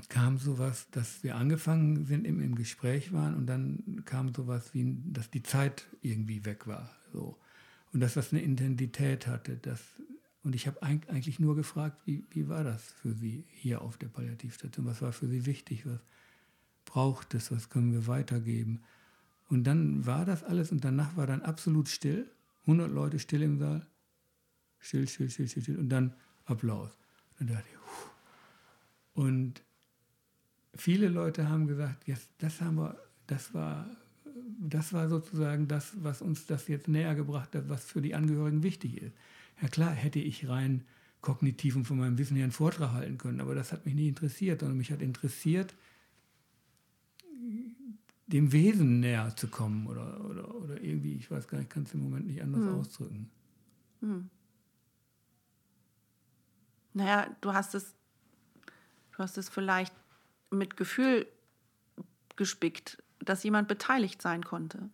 kam 0.09 0.39
sowas, 0.39 0.89
dass 0.91 1.23
wir 1.23 1.37
angefangen 1.37 2.05
sind, 2.07 2.27
im, 2.27 2.41
im 2.41 2.55
Gespräch 2.55 3.13
waren 3.13 3.35
und 3.35 3.47
dann 3.47 4.03
kam 4.05 4.35
sowas 4.35 4.75
wie, 4.75 4.97
dass 5.05 5.31
die 5.31 5.43
Zeit 5.43 5.87
irgendwie 6.01 6.45
weg 6.45 6.67
war. 6.67 6.91
So. 7.13 7.39
Und 7.93 8.01
dass 8.01 8.15
das 8.15 8.33
eine 8.33 8.43
Intensität 8.43 9.27
hatte. 9.27 9.57
Dass, 9.57 9.81
und 10.43 10.55
ich 10.55 10.67
habe 10.67 10.83
eigentlich 10.83 11.39
nur 11.39 11.55
gefragt, 11.55 12.01
wie, 12.05 12.25
wie 12.31 12.49
war 12.49 12.65
das 12.65 12.83
für 12.93 13.13
Sie 13.13 13.45
hier 13.49 13.83
auf 13.83 13.97
der 13.99 14.09
Palliativstation? 14.09 14.87
Was 14.87 15.03
war 15.03 15.13
für 15.13 15.29
Sie 15.29 15.47
wichtig? 15.47 15.87
Was 15.87 16.01
braucht 16.85 17.35
es? 17.35 17.53
Was 17.53 17.69
können 17.69 17.93
wir 17.93 18.07
weitergeben? 18.07 18.81
Und 19.49 19.65
dann 19.65 20.07
war 20.07 20.25
das 20.25 20.43
alles 20.43 20.73
und 20.73 20.85
danach 20.85 21.17
war 21.17 21.27
dann 21.27 21.43
absolut 21.43 21.89
still. 21.89 22.31
100 22.63 22.91
Leute 22.91 23.19
still 23.19 23.43
im 23.43 23.59
Saal. 23.59 23.87
Still, 24.79 25.07
still, 25.07 25.29
still, 25.29 25.49
still, 25.49 25.63
still. 25.63 25.79
Und 25.79 25.91
dann 25.91 26.15
Applaus. 26.45 26.91
Und 27.39 27.51
dann 27.51 27.57
dachte 27.57 27.69
ich, 27.71 27.79
und 29.15 29.63
viele 30.75 31.09
Leute 31.09 31.49
haben 31.49 31.67
gesagt, 31.67 32.07
yes, 32.07 32.29
das 32.39 32.61
haben 32.61 32.77
wir, 32.77 32.97
das 33.27 33.55
war, 33.55 33.87
das 34.59 34.93
war 34.93 35.09
sozusagen 35.09 35.69
das, 35.69 35.93
was 36.03 36.23
uns 36.23 36.47
das 36.47 36.69
jetzt 36.69 36.89
näher 36.89 37.15
gebracht 37.15 37.55
hat, 37.55 37.69
was 37.69 37.85
für 37.85 38.01
die 38.01 38.15
Angehörigen 38.15 38.63
wichtig 38.63 39.01
ist. 39.01 39.15
Ja 39.61 39.69
klar, 39.69 39.91
hätte 39.91 40.19
ich 40.19 40.49
rein 40.49 40.85
kognitiv 41.21 41.77
und 41.77 41.85
von 41.85 41.99
meinem 41.99 42.19
Wissen 42.19 42.37
her 42.37 42.45
einen 42.45 42.53
Vortrag 42.53 42.93
halten 42.93 43.19
können, 43.19 43.41
aber 43.41 43.55
das 43.55 43.73
hat 43.73 43.87
mich 43.87 43.95
nie 43.95 44.09
interessiert, 44.09 44.61
sondern 44.61 44.79
mich 44.79 44.91
hat 44.91 45.03
interessiert, 45.03 45.75
dem 48.27 48.51
Wesen 48.51 49.01
näher 49.01 49.35
zu 49.37 49.49
kommen 49.49 49.87
oder, 49.87 50.25
oder, 50.25 50.55
oder 50.55 50.83
irgendwie, 50.83 51.15
ich 51.17 51.31
weiß 51.31 51.47
gar 51.49 51.59
nicht, 51.59 51.71
kann 51.71 51.85
es 51.85 51.95
im 51.95 52.01
Moment 52.01 52.27
nicht 52.27 52.43
anders 52.43 52.63
hm. 52.63 52.75
ausdrücken. 52.75 53.31
Hm. 54.01 54.31
Naja, 56.95 57.35
du 57.41 57.53
hast 57.53 57.75
es, 57.75 57.95
du 59.13 59.19
hast 59.19 59.39
es 59.39 59.49
vielleicht 59.49 59.95
mit 60.53 60.77
Gefühl 60.77 61.27
gespickt, 62.37 63.03
dass 63.21 63.43
jemand 63.43 63.69
beteiligt 63.69 64.23
sein 64.23 64.45
konnte. 64.45 64.91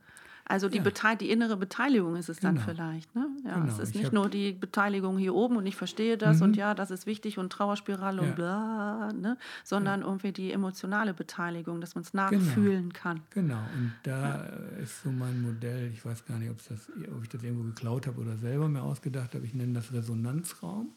Also 0.51 0.71
die, 0.71 0.79
ja. 0.79 1.15
die 1.15 1.31
innere 1.31 1.59
Beteiligung 1.59 2.17
ist 2.17 2.31
es 2.31 2.41
genau. 2.41 2.55
dann 2.55 2.65
vielleicht. 2.65 3.15
Ne? 3.15 3.29
Ja, 3.45 3.59
genau. 3.59 3.71
Es 3.71 3.79
ist 3.79 3.95
nicht 3.95 4.15
nur 4.15 4.31
die 4.31 4.53
Beteiligung 4.53 5.19
hier 5.19 5.35
oben 5.35 5.57
und 5.57 5.67
ich 5.67 5.77
verstehe 5.77 6.17
das 6.17 6.39
mhm. 6.39 6.45
und 6.45 6.57
ja, 6.57 6.75
das 6.75 6.91
ist 6.91 7.05
wichtig 7.05 7.37
und 7.37 7.53
Trauerspirale 7.53 8.23
ja. 8.23 8.29
und 8.29 8.35
bla, 8.35 9.13
ne? 9.13 9.37
sondern 9.63 10.01
ja. 10.01 10.07
irgendwie 10.07 10.33
die 10.33 10.51
emotionale 10.51 11.13
Beteiligung, 11.13 11.83
dass 11.83 11.95
man 11.95 12.03
es 12.03 12.13
genau. 12.13 12.31
nachfühlen 12.31 12.89
genau. 12.89 13.01
kann. 13.01 13.21
Genau, 13.31 13.61
und 13.77 13.93
da 14.05 14.47
ist 14.83 15.03
so 15.03 15.11
mein 15.11 15.43
Modell, 15.43 15.91
ich 15.93 16.03
weiß 16.03 16.25
gar 16.25 16.39
nicht, 16.39 16.51
das, 16.71 16.89
ob 17.15 17.23
ich 17.23 17.29
das 17.29 17.43
irgendwo 17.43 17.65
geklaut 17.65 18.07
habe 18.07 18.19
oder 18.19 18.39
selber 18.39 18.69
mir 18.69 18.83
ausgedacht 18.83 19.35
habe, 19.35 19.45
ich 19.45 19.53
nenne 19.53 19.75
das 19.75 19.93
Resonanzraum 19.93 20.95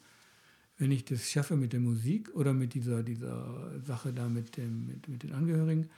wenn 0.82 0.92
ich 0.92 1.06
das 1.06 1.30
schaffe 1.30 1.56
mit 1.56 1.74
der 1.74 1.80
Musik 1.80 2.34
oder 2.34 2.54
mit 2.54 2.74
dieser, 2.74 3.04
dieser 3.04 3.80
Sache 3.86 4.12
da 4.12 4.28
mit, 4.28 4.58
dem, 4.58 4.88
mit, 4.88 5.08
mit 5.08 5.22
den 5.22 5.34
Angehörigen, 5.34 5.90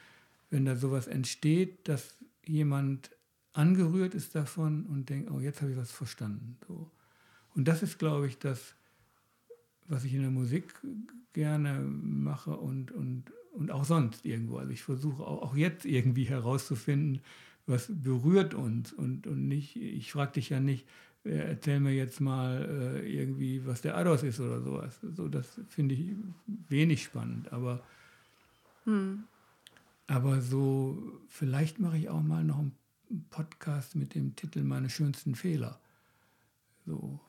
wenn 0.50 0.66
da 0.66 0.76
sowas 0.76 1.08
entsteht, 1.08 1.88
dass 1.88 2.18
jemand 2.46 3.10
angerührt 3.54 4.14
ist 4.14 4.36
davon 4.36 4.86
und 4.88 5.10
denkt, 5.10 5.32
oh, 5.32 5.40
jetzt 5.40 5.62
habe 5.62 5.72
ich 5.72 5.78
was 5.78 5.92
verstanden. 5.92 6.58
So. 6.68 6.92
Und 7.56 7.66
das 7.70 7.82
ist, 7.82 7.98
glaube 7.98 8.28
ich, 8.28 8.40
das, 8.40 8.76
was 9.88 10.04
ich 10.04 10.14
in 10.14 10.22
der 10.22 10.32
Musik 10.32 10.74
gerne 11.32 11.80
mache 11.80 12.52
und, 12.52 12.92
und, 12.92 13.32
und 13.54 13.72
auch 13.72 13.86
sonst 13.86 14.26
irgendwo. 14.26 14.58
Also 14.58 14.72
ich 14.72 14.84
versuche 14.84 15.24
auch, 15.24 15.44
auch 15.44 15.56
jetzt 15.56 15.86
irgendwie 15.86 16.26
herauszufinden, 16.26 17.22
was 17.68 17.88
berührt 17.90 18.54
uns 18.54 18.92
und, 18.92 19.28
und 19.28 19.48
nicht, 19.48 19.78
ich 19.78 20.12
frage 20.12 20.34
dich 20.34 20.50
ja 20.50 20.60
nicht, 20.60 20.86
erzähl 21.24 21.80
mir 21.80 21.94
jetzt 21.94 22.20
mal 22.20 23.02
äh, 23.02 23.22
irgendwie, 23.22 23.66
was 23.66 23.82
der 23.82 23.98
Ados 23.98 24.24
ist 24.24 24.40
oder 24.40 24.62
sowas. 24.62 25.00
So, 25.16 25.28
das 25.28 25.60
finde 25.70 25.96
ich 25.96 26.16
wenig 26.46 27.04
spannend. 27.04 27.52
Aber, 27.54 27.84
hm. 28.86 29.24
aber 30.08 30.42
so, 30.42 31.22
vielleicht 31.30 31.80
mache 31.80 31.98
ich 31.98 32.10
auch 32.10 32.22
mal 32.22 32.44
noch 32.44 32.60
einen 32.60 32.76
Podcast 33.30 33.96
mit 33.96 34.16
dem 34.16 34.36
Titel 34.36 34.64
Meine 34.64 34.90
schönsten 34.90 35.36
Fehler. 35.36 35.80
So 36.86 37.20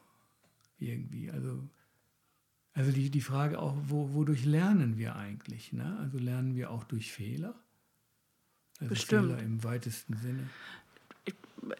irgendwie. 0.78 1.30
Also, 1.30 1.68
also 2.72 2.90
die, 2.90 3.10
die 3.10 3.20
Frage 3.20 3.60
auch, 3.60 3.76
wo, 3.86 4.12
wodurch 4.14 4.44
lernen 4.44 4.98
wir 4.98 5.14
eigentlich? 5.14 5.72
Ne? 5.72 5.96
Also 6.00 6.18
lernen 6.18 6.56
wir 6.56 6.70
auch 6.70 6.84
durch 6.84 7.12
Fehler? 7.12 7.54
Also 8.80 8.88
Bestimmt. 8.90 9.28
Fehler 9.28 9.42
im 9.42 9.62
weitesten 9.62 10.16
Sinne 10.16 10.50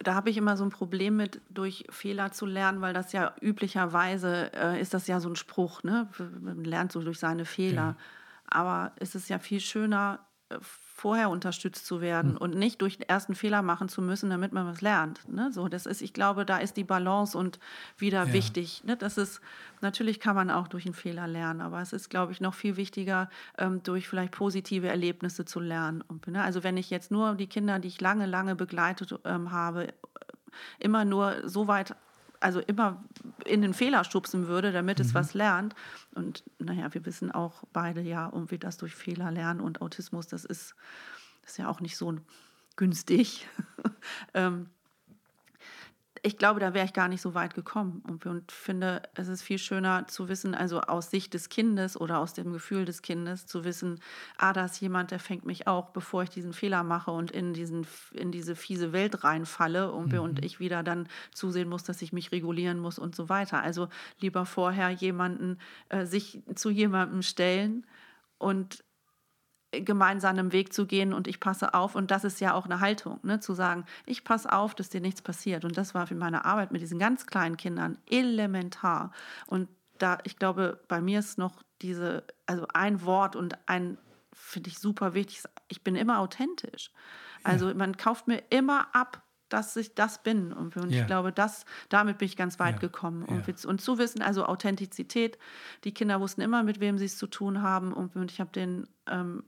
da 0.03 0.15
habe 0.15 0.29
ich 0.29 0.37
immer 0.37 0.57
so 0.57 0.63
ein 0.63 0.69
Problem 0.69 1.17
mit, 1.17 1.41
durch 1.49 1.85
Fehler 1.89 2.31
zu 2.31 2.45
lernen, 2.45 2.81
weil 2.81 2.93
das 2.93 3.11
ja 3.11 3.33
üblicherweise 3.41 4.51
äh, 4.53 4.81
ist 4.81 4.93
das 4.93 5.07
ja 5.07 5.19
so 5.19 5.29
ein 5.29 5.35
Spruch, 5.35 5.83
ne? 5.83 6.09
Man 6.41 6.63
lernt 6.63 6.91
so 6.91 7.01
durch 7.01 7.19
seine 7.19 7.45
Fehler. 7.45 7.75
Ja. 7.75 7.97
Aber 8.47 8.91
es 8.97 9.15
ist 9.15 9.29
ja 9.29 9.39
viel 9.39 9.59
schöner, 9.59 10.19
äh, 10.49 10.57
vorher 10.97 11.29
unterstützt 11.29 11.85
zu 11.85 11.99
werden 11.99 12.31
mhm. 12.31 12.37
und 12.37 12.55
nicht 12.55 12.81
durch 12.81 12.97
den 12.97 13.09
ersten 13.09 13.35
Fehler 13.35 13.61
machen 13.61 13.89
zu 13.89 14.01
müssen, 14.01 14.29
damit 14.29 14.53
man 14.53 14.65
was 14.65 14.79
lernt. 14.79 15.27
Ne? 15.27 15.51
So, 15.51 15.67
das 15.67 15.85
ist, 15.85 16.01
ich 16.01 16.13
glaube, 16.13 16.45
da 16.45 16.57
ist 16.57 16.77
die 16.77 16.85
Balance 16.85 17.37
und 17.37 17.59
wieder 17.97 18.27
ja. 18.27 18.33
wichtig. 18.33 18.81
Ne? 18.85 18.95
Das 18.95 19.17
ist, 19.17 19.41
natürlich 19.81 20.21
kann 20.21 20.37
man 20.37 20.49
auch 20.49 20.69
durch 20.69 20.85
einen 20.85 20.93
Fehler 20.93 21.27
lernen, 21.27 21.59
aber 21.59 21.81
es 21.81 21.91
ist, 21.91 22.09
glaube 22.09 22.31
ich, 22.31 22.39
noch 22.39 22.53
viel 22.53 22.77
wichtiger, 22.77 23.29
ähm, 23.57 23.83
durch 23.83 24.07
vielleicht 24.07 24.31
positive 24.31 24.87
Erlebnisse 24.87 25.43
zu 25.43 25.59
lernen. 25.59 26.01
Und, 26.01 26.27
ne? 26.27 26.41
Also 26.41 26.63
wenn 26.63 26.77
ich 26.77 26.89
jetzt 26.89 27.11
nur 27.11 27.35
die 27.35 27.47
Kinder, 27.47 27.79
die 27.79 27.89
ich 27.89 27.99
lange, 27.99 28.25
lange 28.25 28.55
begleitet 28.55 29.19
ähm, 29.25 29.51
habe, 29.51 29.89
immer 30.79 31.03
nur 31.03 31.47
so 31.47 31.67
weit 31.67 31.93
also 32.39 32.59
immer 32.59 33.03
in 33.45 33.61
den 33.61 33.73
Fehler 33.73 34.03
stupsen 34.03 34.47
würde, 34.47 34.71
damit 34.71 34.99
es 34.99 35.09
mhm. 35.09 35.13
was 35.15 35.33
lernt. 35.33 35.75
Und 36.13 36.43
naja, 36.59 36.93
wir 36.93 37.05
wissen 37.05 37.31
auch 37.31 37.63
beide 37.73 38.01
ja, 38.01 38.29
irgendwie 38.31 38.57
das 38.57 38.77
durch 38.77 38.95
Fehler 38.95 39.31
lernen 39.31 39.59
und 39.59 39.81
Autismus, 39.81 40.27
das 40.27 40.45
ist, 40.45 40.75
das 41.41 41.51
ist 41.51 41.57
ja 41.57 41.69
auch 41.69 41.81
nicht 41.81 41.97
so 41.97 42.15
günstig. 42.75 43.47
ähm, 44.33 44.69
ich 46.25 46.39
glaube, 46.39 46.59
da 46.59 46.73
wäre 46.73 46.85
ich 46.85 46.93
gar 46.93 47.07
nicht 47.07 47.21
so 47.21 47.35
weit 47.35 47.53
gekommen 47.53 48.01
und, 48.07 48.25
und 48.25 48.51
finde, 48.51 49.03
es 49.13 49.27
ist 49.27 49.43
viel 49.43 49.59
schöner 49.59 50.07
zu 50.07 50.27
wissen, 50.27 50.55
also 50.55 50.81
aus 50.81 51.11
Sicht 51.11 51.35
des 51.35 51.49
Kindes 51.49 51.99
oder 52.01 52.17
aus 52.17 52.33
dem 52.33 52.51
Gefühl 52.51 52.85
des 52.85 53.03
Kindes 53.03 53.45
zu 53.45 53.63
wissen, 53.63 53.99
ah, 54.37 54.51
da 54.51 54.65
ist 54.65 54.81
jemand, 54.81 55.11
der 55.11 55.19
fängt 55.19 55.45
mich 55.45 55.67
auch, 55.67 55.91
bevor 55.91 56.23
ich 56.23 56.31
diesen 56.31 56.51
Fehler 56.51 56.81
mache 56.83 57.11
und 57.11 57.29
in, 57.29 57.53
diesen, 57.53 57.85
in 58.11 58.31
diese 58.31 58.55
fiese 58.55 58.91
Welt 58.91 59.23
reinfalle 59.23 59.91
und, 59.91 60.13
mhm. 60.13 60.19
und 60.19 60.43
ich 60.43 60.59
wieder 60.59 60.81
dann 60.81 61.07
zusehen 61.31 61.69
muss, 61.69 61.83
dass 61.83 62.01
ich 62.01 62.11
mich 62.11 62.31
regulieren 62.31 62.79
muss 62.79 62.97
und 62.97 63.15
so 63.15 63.29
weiter. 63.29 63.61
Also 63.61 63.87
lieber 64.19 64.47
vorher 64.47 64.89
jemanden, 64.89 65.59
äh, 65.89 66.05
sich 66.05 66.41
zu 66.55 66.71
jemandem 66.71 67.21
stellen 67.21 67.85
und 68.39 68.84
gemeinsamen 69.71 70.51
Weg 70.51 70.73
zu 70.73 70.85
gehen 70.85 71.13
und 71.13 71.27
ich 71.27 71.39
passe 71.39 71.73
auf. 71.73 71.95
Und 71.95 72.11
das 72.11 72.23
ist 72.23 72.39
ja 72.39 72.53
auch 72.53 72.65
eine 72.65 72.79
Haltung, 72.79 73.19
ne? 73.23 73.39
zu 73.39 73.53
sagen, 73.53 73.85
ich 74.05 74.23
passe 74.23 74.51
auf, 74.51 74.75
dass 74.75 74.89
dir 74.89 75.01
nichts 75.01 75.21
passiert. 75.21 75.65
Und 75.65 75.77
das 75.77 75.93
war 75.93 76.07
für 76.07 76.15
meine 76.15 76.45
Arbeit 76.45 76.71
mit 76.71 76.81
diesen 76.81 76.99
ganz 76.99 77.25
kleinen 77.25 77.57
Kindern 77.57 77.97
elementar. 78.09 79.11
Und 79.47 79.67
da, 79.97 80.19
ich 80.23 80.37
glaube, 80.37 80.79
bei 80.87 81.01
mir 81.01 81.19
ist 81.19 81.37
noch 81.37 81.63
diese, 81.81 82.23
also 82.45 82.67
ein 82.73 83.03
Wort 83.03 83.35
und 83.35 83.57
ein, 83.67 83.97
finde 84.33 84.69
ich 84.69 84.79
super 84.79 85.13
wichtig, 85.13 85.43
ich 85.67 85.83
bin 85.83 85.95
immer 85.95 86.19
authentisch. 86.19 86.91
Also 87.43 87.73
man 87.75 87.95
kauft 87.95 88.27
mir 88.27 88.41
immer 88.49 88.87
ab, 88.93 89.21
dass 89.55 89.75
ich 89.77 89.95
das 89.95 90.21
bin. 90.21 90.51
Und, 90.51 90.75
und 90.75 90.91
ich 90.91 91.07
glaube, 91.07 91.31
das, 91.31 91.65
damit 91.87 92.17
bin 92.17 92.25
ich 92.25 92.35
ganz 92.35 92.59
weit 92.59 92.75
ja. 92.75 92.79
gekommen. 92.79 93.23
Und, 93.23 93.47
ja. 93.47 93.69
und, 93.69 93.79
zu 93.79 93.97
wissen, 93.97 94.21
also 94.21 94.45
Authentizität, 94.45 95.39
die 95.85 95.93
Kinder 95.93 96.19
wussten 96.19 96.41
immer, 96.41 96.61
mit 96.61 96.81
wem 96.81 96.97
sie 96.97 97.05
es 97.05 97.17
zu 97.17 97.25
tun 97.25 97.61
haben. 97.61 97.93
Und, 97.93 98.17
und 98.17 98.31
ich 98.31 98.41
habe 98.41 98.51
den, 98.51 98.85
ähm, 99.09 99.43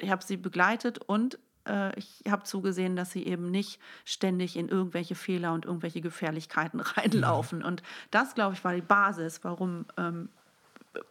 ich 0.00 0.10
habe 0.10 0.24
sie 0.24 0.38
begleitet 0.38 0.98
und 0.98 1.38
äh, 1.68 1.94
ich 1.98 2.22
habe 2.26 2.44
zugesehen, 2.44 2.96
dass 2.96 3.12
sie 3.12 3.26
eben 3.26 3.50
nicht 3.50 3.80
ständig 4.06 4.56
in 4.56 4.70
irgendwelche 4.70 5.14
Fehler 5.14 5.52
und 5.52 5.66
irgendwelche 5.66 6.00
Gefährlichkeiten 6.00 6.80
reinlaufen. 6.96 7.62
Und 7.62 7.82
das, 8.10 8.34
glaube 8.34 8.54
ich, 8.54 8.64
war 8.64 8.74
die 8.74 8.80
Basis, 8.80 9.40
warum 9.42 9.84
ähm, 9.98 10.30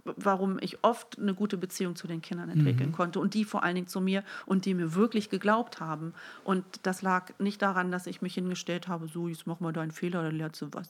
warum 0.04 0.58
ich 0.62 0.84
oft 0.84 1.18
eine 1.18 1.34
gute 1.34 1.58
Beziehung 1.58 1.96
zu 1.96 2.08
den 2.08 2.22
Kindern 2.22 2.50
entwickeln 2.50 2.90
mhm. 2.90 2.94
konnte 2.94 3.20
und 3.20 3.34
die 3.34 3.46
vor 3.46 3.64
allen 3.64 3.76
Dingen 3.76 3.88
zu 3.88 4.02
mir 4.02 4.24
und 4.46 4.66
die 4.66 4.74
mir 4.74 4.96
wirklich 4.96 5.30
geglaubt 5.30 5.80
haben. 5.80 6.14
Und 6.44 6.66
das 6.84 7.02
lag 7.02 7.32
nicht 7.40 7.62
daran, 7.62 7.92
dass 7.92 8.08
ich 8.08 8.22
mich 8.22 8.34
hingestellt 8.34 8.88
habe, 8.88 9.08
so, 9.08 9.28
jetzt 9.28 9.48
mach 9.48 9.60
mal 9.60 9.74
deinen 9.74 9.92
Fehler, 9.92 10.24
dann 10.24 10.36
lernst 10.36 10.62
du 10.62 10.70
was. 10.72 10.90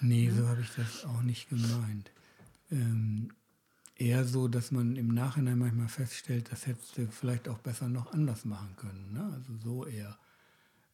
Nee, 0.00 0.26
ja. 0.26 0.34
so 0.34 0.48
habe 0.48 0.60
ich 0.60 0.70
das 0.76 1.04
auch 1.04 1.22
nicht 1.22 1.48
gemeint. 1.48 2.10
Ähm, 2.70 3.30
eher 3.96 4.24
so, 4.24 4.48
dass 4.48 4.70
man 4.70 4.96
im 4.96 5.08
Nachhinein 5.08 5.58
manchmal 5.58 5.88
feststellt, 5.88 6.50
das 6.52 6.66
hättest 6.66 6.96
du 6.98 7.06
vielleicht 7.08 7.48
auch 7.48 7.58
besser 7.58 7.88
noch 7.88 8.12
anders 8.12 8.44
machen 8.44 8.74
können. 8.76 9.12
Ne? 9.12 9.32
Also 9.34 9.56
so 9.62 9.86
eher. 9.86 10.18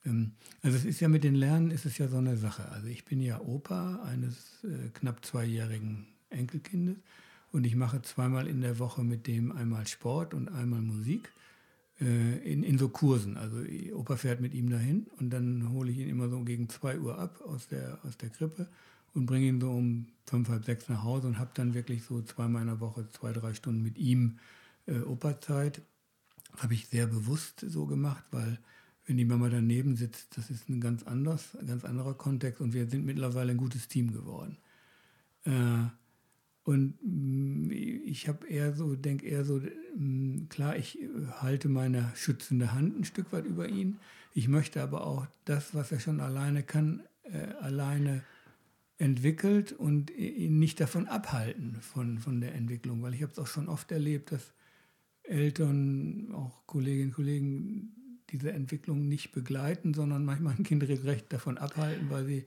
Ähm, 0.05 0.33
also 0.63 0.77
es 0.77 0.85
ist 0.85 1.01
ja 1.01 1.09
mit 1.09 1.25
den 1.25 1.35
Lernen 1.35 1.71
ist 1.71 1.87
es 1.87 1.99
ja 1.99 2.09
so 2.09 2.19
eine 2.19 2.37
Sache. 2.37 2.69
Also 2.71 2.87
ich 2.89 3.05
bin 3.05 3.21
ja 3.21 3.41
Opa 3.41 4.03
eines 4.05 4.65
äh, 4.65 4.89
knapp 4.95 5.25
zweijährigen 5.25 6.07
Enkelkindes. 6.31 6.97
Und 7.53 7.65
ich 7.67 7.75
mache 7.75 8.01
zweimal 8.03 8.47
in 8.47 8.61
der 8.61 8.79
Woche 8.79 9.03
mit 9.03 9.27
dem 9.27 9.53
einmal 9.53 9.87
Sport 9.87 10.35
und 10.35 10.49
einmal 10.49 10.81
Musik 10.81 11.31
äh, 12.01 12.39
in, 12.51 12.63
in 12.63 12.79
so 12.79 12.89
Kursen. 12.89 13.37
Also 13.37 13.57
Opa 13.95 14.17
fährt 14.17 14.41
mit 14.41 14.55
ihm 14.55 14.71
dahin 14.71 15.07
und 15.19 15.31
dann 15.31 15.71
hole 15.73 15.91
ich 15.91 15.99
ihn 15.99 16.09
immer 16.09 16.29
so 16.29 16.41
gegen 16.41 16.69
2 16.69 17.01
Uhr 17.01 17.19
ab 17.19 17.41
aus 17.47 17.69
der, 17.69 17.99
aus 18.05 18.17
der 18.17 18.31
Krippe 18.31 18.69
und 19.15 19.27
bringe 19.27 19.47
ihn 19.47 19.61
so 19.61 19.71
um 19.71 20.07
fünf, 20.27 20.49
halb 20.49 20.65
sechs 20.65 20.89
nach 20.89 21.03
Hause 21.03 21.27
und 21.27 21.39
habe 21.39 21.51
dann 21.55 21.75
wirklich 21.75 22.05
so 22.05 22.23
zweimal 22.23 22.63
in 22.63 22.69
der 22.69 22.81
Woche 22.81 23.09
zwei, 23.11 23.33
drei 23.33 23.53
Stunden 23.55 23.83
mit 23.83 23.99
ihm 23.99 24.39
äh, 24.87 25.01
Operzeit 25.01 25.83
habe 26.59 26.75
ich 26.75 26.89
sehr 26.89 27.07
bewusst 27.07 27.65
so 27.67 27.87
gemacht, 27.87 28.25
weil 28.31 28.59
wenn 29.07 29.17
die 29.17 29.25
Mama 29.25 29.49
daneben 29.49 29.97
sitzt, 29.97 30.37
das 30.37 30.51
ist 30.51 30.69
ein 30.69 30.81
ganz, 30.81 31.03
anders, 31.05 31.57
ganz 31.67 31.85
anderer 31.85 32.15
Kontext 32.15 32.61
und 32.61 32.75
wir 32.75 32.89
sind 32.89 33.05
mittlerweile 33.05 33.53
ein 33.53 33.57
gutes 33.57 33.89
Team 33.89 34.13
geworden. 34.13 34.57
Äh, 35.45 35.91
und 36.71 36.95
mm, 37.03 37.73
ich 37.73 38.29
habe 38.29 38.47
eher 38.47 38.73
so, 38.75 38.95
denke 38.95 39.27
eher 39.27 39.45
so, 39.45 39.61
mm, 39.97 40.49
klar, 40.49 40.77
ich 40.77 40.99
halte 41.41 41.69
meine 41.69 42.13
schützende 42.15 42.73
Hand 42.73 42.97
ein 42.97 43.05
Stück 43.05 43.33
weit 43.33 43.45
über 43.45 43.69
ihn. 43.69 43.99
Ich 44.35 44.47
möchte 44.47 44.81
aber 44.81 45.05
auch 45.05 45.27
das, 45.45 45.75
was 45.75 45.91
er 45.91 45.99
schon 45.99 46.21
alleine 46.21 46.63
kann, 46.63 47.03
äh, 47.25 47.55
alleine 47.61 48.23
entwickelt 48.99 49.73
und 49.73 50.11
ihn 50.11 50.61
nicht 50.61 50.79
davon 50.79 51.09
abhalten 51.09 51.79
von, 51.81 52.19
von 52.19 52.41
der 52.41 52.55
Entwicklung, 52.55 53.03
weil 53.03 53.15
ich 53.15 53.23
habe 53.23 53.33
es 53.33 53.39
auch 53.41 53.49
schon 53.49 53.69
oft 53.69 53.91
erlebt, 53.91 54.31
dass 54.31 54.53
Eltern, 55.25 56.33
auch 56.33 56.67
Kolleginnen 56.67 57.09
und 57.09 57.15
Kollegen 57.15 57.97
diese 58.31 58.53
Entwicklung 58.53 59.09
nicht 59.09 59.33
begleiten, 59.33 59.93
sondern 59.93 60.25
manchmal 60.25 60.55
ein 60.57 60.63
Kind 60.63 60.85
regelrecht 60.85 61.33
davon 61.33 61.59
abhalten, 61.59 62.11
weil 62.11 62.27
sie 62.27 62.47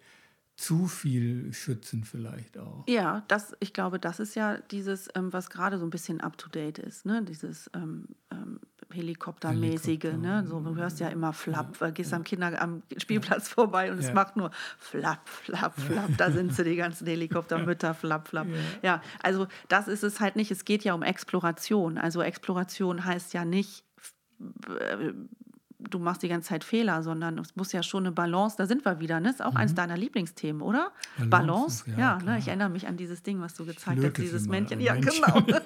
zu 0.55 0.87
viel 0.87 1.51
schützen 1.51 2.03
vielleicht 2.03 2.57
auch. 2.57 2.83
Ja, 2.87 3.23
das, 3.27 3.55
ich 3.59 3.73
glaube, 3.73 3.99
das 3.99 4.19
ist 4.19 4.35
ja 4.35 4.57
dieses, 4.57 5.09
ähm, 5.15 5.33
was 5.33 5.49
gerade 5.49 5.79
so 5.79 5.85
ein 5.85 5.89
bisschen 5.89 6.21
up-to-date 6.21 6.77
ist, 6.77 7.05
ne? 7.05 7.23
dieses 7.23 7.71
ähm, 7.73 8.07
ähm, 8.31 8.59
Helikoptermäßige. 8.91 10.03
Helikopter. 10.03 10.17
Ne? 10.17 10.45
So, 10.47 10.59
du 10.59 10.75
hörst 10.75 10.99
ja 10.99 11.09
immer 11.09 11.33
Flapp, 11.33 11.77
ja, 11.81 11.89
gehst 11.89 12.11
ja. 12.11 12.17
am 12.17 12.23
Kinder 12.23 12.61
am 12.61 12.83
Spielplatz 12.97 13.49
ja. 13.49 13.55
vorbei 13.55 13.91
und 13.91 13.97
es 13.97 14.13
macht 14.13 14.35
nur 14.35 14.51
Flapp, 14.77 15.27
Flapp, 15.27 15.79
Flapp. 15.79 16.17
Da 16.17 16.31
sind 16.31 16.53
sie, 16.55 16.63
die 16.63 16.75
ganzen 16.75 17.07
Helikoptermütter, 17.07 17.95
Flapp, 17.95 18.27
Flapp. 18.27 18.47
Ja. 18.83 19.01
also 19.23 19.47
das 19.69 19.87
ist 19.87 20.03
es 20.03 20.19
halt 20.19 20.35
nicht. 20.35 20.51
Es 20.51 20.65
geht 20.65 20.83
ja 20.83 20.93
um 20.93 21.01
Exploration. 21.01 21.97
Also 21.97 22.21
Exploration 22.21 23.03
heißt 23.03 23.33
ja 23.33 23.43
nicht 23.43 23.83
äh, 24.39 25.13
du 25.89 25.99
machst 25.99 26.23
die 26.23 26.27
ganze 26.27 26.49
Zeit 26.49 26.63
Fehler, 26.63 27.03
sondern 27.03 27.37
es 27.37 27.55
muss 27.55 27.71
ja 27.71 27.83
schon 27.83 28.03
eine 28.03 28.11
Balance, 28.11 28.55
da 28.57 28.65
sind 28.65 28.85
wir 28.85 28.99
wieder, 28.99 29.19
ne? 29.19 29.29
Ist 29.29 29.43
auch 29.43 29.51
mhm. 29.51 29.57
eines 29.57 29.75
deiner 29.75 29.97
Lieblingsthemen, 29.97 30.61
oder? 30.61 30.91
Balance, 31.17 31.85
Balance? 31.85 31.91
ja, 31.91 31.97
ja 31.97 32.17
ne? 32.23 32.39
ich 32.39 32.47
erinnere 32.47 32.69
mich 32.69 32.87
an 32.87 32.97
dieses 32.97 33.23
Ding, 33.23 33.41
was 33.41 33.53
du 33.53 33.65
gezeigt 33.65 34.03
hast, 34.03 34.17
dieses 34.17 34.47
Männchen. 34.47 34.79
Ja, 34.79 34.93
Männchen. 34.93 35.21
genau. 35.21 35.41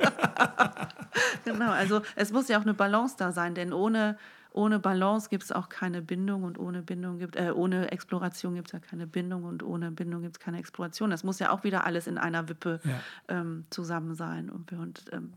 genau, 1.46 1.72
also 1.72 2.02
es 2.16 2.32
muss 2.32 2.48
ja 2.48 2.58
auch 2.58 2.64
eine 2.64 2.74
Balance 2.74 3.16
da 3.18 3.32
sein, 3.32 3.56
denn 3.56 3.74
ohne, 3.74 4.18
ohne 4.52 4.80
Balance 4.80 5.30
gibt 5.30 5.44
es 5.44 5.52
auch 5.52 5.70
keine 5.70 6.02
Bindung 6.02 6.44
und 6.44 6.60
ohne 6.60 6.82
Bindung 6.82 7.20
gibt, 7.20 7.36
äh, 7.36 7.52
ohne 7.54 7.92
Exploration 7.92 8.56
gibt 8.56 8.68
es 8.68 8.74
ja 8.74 8.80
keine 8.80 9.08
Bindung 9.08 9.44
und 9.44 9.64
ohne 9.64 9.92
Bindung 9.92 10.22
gibt 10.22 10.38
es 10.38 10.40
keine 10.40 10.60
Exploration. 10.60 11.10
Das 11.10 11.24
muss 11.24 11.40
ja 11.40 11.52
auch 11.52 11.64
wieder 11.64 11.86
alles 11.86 12.08
in 12.08 12.18
einer 12.18 12.50
Wippe 12.50 12.80
ja. 12.84 13.00
ähm, 13.28 13.66
zusammen 13.70 14.16
sein. 14.16 14.50
Und, 14.50 14.72
und 14.74 15.06
ähm, 15.12 15.34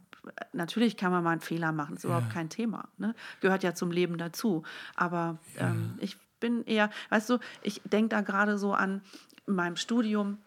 natürlich 0.53 0.97
kann 0.97 1.13
man 1.13 1.25
mal 1.25 1.31
einen 1.31 1.41
Fehler 1.41 1.73
machen, 1.73 1.97
ist 1.97 2.05
ja. 2.05 2.11
überhaupt 2.11 2.33
kein 2.33 2.49
Thema. 2.49 2.89
Ne? 2.99 3.15
Gehört 3.41 3.63
ja 3.63 3.75
zum 3.75 3.91
Leben 3.91 4.19
dazu. 4.19 4.63
Aber 4.95 5.39
ähm, 5.57 5.95
ich 5.99 6.19
bin 6.41 6.65
eher, 6.65 6.91
weißt 7.11 7.31
du, 7.31 7.39
ich 7.63 7.83
denke 7.85 8.09
da 8.09 8.21
gerade 8.23 8.59
so 8.59 8.75
an 8.75 9.03
meinem 9.47 9.77
Studium 9.77 10.39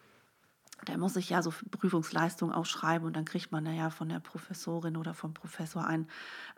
da 0.84 0.96
muss 0.98 1.16
ich 1.16 1.30
ja 1.30 1.42
so 1.42 1.52
Prüfungsleistungen 1.70 2.54
ausschreiben 2.54 3.06
und 3.06 3.16
dann 3.16 3.24
kriegt 3.24 3.52
man 3.52 3.64
ja 3.66 3.90
von 3.90 4.08
der 4.08 4.20
Professorin 4.20 4.96
oder 4.96 5.14
vom 5.14 5.34
Professor 5.34 5.86
ein, 5.86 6.08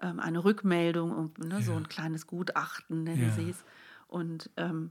ähm, 0.03 0.21
eine 0.21 0.45
Rückmeldung 0.45 1.13
und 1.13 1.39
ne, 1.39 1.57
ja. 1.57 1.61
so 1.61 1.75
ein 1.75 1.89
kleines 1.89 2.27
Gutachten, 2.27 3.05
nennen 3.05 3.29
ja. 3.29 3.31
sie 3.31 3.51
es. 3.51 3.65
Und 4.09 4.51
ähm, 4.57 4.91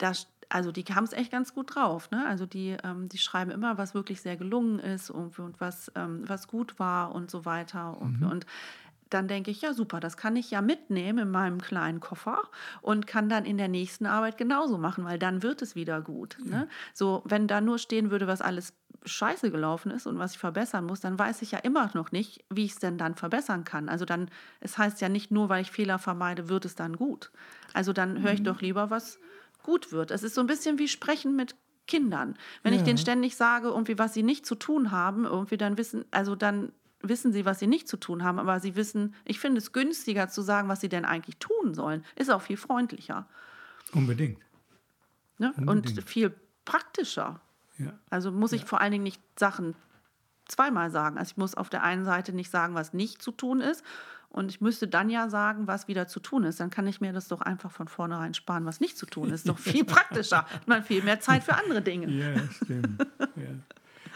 da, 0.00 0.12
also 0.48 0.72
die 0.72 0.84
haben 0.84 1.04
es 1.04 1.12
echt 1.12 1.30
ganz 1.30 1.54
gut 1.54 1.74
drauf. 1.74 2.10
Ne? 2.10 2.26
Also 2.26 2.46
die, 2.46 2.76
ähm, 2.82 3.08
die 3.08 3.18
schreiben 3.18 3.50
immer, 3.50 3.78
was 3.78 3.94
wirklich 3.94 4.20
sehr 4.20 4.36
gelungen 4.36 4.78
ist 4.78 5.10
und, 5.10 5.38
und 5.38 5.60
was, 5.60 5.92
ähm, 5.94 6.24
was 6.26 6.48
gut 6.48 6.78
war 6.78 7.14
und 7.14 7.30
so 7.30 7.44
weiter. 7.44 8.00
Und, 8.00 8.20
mhm. 8.20 8.30
und 8.30 8.46
dann 9.10 9.28
denke 9.28 9.50
ich, 9.50 9.60
ja 9.60 9.74
super, 9.74 10.00
das 10.00 10.16
kann 10.16 10.36
ich 10.36 10.50
ja 10.52 10.62
mitnehmen 10.62 11.18
in 11.18 11.30
meinem 11.30 11.60
kleinen 11.60 12.00
Koffer 12.00 12.42
und 12.80 13.06
kann 13.06 13.28
dann 13.28 13.44
in 13.44 13.58
der 13.58 13.68
nächsten 13.68 14.06
Arbeit 14.06 14.38
genauso 14.38 14.78
machen, 14.78 15.04
weil 15.04 15.18
dann 15.18 15.42
wird 15.42 15.62
es 15.62 15.74
wieder 15.74 16.00
gut. 16.00 16.38
Ne? 16.44 16.52
Ja. 16.52 16.66
So, 16.94 17.22
wenn 17.24 17.48
da 17.48 17.60
nur 17.60 17.78
stehen 17.78 18.10
würde, 18.10 18.26
was 18.28 18.40
alles 18.40 18.72
scheiße 19.04 19.50
gelaufen 19.50 19.90
ist 19.90 20.06
und 20.06 20.18
was 20.18 20.32
ich 20.32 20.38
verbessern 20.38 20.84
muss, 20.84 21.00
dann 21.00 21.18
weiß 21.18 21.42
ich 21.42 21.52
ja 21.52 21.58
immer 21.58 21.90
noch 21.94 22.12
nicht, 22.12 22.44
wie 22.50 22.64
ich 22.64 22.72
es 22.72 22.78
denn 22.78 22.98
dann 22.98 23.14
verbessern 23.14 23.64
kann. 23.64 23.88
Also 23.88 24.04
dann, 24.04 24.30
es 24.60 24.78
heißt 24.78 25.00
ja 25.00 25.08
nicht 25.08 25.30
nur, 25.30 25.48
weil 25.48 25.62
ich 25.62 25.70
Fehler 25.70 25.98
vermeide, 25.98 26.48
wird 26.48 26.64
es 26.64 26.74
dann 26.74 26.96
gut. 26.96 27.30
Also 27.72 27.92
dann 27.92 28.22
höre 28.22 28.32
ich 28.32 28.40
mhm. 28.40 28.44
doch 28.44 28.60
lieber, 28.60 28.90
was 28.90 29.18
gut 29.70 29.92
wird. 29.92 30.10
Es 30.10 30.24
ist 30.24 30.34
so 30.34 30.40
ein 30.40 30.48
bisschen 30.48 30.80
wie 30.80 30.88
Sprechen 30.88 31.36
mit 31.36 31.54
Kindern. 31.86 32.36
Wenn 32.64 32.72
ja. 32.72 32.80
ich 32.80 32.84
denen 32.84 32.98
ständig 32.98 33.36
sage, 33.36 33.68
irgendwie, 33.68 33.98
was 33.98 34.14
sie 34.14 34.24
nicht 34.24 34.44
zu 34.44 34.56
tun 34.56 34.90
haben, 34.90 35.24
irgendwie 35.24 35.56
dann 35.56 35.78
wissen, 35.78 36.04
also 36.10 36.34
dann 36.34 36.72
wissen 37.02 37.32
sie, 37.32 37.44
was 37.44 37.60
sie 37.60 37.68
nicht 37.68 37.86
zu 37.86 37.96
tun 37.96 38.24
haben, 38.24 38.40
aber 38.40 38.58
sie 38.58 38.74
wissen, 38.74 39.14
ich 39.24 39.38
finde 39.38 39.58
es 39.58 39.72
günstiger 39.72 40.28
zu 40.28 40.42
sagen, 40.42 40.68
was 40.68 40.80
sie 40.80 40.88
denn 40.88 41.04
eigentlich 41.04 41.36
tun 41.36 41.72
sollen. 41.72 42.04
Ist 42.16 42.30
auch 42.30 42.42
viel 42.42 42.56
freundlicher. 42.56 43.28
Unbedingt. 43.92 44.40
Ne? 45.38 45.54
Unbedingt. 45.56 45.98
Und 45.98 46.08
viel 46.08 46.34
praktischer. 46.64 47.40
Ja. 47.78 47.92
Also 48.10 48.32
muss 48.32 48.52
ich 48.52 48.62
ja. 48.62 48.66
vor 48.66 48.80
allen 48.80 48.90
Dingen 48.90 49.04
nicht 49.04 49.22
Sachen 49.38 49.76
zweimal 50.48 50.90
sagen. 50.90 51.16
Also 51.16 51.30
ich 51.30 51.36
muss 51.36 51.54
auf 51.54 51.70
der 51.70 51.84
einen 51.84 52.04
Seite 52.04 52.32
nicht 52.32 52.50
sagen, 52.50 52.74
was 52.74 52.92
nicht 52.92 53.22
zu 53.22 53.30
tun 53.30 53.60
ist. 53.60 53.84
Und 54.30 54.50
ich 54.50 54.60
müsste 54.60 54.86
dann 54.86 55.10
ja 55.10 55.28
sagen, 55.28 55.66
was 55.66 55.88
wieder 55.88 56.06
zu 56.06 56.20
tun 56.20 56.44
ist. 56.44 56.60
Dann 56.60 56.70
kann 56.70 56.86
ich 56.86 57.00
mir 57.00 57.12
das 57.12 57.28
doch 57.28 57.40
einfach 57.40 57.72
von 57.72 57.88
vornherein 57.88 58.32
sparen, 58.32 58.64
was 58.64 58.80
nicht 58.80 58.96
zu 58.96 59.06
tun 59.06 59.30
ist. 59.30 59.48
Doch 59.48 59.58
viel 59.58 59.84
praktischer. 59.84 60.46
Man 60.66 60.84
viel 60.84 61.02
mehr 61.02 61.20
Zeit 61.20 61.42
für 61.42 61.56
andere 61.56 61.82
Dinge. 61.82 62.08
Ja, 62.08 62.40
stimmt. 62.62 63.06
Ja. 63.36 63.50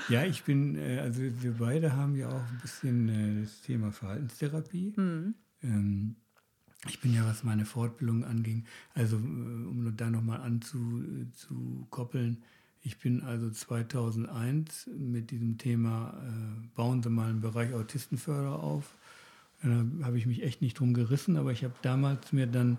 Ja, 0.08 0.24
ich 0.24 0.44
bin, 0.44 0.76
äh, 0.76 1.00
also 1.00 1.22
wir 1.22 1.54
beide 1.58 1.96
haben 1.96 2.16
ja 2.16 2.28
auch 2.28 2.46
ein 2.50 2.58
bisschen 2.60 3.08
äh, 3.08 3.42
das 3.42 3.62
Thema 3.62 3.90
Verhaltenstherapie. 3.90 4.92
Mhm. 4.96 5.34
Ähm, 5.62 6.16
ich 6.86 7.00
bin 7.00 7.14
ja, 7.14 7.24
was 7.24 7.44
meine 7.44 7.64
Fortbildung 7.64 8.24
anging, 8.24 8.66
also 8.94 9.16
äh, 9.16 9.20
um 9.20 9.94
da 9.96 10.10
nochmal 10.10 10.40
anzukoppeln, 10.40 12.42
ich 12.82 12.98
bin 12.98 13.22
also 13.22 13.48
2001 13.48 14.90
mit 14.94 15.30
diesem 15.30 15.56
Thema, 15.56 16.22
bauen 16.74 17.02
Sie 17.02 17.08
mal 17.08 17.30
einen 17.30 17.40
Bereich 17.40 17.72
Autistenförder 17.72 18.62
auf. 18.62 18.98
Da 19.64 20.04
habe 20.04 20.18
ich 20.18 20.26
mich 20.26 20.42
echt 20.42 20.60
nicht 20.60 20.78
drum 20.78 20.92
gerissen, 20.92 21.36
aber 21.36 21.50
ich 21.50 21.64
habe 21.64 21.74
damals 21.80 22.32
mir 22.32 22.46
dann 22.46 22.78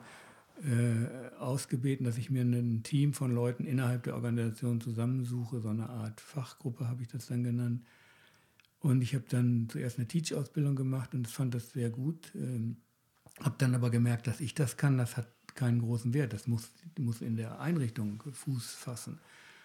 äh, 0.64 1.36
ausgebeten, 1.40 2.06
dass 2.06 2.18
ich 2.18 2.30
mir 2.30 2.44
ein 2.44 2.84
Team 2.84 3.14
von 3.14 3.34
Leuten 3.34 3.66
innerhalb 3.66 4.04
der 4.04 4.16
Organisation 4.16 4.80
zusammensuche, 4.80 5.62
so 5.62 5.70
eine 5.70 5.90
Art 5.90 6.22
Fachgruppe 6.22 6.88
habe 6.88 7.02
ich 7.02 7.08
das 7.08 7.26
dann 7.28 7.44
genannt. 7.44 7.84
Und 8.80 9.02
ich 9.02 9.16
habe 9.16 9.26
dann 9.28 9.68
zuerst 9.68 9.98
eine 9.98 10.08
Teach-Ausbildung 10.08 10.76
gemacht 10.76 11.16
und 11.16 11.28
fand 11.28 11.56
das 11.56 11.72
sehr 11.72 11.90
gut. 11.90 12.32
Ähm, 12.36 12.78
habe 13.42 13.56
dann 13.58 13.74
aber 13.74 13.90
gemerkt, 13.90 14.28
dass 14.28 14.40
ich 14.40 14.54
das 14.54 14.78
kann, 14.78 14.98
das 15.00 15.18
hat 15.18 15.28
keinen 15.56 15.80
großen 15.80 16.14
Wert. 16.14 16.34
Das 16.34 16.48
muss, 16.48 16.72
muss 17.00 17.22
in 17.22 17.36
der 17.36 17.60
Einrichtung 17.60 18.22
Fuß 18.32 18.76
fassen. 18.76 19.20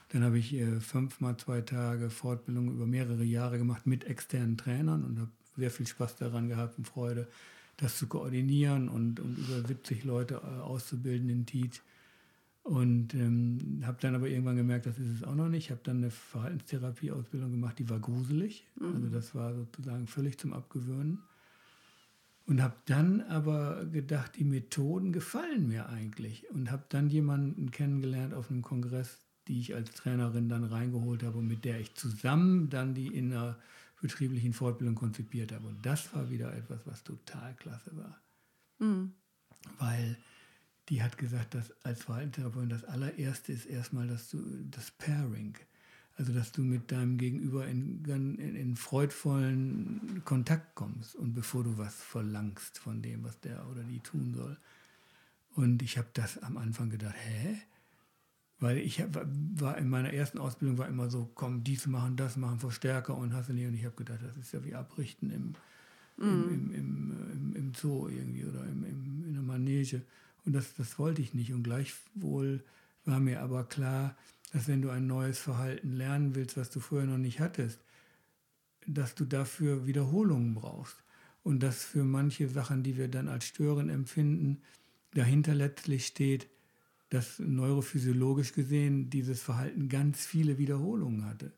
Dann 0.09 0.25
habe 0.25 0.39
ich 0.39 0.55
äh, 0.55 0.81
fünfmal 0.81 1.37
zwei 1.37 1.61
Tage 1.61 2.09
Fortbildung 2.09 2.73
über 2.73 2.87
mehrere 2.87 3.23
Jahre 3.23 3.59
gemacht 3.59 3.87
mit 3.87 4.05
externen 4.05 4.57
Trainern 4.57 5.05
und 5.05 5.19
habe 5.19 5.31
sehr 5.57 5.71
viel 5.71 5.87
Spaß 5.87 6.17
daran 6.17 6.49
gehabt 6.49 6.79
und 6.79 6.87
Freude 6.87 7.29
das 7.81 7.97
zu 7.97 8.07
koordinieren 8.07 8.89
und, 8.89 9.21
und 9.21 9.39
über 9.39 9.67
70 9.67 10.05
Leute 10.05 10.35
äh, 10.35 10.61
auszubilden 10.61 11.29
in 11.29 11.47
Teach. 11.47 11.81
Und 12.63 13.15
ähm, 13.15 13.83
habe 13.85 13.97
dann 14.01 14.15
aber 14.15 14.29
irgendwann 14.29 14.57
gemerkt, 14.57 14.87
das 14.87 14.99
ist 14.99 15.11
es 15.17 15.25
auch 15.25 15.35
noch 15.35 15.49
nicht. 15.49 15.67
Ich 15.67 15.71
habe 15.71 15.81
dann 15.83 15.99
eine 15.99 16.11
Verhaltenstherapie-Ausbildung 16.11 17.51
gemacht, 17.51 17.79
die 17.79 17.89
war 17.89 17.99
gruselig. 17.99 18.67
Mhm. 18.79 18.95
Also 18.95 19.09
das 19.09 19.35
war 19.35 19.55
sozusagen 19.55 20.07
völlig 20.07 20.39
zum 20.39 20.53
Abgewöhnen. 20.53 21.23
Und 22.47 22.63
habe 22.63 22.75
dann 22.87 23.23
aber 23.23 23.87
gedacht, 23.87 24.33
die 24.37 24.45
Methoden 24.45 25.13
gefallen 25.13 25.69
mir 25.69 25.89
eigentlich. 25.89 26.51
Und 26.51 26.71
habe 26.71 26.85
dann 26.91 27.09
jemanden 27.09 27.71
kennengelernt 27.71 28.35
auf 28.35 28.51
einem 28.51 28.63
Kongress, 28.63 29.19
die 29.49 29.59
ich 29.59 29.75
als 29.75 29.93
Trainerin 29.93 30.49
dann 30.49 30.65
reingeholt 30.65 31.23
habe 31.23 31.39
und 31.39 31.49
mit 31.49 31.65
der 31.65 31.81
ich 31.81 31.95
zusammen 31.95 32.69
dann 32.69 32.95
die 32.95 33.07
inner 33.07 33.57
betrieblichen 34.01 34.53
Fortbildung 34.53 34.95
konzipiert 34.95 35.53
habe. 35.53 35.69
Und 35.69 35.85
das 35.85 36.15
war 36.15 36.31
wieder 36.31 36.55
etwas, 36.55 36.87
was 36.87 37.03
total 37.03 37.55
klasse 37.55 37.97
war. 37.97 38.21
Mhm. 38.79 39.13
Weil 39.79 40.17
die 40.89 41.03
hat 41.03 41.19
gesagt, 41.19 41.55
dass 41.55 41.73
als 41.85 42.05
Verhaltenstherapeutin 42.05 42.71
das 42.71 42.85
allererste 42.85 43.53
ist 43.53 43.67
erstmal 43.67 44.09
dass 44.09 44.31
du, 44.31 44.39
das 44.71 44.91
Pairing. 44.91 45.57
Also, 46.17 46.35
dass 46.35 46.53
du 46.53 46.63
mit 46.63 46.93
deinem 46.93 47.17
Gegenüber 47.17 47.67
in, 47.67 48.05
in, 48.05 48.55
in 48.55 48.77
freudvollen 48.77 50.21
Kontakt 50.25 50.75
kommst 50.75 51.15
und 51.17 51.33
bevor 51.33 51.65
du 51.65 51.79
was 51.79 51.95
verlangst 51.95 52.79
von 52.79 53.01
dem, 53.01 53.25
was 53.25 53.41
der 53.41 53.67
oder 53.71 53.83
die 53.85 54.01
tun 54.01 54.35
soll. 54.35 54.59
Und 55.55 55.83
ich 55.83 55.97
habe 55.97 56.09
das 56.13 56.37
am 56.39 56.59
Anfang 56.59 56.91
gedacht, 56.91 57.15
hä? 57.17 57.59
Weil 58.61 58.77
ich 58.79 59.03
war 59.57 59.79
in 59.79 59.89
meiner 59.89 60.13
ersten 60.13 60.39
Ausbildung 60.39 60.77
war 60.77 60.87
immer 60.87 61.09
so, 61.09 61.31
komm, 61.35 61.65
dies 61.65 61.87
machen, 61.87 62.17
das 62.17 62.37
machen, 62.37 62.59
Verstärker 62.59 63.17
und 63.17 63.33
hast 63.33 63.49
du 63.49 63.55
nicht. 63.55 63.67
Und 63.67 63.75
ich 63.75 63.87
habe 63.87 63.97
gedacht, 63.97 64.21
das 64.23 64.37
ist 64.37 64.53
ja 64.53 64.63
wie 64.65 64.75
Abrichten 64.75 65.31
im, 65.31 65.55
mm. 66.19 66.53
im, 66.53 66.75
im, 66.75 67.31
im, 67.33 67.57
im, 67.57 67.75
Zoo 67.75 68.09
irgendwie 68.09 68.45
oder 68.45 68.63
im, 68.65 68.85
im, 68.85 69.25
in 69.27 69.33
der 69.33 69.43
Manege. 69.43 70.03
Und 70.45 70.53
das, 70.53 70.75
das 70.75 70.99
wollte 70.99 71.23
ich 71.23 71.33
nicht. 71.33 71.55
Und 71.55 71.63
gleichwohl 71.63 72.63
war 73.07 73.19
mir 73.19 73.41
aber 73.41 73.65
klar, 73.65 74.15
dass 74.53 74.69
wenn 74.69 74.83
du 74.83 74.91
ein 74.91 75.07
neues 75.07 75.39
Verhalten 75.39 75.97
lernen 75.97 76.35
willst, 76.35 76.59
was 76.59 76.71
du 76.71 76.81
vorher 76.81 77.07
noch 77.07 77.19
nicht 77.19 77.41
hattest, 77.41 77.81
dass 78.87 79.15
du 79.15 79.25
dafür 79.25 79.87
Wiederholungen 79.87 80.55
brauchst. 80.55 80.97
und 81.43 81.63
dass 81.63 81.85
für 81.85 82.05
manche 82.05 82.49
Sachen, 82.49 82.83
die 82.83 82.99
wir 82.99 83.09
dann 83.09 83.29
als 83.29 83.47
störend 83.47 83.91
empfinden, 83.91 84.61
dahinter 85.15 85.55
letztlich 85.55 86.07
steht, 86.07 86.49
dass 87.11 87.39
neurophysiologisch 87.39 88.53
gesehen 88.53 89.11
dieses 89.11 89.43
Verhalten 89.43 89.89
ganz 89.89 90.25
viele 90.25 90.59
Wiederholungen 90.59 91.27
hatte. 91.27 91.53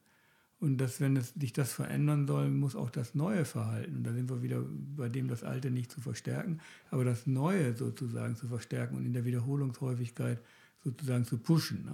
Und 0.58 0.78
dass, 0.78 1.00
wenn 1.00 1.16
es 1.16 1.34
sich 1.34 1.52
das 1.52 1.72
verändern 1.72 2.26
soll, 2.26 2.48
muss 2.48 2.76
auch 2.76 2.88
das 2.88 3.14
neue 3.14 3.44
Verhalten, 3.44 3.96
und 3.96 4.04
da 4.04 4.12
sind 4.12 4.30
wir 4.30 4.42
wieder 4.42 4.62
bei 4.96 5.08
dem, 5.08 5.28
das 5.28 5.42
Alte 5.42 5.70
nicht 5.70 5.90
zu 5.90 6.00
verstärken, 6.00 6.60
aber 6.90 7.04
das 7.04 7.26
Neue 7.26 7.74
sozusagen 7.74 8.36
zu 8.36 8.46
verstärken 8.46 8.96
und 8.96 9.04
in 9.04 9.12
der 9.12 9.24
Wiederholungshäufigkeit 9.24 10.38
sozusagen 10.84 11.24
zu 11.24 11.38
pushen. 11.38 11.84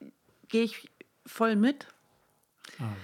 Ne? 0.00 0.10
Gehe 0.48 0.64
ich 0.64 0.90
voll 1.24 1.54
mit. 1.54 1.86
Aber. 2.78 2.96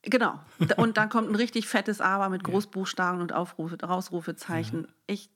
Genau. 0.00 0.40
Und 0.76 0.96
dann 0.96 1.08
kommt 1.10 1.28
ein 1.28 1.34
richtig 1.34 1.68
fettes 1.68 2.00
Aber 2.00 2.30
mit 2.30 2.42
Großbuchstaben 2.44 3.20
und 3.20 3.32
Aufrufe, 3.32 3.78
Rausrufezeichen. 3.82 4.84
Ja. 4.84 4.88
Ich, 5.08 5.28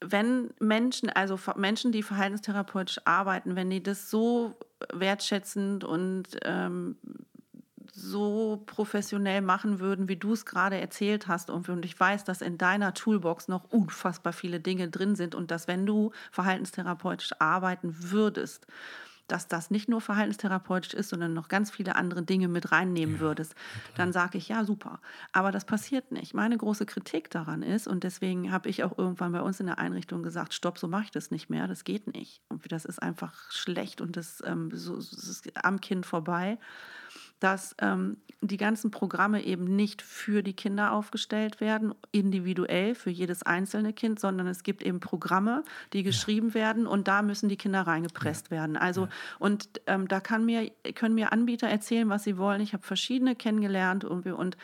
wenn 0.00 0.50
Menschen, 0.60 1.08
also 1.10 1.38
Menschen, 1.56 1.92
die 1.92 2.02
verhaltenstherapeutisch 2.02 3.00
arbeiten, 3.04 3.56
wenn 3.56 3.70
die 3.70 3.82
das 3.82 4.10
so 4.10 4.54
wertschätzend 4.92 5.84
und 5.84 6.24
ähm, 6.42 6.96
so 7.92 8.62
professionell 8.66 9.40
machen 9.40 9.80
würden, 9.80 10.08
wie 10.08 10.16
du 10.16 10.34
es 10.34 10.44
gerade 10.44 10.78
erzählt 10.78 11.28
hast. 11.28 11.48
Und, 11.48 11.68
und 11.70 11.84
ich 11.84 11.98
weiß, 11.98 12.24
dass 12.24 12.42
in 12.42 12.58
deiner 12.58 12.92
Toolbox 12.92 13.48
noch 13.48 13.64
unfassbar 13.72 14.34
viele 14.34 14.60
Dinge 14.60 14.88
drin 14.88 15.16
sind 15.16 15.34
und 15.34 15.50
dass 15.50 15.66
wenn 15.66 15.86
du 15.86 16.12
verhaltenstherapeutisch 16.30 17.32
arbeiten 17.38 17.96
würdest, 18.10 18.66
dass 19.28 19.48
das 19.48 19.70
nicht 19.70 19.88
nur 19.88 20.00
verhaltenstherapeutisch 20.00 20.94
ist, 20.94 21.08
sondern 21.10 21.34
noch 21.34 21.48
ganz 21.48 21.70
viele 21.70 21.96
andere 21.96 22.22
Dinge 22.22 22.48
mit 22.48 22.72
reinnehmen 22.72 23.16
ja, 23.16 23.20
würdest, 23.20 23.54
dann 23.96 24.12
sage 24.12 24.38
ich, 24.38 24.48
ja, 24.48 24.64
super. 24.64 25.00
Aber 25.32 25.52
das 25.52 25.64
passiert 25.64 26.12
nicht. 26.12 26.34
Meine 26.34 26.56
große 26.56 26.86
Kritik 26.86 27.30
daran 27.30 27.62
ist, 27.62 27.86
und 27.86 28.04
deswegen 28.04 28.52
habe 28.52 28.68
ich 28.68 28.84
auch 28.84 28.96
irgendwann 28.96 29.32
bei 29.32 29.42
uns 29.42 29.60
in 29.60 29.66
der 29.66 29.78
Einrichtung 29.78 30.22
gesagt, 30.22 30.54
stopp, 30.54 30.78
so 30.78 30.88
mache 30.88 31.04
ich 31.04 31.10
das 31.10 31.30
nicht 31.30 31.50
mehr, 31.50 31.66
das 31.66 31.84
geht 31.84 32.12
nicht. 32.12 32.42
Und 32.48 32.70
das 32.70 32.84
ist 32.84 33.02
einfach 33.02 33.50
schlecht 33.50 34.00
und 34.00 34.16
das, 34.16 34.42
ähm, 34.46 34.70
so, 34.72 34.96
das 34.96 35.12
ist 35.12 35.64
am 35.64 35.80
Kind 35.80 36.06
vorbei 36.06 36.58
dass 37.40 37.74
ähm, 37.80 38.16
die 38.40 38.56
ganzen 38.56 38.90
Programme 38.90 39.44
eben 39.44 39.64
nicht 39.64 40.02
für 40.02 40.42
die 40.42 40.52
Kinder 40.52 40.92
aufgestellt 40.92 41.60
werden, 41.60 41.94
individuell 42.12 42.94
für 42.94 43.10
jedes 43.10 43.42
einzelne 43.42 43.92
Kind, 43.92 44.20
sondern 44.20 44.46
es 44.46 44.62
gibt 44.62 44.82
eben 44.82 45.00
Programme, 45.00 45.64
die 45.92 46.02
geschrieben 46.02 46.48
ja. 46.48 46.54
werden 46.54 46.86
und 46.86 47.08
da 47.08 47.22
müssen 47.22 47.48
die 47.48 47.56
Kinder 47.56 47.82
reingepresst 47.82 48.46
ja. 48.46 48.50
werden. 48.52 48.76
Also 48.76 49.02
ja. 49.02 49.08
und 49.38 49.80
ähm, 49.86 50.06
da 50.08 50.20
kann 50.20 50.44
mir, 50.44 50.70
können 50.94 51.14
mir 51.14 51.32
Anbieter 51.32 51.66
erzählen, 51.66 52.08
was 52.08 52.24
sie 52.24 52.38
wollen. 52.38 52.60
Ich 52.60 52.72
habe 52.72 52.84
verschiedene 52.84 53.34
kennengelernt 53.34 54.04
und, 54.04 54.26
und 54.26 54.56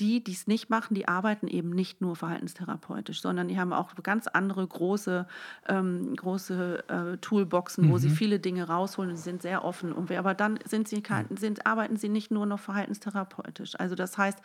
die, 0.00 0.24
die 0.24 0.32
es 0.32 0.46
nicht 0.46 0.70
machen, 0.70 0.94
die 0.94 1.08
arbeiten 1.08 1.46
eben 1.46 1.70
nicht 1.70 2.00
nur 2.00 2.16
verhaltenstherapeutisch, 2.16 3.20
sondern 3.20 3.48
die 3.48 3.58
haben 3.58 3.72
auch 3.72 3.94
ganz 4.02 4.26
andere 4.26 4.66
große, 4.66 5.26
ähm, 5.68 6.16
große 6.16 6.88
äh, 6.88 7.16
Toolboxen, 7.18 7.86
mhm. 7.86 7.90
wo 7.90 7.98
sie 7.98 8.08
mhm. 8.08 8.14
viele 8.14 8.40
Dinge 8.40 8.66
rausholen 8.66 9.10
und 9.10 9.18
sind 9.18 9.42
sehr 9.42 9.64
offen. 9.64 9.92
Und 9.92 10.10
aber 10.10 10.34
dann 10.34 10.58
sind 10.64 10.88
sie 10.88 11.02
sind, 11.36 11.66
arbeiten 11.66 11.96
sie 11.96 12.08
nicht 12.08 12.19
nur 12.28 12.44
noch 12.44 12.60
verhaltenstherapeutisch. 12.60 13.78
Also 13.78 13.94
das 13.94 14.18
heißt, 14.18 14.40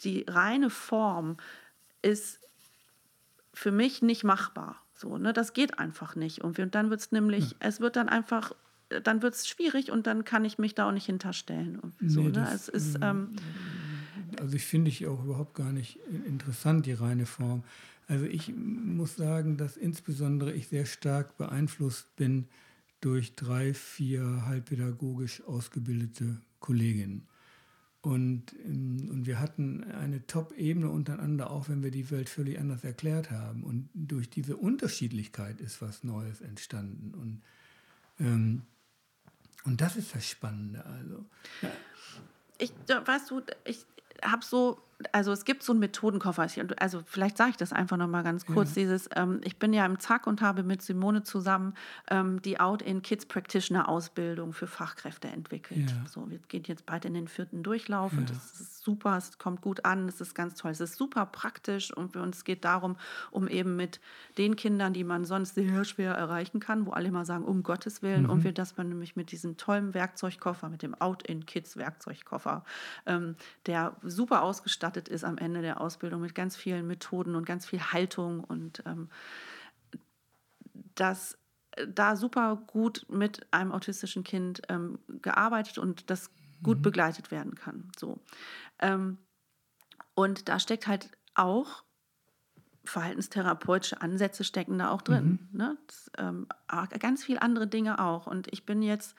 die 0.00 0.24
reine 0.26 0.70
Form 0.70 1.36
ist 2.02 2.40
für 3.54 3.70
mich 3.72 4.02
nicht 4.02 4.24
machbar. 4.24 4.76
So, 4.94 5.18
ne? 5.18 5.32
Das 5.32 5.52
geht 5.52 5.78
einfach 5.78 6.16
nicht. 6.16 6.42
Und, 6.42 6.58
und 6.58 6.74
dann 6.74 6.90
wird 6.90 7.00
es 7.00 7.12
nämlich, 7.12 7.50
ja. 7.50 7.56
es 7.60 7.80
wird 7.80 7.96
dann 7.96 8.08
einfach 8.08 8.52
dann 9.04 9.22
wird 9.22 9.34
es 9.34 9.48
schwierig 9.48 9.90
und 9.90 10.06
dann 10.06 10.24
kann 10.24 10.44
ich 10.44 10.58
mich 10.58 10.74
da 10.74 10.88
auch 10.88 10.92
nicht 10.92 11.06
hinterstellen. 11.06 11.80
So, 12.04 12.22
nee, 12.22 12.30
ne? 12.30 12.50
es 12.52 12.68
ist, 12.68 12.98
ähm, 13.02 13.36
also 14.40 14.56
ich 14.56 14.66
finde 14.66 14.90
ich 14.90 15.06
auch 15.06 15.24
überhaupt 15.24 15.54
gar 15.54 15.72
nicht 15.72 15.98
interessant, 16.26 16.86
die 16.86 16.92
reine 16.92 17.26
Form. 17.26 17.62
Also 18.08 18.24
ich 18.24 18.52
muss 18.54 19.14
sagen, 19.14 19.56
dass 19.56 19.76
insbesondere 19.76 20.52
ich 20.52 20.68
sehr 20.68 20.86
stark 20.86 21.36
beeinflusst 21.38 22.16
bin 22.16 22.48
durch 23.00 23.36
drei, 23.36 23.72
vier 23.72 24.46
halbpädagogisch 24.46 25.42
ausgebildete 25.44 26.40
Kolleginnen. 26.60 27.26
Und, 28.02 28.54
ähm, 28.64 29.08
und 29.10 29.26
wir 29.26 29.40
hatten 29.40 29.84
eine 29.84 30.26
Top-Ebene 30.26 30.88
untereinander, 30.88 31.50
auch 31.50 31.68
wenn 31.68 31.82
wir 31.82 31.90
die 31.90 32.10
Welt 32.10 32.28
völlig 32.30 32.58
anders 32.58 32.82
erklärt 32.82 33.30
haben. 33.30 33.62
Und 33.62 33.90
durch 33.94 34.30
diese 34.30 34.56
Unterschiedlichkeit 34.56 35.60
ist 35.60 35.82
was 35.82 36.02
Neues 36.02 36.40
entstanden. 36.40 37.14
Und, 37.14 37.42
ähm, 38.18 38.62
und 39.64 39.80
das 39.82 39.96
ist 39.96 40.14
das 40.14 40.26
Spannende. 40.26 40.84
Also. 40.86 41.26
Ich, 42.56 42.72
weißt 42.88 43.30
du, 43.30 43.42
ich, 43.64 43.84
habe 44.22 44.44
so, 44.44 44.80
also 45.12 45.32
es 45.32 45.44
gibt 45.44 45.62
so 45.62 45.72
einen 45.72 45.80
Methodenkoffer. 45.80 46.46
Also 46.78 47.02
vielleicht 47.06 47.36
sage 47.36 47.50
ich 47.50 47.56
das 47.56 47.72
einfach 47.72 47.96
noch 47.96 48.08
mal 48.08 48.22
ganz 48.22 48.46
kurz. 48.46 48.74
Ja. 48.74 48.82
Dieses, 48.82 49.08
ähm, 49.14 49.40
ich 49.44 49.58
bin 49.58 49.72
ja 49.72 49.86
im 49.86 49.98
Zack 49.98 50.26
und 50.26 50.42
habe 50.42 50.62
mit 50.62 50.82
Simone 50.82 51.22
zusammen 51.22 51.74
ähm, 52.10 52.42
die 52.42 52.60
Out-in 52.60 53.02
Kids 53.02 53.26
Practitioner 53.26 53.88
Ausbildung 53.88 54.52
für 54.52 54.66
Fachkräfte 54.66 55.28
entwickelt. 55.28 55.90
Ja. 55.90 56.06
So, 56.08 56.30
wir 56.30 56.38
gehen 56.48 56.64
jetzt 56.66 56.86
bald 56.86 57.04
in 57.04 57.14
den 57.14 57.28
vierten 57.28 57.62
Durchlauf 57.62 58.12
ja. 58.12 58.18
und 58.18 58.30
das 58.30 58.60
ist 58.60 58.84
super, 58.84 59.16
es 59.16 59.38
kommt 59.38 59.60
gut 59.60 59.84
an, 59.84 60.08
es 60.08 60.20
ist 60.20 60.34
ganz 60.34 60.54
toll, 60.54 60.70
es 60.70 60.80
ist 60.80 60.96
super 60.96 61.26
praktisch 61.26 61.94
und 61.96 62.12
für 62.12 62.22
uns 62.22 62.44
geht 62.44 62.64
darum, 62.64 62.96
um 63.30 63.48
eben 63.48 63.76
mit 63.76 64.00
den 64.38 64.56
Kindern, 64.56 64.92
die 64.92 65.04
man 65.04 65.24
sonst 65.24 65.54
sehr 65.54 65.84
schwer 65.84 66.14
erreichen 66.14 66.60
kann, 66.60 66.86
wo 66.86 66.90
alle 66.90 67.08
immer 67.08 67.24
sagen, 67.24 67.44
um 67.44 67.62
Gottes 67.62 68.02
Willen, 68.02 68.24
mhm. 68.24 68.30
und 68.30 68.44
wir, 68.44 68.52
dass 68.52 68.76
man 68.76 68.88
nämlich 68.88 69.16
mit 69.16 69.32
diesem 69.32 69.56
tollen 69.56 69.94
Werkzeugkoffer, 69.94 70.68
mit 70.68 70.82
dem 70.82 70.94
Out-in 70.94 71.46
Kids 71.46 71.76
Werkzeugkoffer, 71.76 72.64
ähm, 73.06 73.36
der 73.66 73.96
super 74.02 74.42
ausgestattet 74.42 74.89
ist 74.96 75.24
am 75.24 75.38
Ende 75.38 75.62
der 75.62 75.80
Ausbildung 75.80 76.20
mit 76.20 76.34
ganz 76.34 76.56
vielen 76.56 76.86
Methoden 76.86 77.34
und 77.34 77.44
ganz 77.44 77.66
viel 77.66 77.80
Haltung 77.80 78.44
und 78.44 78.82
ähm, 78.86 79.08
das 80.94 81.38
äh, 81.72 81.86
da 81.88 82.16
super 82.16 82.62
gut 82.66 83.06
mit 83.08 83.46
einem 83.52 83.72
autistischen 83.72 84.24
Kind 84.24 84.62
ähm, 84.68 84.98
gearbeitet 85.22 85.78
und 85.78 86.10
das 86.10 86.30
gut 86.62 86.78
mhm. 86.78 86.82
begleitet 86.82 87.30
werden 87.30 87.54
kann. 87.54 87.90
So. 87.98 88.18
Ähm, 88.78 89.18
und 90.14 90.48
da 90.48 90.58
steckt 90.58 90.86
halt 90.86 91.10
auch 91.34 91.84
verhaltenstherapeutische 92.84 94.00
Ansätze 94.00 94.44
stecken 94.44 94.78
da 94.78 94.90
auch 94.90 95.02
drin. 95.02 95.48
Mhm. 95.52 95.58
Ne? 95.58 95.78
Das, 95.86 96.10
ähm, 96.18 96.46
ganz 96.98 97.24
viele 97.24 97.42
andere 97.42 97.66
Dinge 97.66 97.98
auch. 97.98 98.26
Und 98.26 98.52
ich 98.52 98.66
bin 98.66 98.82
jetzt 98.82 99.14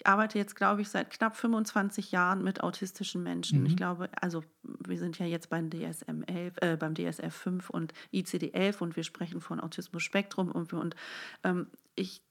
ich 0.00 0.06
arbeite 0.06 0.38
jetzt, 0.38 0.56
glaube 0.56 0.80
ich, 0.80 0.88
seit 0.88 1.10
knapp 1.10 1.36
25 1.36 2.10
Jahren 2.10 2.42
mit 2.42 2.62
autistischen 2.62 3.22
Menschen. 3.22 3.60
Mhm. 3.60 3.66
Ich 3.66 3.76
glaube, 3.76 4.08
also 4.18 4.42
wir 4.62 4.98
sind 4.98 5.18
ja 5.18 5.26
jetzt 5.26 5.50
beim 5.50 5.68
DSM 5.68 6.22
11, 6.22 6.54
äh, 6.62 6.76
beim 6.78 6.94
DSF 6.94 7.34
5 7.34 7.68
und 7.68 7.92
ICD 8.10 8.52
11 8.54 8.80
und 8.80 8.96
wir 8.96 9.04
sprechen 9.04 9.42
von 9.42 9.60
Autismus-Spektrum 9.60 10.50
und, 10.52 10.72
und 10.72 10.96
ähm, 11.44 11.66
ich 11.96 12.22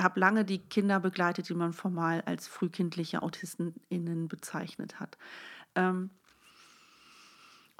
habe 0.00 0.20
lange 0.20 0.44
die 0.44 0.60
Kinder 0.60 1.00
begleitet, 1.00 1.48
die 1.48 1.54
man 1.54 1.72
formal 1.72 2.20
als 2.26 2.46
frühkindliche 2.46 3.22
AutistInnen 3.22 4.28
bezeichnet 4.28 5.00
hat. 5.00 5.18
Ähm, 5.74 6.10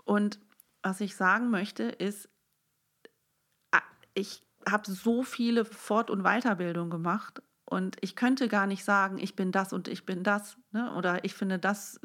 und 0.04 0.40
was 0.82 1.00
ich 1.00 1.14
sagen 1.14 1.50
möchte, 1.50 1.84
ist, 1.84 2.28
ich 4.14 4.42
habe 4.68 4.90
so 4.90 5.22
viele 5.22 5.64
Fort- 5.64 6.10
und 6.10 6.24
Weiterbildungen 6.24 6.90
gemacht 6.90 7.40
und 7.70 7.96
ich 8.00 8.16
könnte 8.16 8.48
gar 8.48 8.66
nicht 8.66 8.84
sagen, 8.84 9.18
ich 9.18 9.36
bin 9.36 9.52
das 9.52 9.72
und 9.72 9.86
ich 9.86 10.04
bin 10.04 10.24
das. 10.24 10.56
Ne? 10.72 10.92
Oder 10.94 11.24
ich 11.24 11.34
finde, 11.34 11.56
das, 11.56 12.00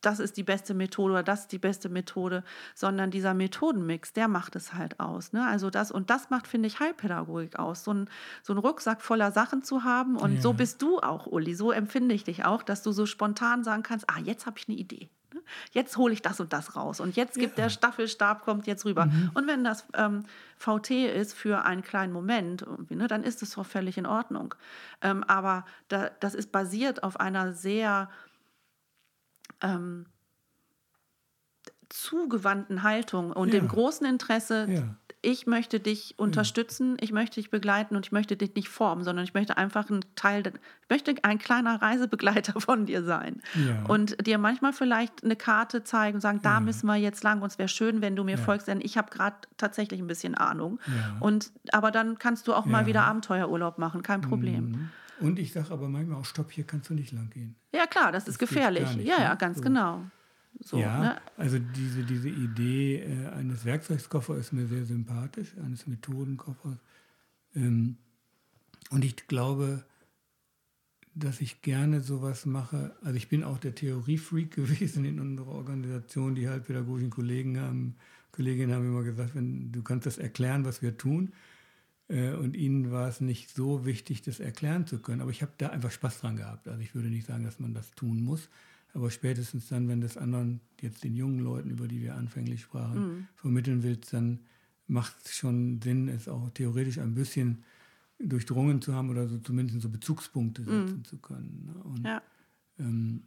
das 0.00 0.20
ist 0.20 0.36
die 0.36 0.44
beste 0.44 0.74
Methode 0.74 1.14
oder 1.14 1.22
das 1.24 1.40
ist 1.40 1.52
die 1.52 1.58
beste 1.58 1.88
Methode, 1.88 2.44
sondern 2.76 3.10
dieser 3.10 3.34
Methodenmix, 3.34 4.12
der 4.12 4.28
macht 4.28 4.54
es 4.54 4.74
halt 4.74 5.00
aus. 5.00 5.32
Ne? 5.32 5.44
Also 5.44 5.70
das 5.70 5.90
und 5.90 6.08
das 6.10 6.30
macht, 6.30 6.46
finde 6.46 6.68
ich, 6.68 6.78
Heilpädagogik 6.78 7.58
aus. 7.58 7.82
So 7.82 7.92
ein, 7.92 8.08
so 8.44 8.54
ein 8.54 8.58
Rucksack 8.58 9.02
voller 9.02 9.32
Sachen 9.32 9.64
zu 9.64 9.82
haben. 9.82 10.16
Und 10.16 10.36
ja. 10.36 10.40
so 10.40 10.52
bist 10.52 10.82
du 10.82 11.00
auch, 11.00 11.26
Uli. 11.26 11.54
So 11.54 11.72
empfinde 11.72 12.14
ich 12.14 12.22
dich 12.22 12.44
auch, 12.44 12.62
dass 12.62 12.84
du 12.84 12.92
so 12.92 13.04
spontan 13.04 13.64
sagen 13.64 13.82
kannst, 13.82 14.08
ah, 14.08 14.20
jetzt 14.22 14.46
habe 14.46 14.56
ich 14.58 14.68
eine 14.68 14.78
Idee. 14.78 15.10
Ne? 15.34 15.40
Jetzt 15.72 15.96
hole 15.96 16.12
ich 16.12 16.22
das 16.22 16.40
und 16.40 16.52
das 16.52 16.76
raus. 16.76 17.00
Und 17.00 17.16
jetzt 17.16 17.34
gibt 17.34 17.58
ja. 17.58 17.64
der 17.64 17.70
Staffelstab, 17.70 18.44
kommt 18.44 18.66
jetzt 18.66 18.84
rüber. 18.84 19.06
Mhm. 19.06 19.30
Und 19.34 19.46
wenn 19.46 19.64
das 19.64 19.86
ähm, 19.94 20.24
VT 20.56 20.90
ist 20.90 21.34
für 21.34 21.64
einen 21.64 21.82
kleinen 21.82 22.12
Moment, 22.12 22.64
ne, 22.90 23.06
dann 23.06 23.24
ist 23.24 23.42
es 23.42 23.52
doch 23.52 23.66
völlig 23.66 23.98
in 23.98 24.06
Ordnung. 24.06 24.54
Ähm, 25.02 25.24
aber 25.24 25.64
da, 25.88 26.10
das 26.20 26.34
ist 26.34 26.52
basiert 26.52 27.02
auf 27.02 27.20
einer 27.20 27.52
sehr 27.52 28.10
ähm, 29.60 30.06
zugewandten 31.88 32.82
Haltung 32.82 33.32
und 33.32 33.52
ja. 33.52 33.60
dem 33.60 33.68
großen 33.68 34.06
Interesse, 34.06 34.66
ja 34.68 34.82
ich 35.28 35.46
möchte 35.46 35.78
dich 35.78 36.14
unterstützen, 36.16 36.96
ich 37.00 37.12
möchte 37.12 37.34
dich 37.34 37.50
begleiten 37.50 37.96
und 37.96 38.06
ich 38.06 38.12
möchte 38.12 38.34
dich 38.34 38.54
nicht 38.54 38.70
formen, 38.70 39.04
sondern 39.04 39.26
ich 39.26 39.34
möchte 39.34 39.58
einfach 39.58 39.90
ein 39.90 40.00
Teil, 40.14 40.42
ich 40.46 40.88
möchte 40.88 41.14
ein 41.22 41.38
kleiner 41.38 41.82
Reisebegleiter 41.82 42.58
von 42.60 42.86
dir 42.86 43.04
sein. 43.04 43.42
Ja. 43.54 43.84
Und 43.88 44.26
dir 44.26 44.38
manchmal 44.38 44.72
vielleicht 44.72 45.22
eine 45.22 45.36
Karte 45.36 45.84
zeigen 45.84 46.14
und 46.14 46.20
sagen, 46.22 46.40
da 46.42 46.54
ja. 46.54 46.60
müssen 46.60 46.86
wir 46.86 46.96
jetzt 46.96 47.22
lang 47.24 47.42
und 47.42 47.52
es 47.52 47.58
wäre 47.58 47.68
schön, 47.68 48.00
wenn 48.00 48.16
du 48.16 48.24
mir 48.24 48.36
ja. 48.36 48.42
folgst, 48.42 48.68
denn 48.68 48.80
ich 48.80 48.96
habe 48.96 49.10
gerade 49.10 49.36
tatsächlich 49.58 50.00
ein 50.00 50.06
bisschen 50.06 50.34
Ahnung. 50.34 50.80
Und, 51.20 51.52
aber 51.72 51.90
dann 51.90 52.18
kannst 52.18 52.48
du 52.48 52.54
auch 52.54 52.64
mal 52.64 52.86
wieder 52.86 53.04
Abenteuerurlaub 53.04 53.76
machen, 53.76 54.02
kein 54.02 54.22
Problem. 54.22 54.70
Mhm. 54.70 54.90
Und 55.20 55.38
ich 55.38 55.52
sage 55.52 55.72
aber 55.72 55.88
manchmal 55.88 56.20
auch, 56.20 56.24
stopp, 56.24 56.52
hier 56.52 56.64
kannst 56.64 56.88
du 56.88 56.94
nicht 56.94 57.12
lang 57.12 57.28
gehen. 57.28 57.56
Ja 57.74 57.86
klar, 57.86 58.12
das, 58.12 58.24
das 58.24 58.34
ist 58.34 58.38
gefährlich. 58.38 58.96
Ja, 58.96 59.20
ja, 59.20 59.30
ne? 59.30 59.36
ganz 59.36 59.58
so. 59.58 59.64
genau. 59.64 60.04
So, 60.60 60.78
ja, 60.78 61.00
ne? 61.00 61.20
also 61.36 61.58
diese, 61.58 62.02
diese 62.04 62.28
Idee 62.28 63.00
äh, 63.02 63.28
eines 63.28 63.64
Werkzeugskoffers 63.64 64.38
ist 64.38 64.52
mir 64.52 64.66
sehr 64.66 64.84
sympathisch, 64.84 65.54
eines 65.64 65.86
Methodenkoffers. 65.86 66.78
Ähm, 67.54 67.96
und 68.90 69.04
ich 69.04 69.28
glaube, 69.28 69.84
dass 71.14 71.40
ich 71.40 71.62
gerne 71.62 72.00
sowas 72.00 72.46
mache. 72.46 72.94
Also 73.02 73.16
ich 73.16 73.28
bin 73.28 73.44
auch 73.44 73.58
der 73.58 73.74
Theoriefreak 73.74 74.50
gewesen 74.54 75.04
in 75.04 75.20
unserer 75.20 75.48
Organisation. 75.52 76.34
Die 76.34 76.48
halt 76.48 76.66
pädagogischen 76.66 77.10
Kollegen 77.10 77.60
haben, 77.60 77.96
Kolleginnen 78.32 78.74
haben 78.74 78.86
immer 78.86 79.02
gesagt, 79.02 79.34
wenn 79.34 79.72
du 79.72 79.82
kannst 79.82 80.06
das 80.06 80.18
erklären, 80.18 80.64
was 80.64 80.82
wir 80.82 80.96
tun. 80.96 81.32
Äh, 82.08 82.32
und 82.32 82.56
ihnen 82.56 82.90
war 82.90 83.08
es 83.08 83.20
nicht 83.20 83.54
so 83.54 83.84
wichtig, 83.84 84.22
das 84.22 84.40
erklären 84.40 84.86
zu 84.86 85.00
können. 85.00 85.20
Aber 85.20 85.30
ich 85.30 85.42
habe 85.42 85.52
da 85.58 85.68
einfach 85.68 85.90
Spaß 85.90 86.20
dran 86.20 86.36
gehabt. 86.36 86.68
Also 86.68 86.80
ich 86.80 86.94
würde 86.94 87.08
nicht 87.08 87.26
sagen, 87.26 87.44
dass 87.44 87.58
man 87.58 87.74
das 87.74 87.90
tun 87.92 88.22
muss. 88.22 88.48
Aber 88.94 89.10
spätestens 89.10 89.68
dann, 89.68 89.88
wenn 89.88 90.00
das 90.00 90.16
anderen, 90.16 90.60
jetzt 90.80 91.04
den 91.04 91.14
jungen 91.14 91.40
Leuten, 91.40 91.70
über 91.70 91.88
die 91.88 92.00
wir 92.00 92.14
anfänglich 92.14 92.62
sprachen, 92.62 93.00
mhm. 93.00 93.28
vermitteln 93.36 93.82
willst, 93.82 94.12
dann 94.12 94.40
macht 94.88 95.14
es 95.24 95.36
schon 95.36 95.80
Sinn, 95.82 96.08
es 96.08 96.28
auch 96.28 96.50
theoretisch 96.50 96.98
ein 96.98 97.14
bisschen 97.14 97.64
durchdrungen 98.18 98.82
zu 98.82 98.94
haben 98.94 99.10
oder 99.10 99.28
so 99.28 99.38
zumindest 99.38 99.80
so 99.80 99.88
Bezugspunkte 99.88 100.64
setzen 100.64 101.00
mm. 101.00 101.04
zu 101.04 101.18
können. 101.18 101.66
Ne? 101.66 101.82
Und, 101.84 102.04
ja. 102.04 102.22
ähm, 102.78 103.22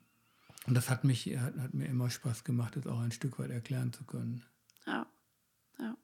und 0.67 0.73
das 0.73 0.89
hat 0.89 1.05
mich, 1.05 1.27
hat, 1.37 1.57
hat, 1.57 1.73
mir 1.73 1.85
immer 1.85 2.09
Spaß 2.09 2.43
gemacht, 2.43 2.75
das 2.75 2.87
auch 2.87 2.99
ein 2.99 3.11
Stück 3.11 3.39
weit 3.39 3.51
erklären 3.51 3.93
zu 3.93 4.03
können. 4.03 4.43
Ja, 4.85 5.07
ja. 5.79 5.95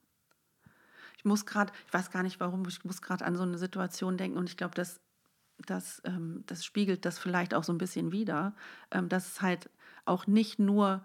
Ich 1.18 1.26
muss 1.26 1.46
gerade, 1.46 1.74
ich 1.86 1.94
weiß 1.94 2.12
gar 2.12 2.24
nicht 2.24 2.40
warum, 2.40 2.66
ich 2.68 2.86
muss 2.86 3.02
gerade 3.02 3.26
an 3.26 3.36
so 3.36 3.44
eine 3.44 3.58
Situation 3.58 4.18
denken 4.18 4.38
und 4.38 4.50
ich 4.50 4.56
glaube, 4.56 4.76
das, 4.76 5.02
das, 5.66 6.02
ähm, 6.06 6.44
das 6.48 6.64
spiegelt 6.64 7.06
das 7.06 7.20
vielleicht 7.20 7.54
auch 7.54 7.64
so 7.64 7.74
ein 7.74 7.78
bisschen 7.78 8.12
wider, 8.12 8.54
ähm, 8.92 9.10
dass 9.10 9.28
es 9.28 9.42
halt 9.42 9.70
auch 10.06 10.28
nicht 10.28 10.60
nur 10.60 11.04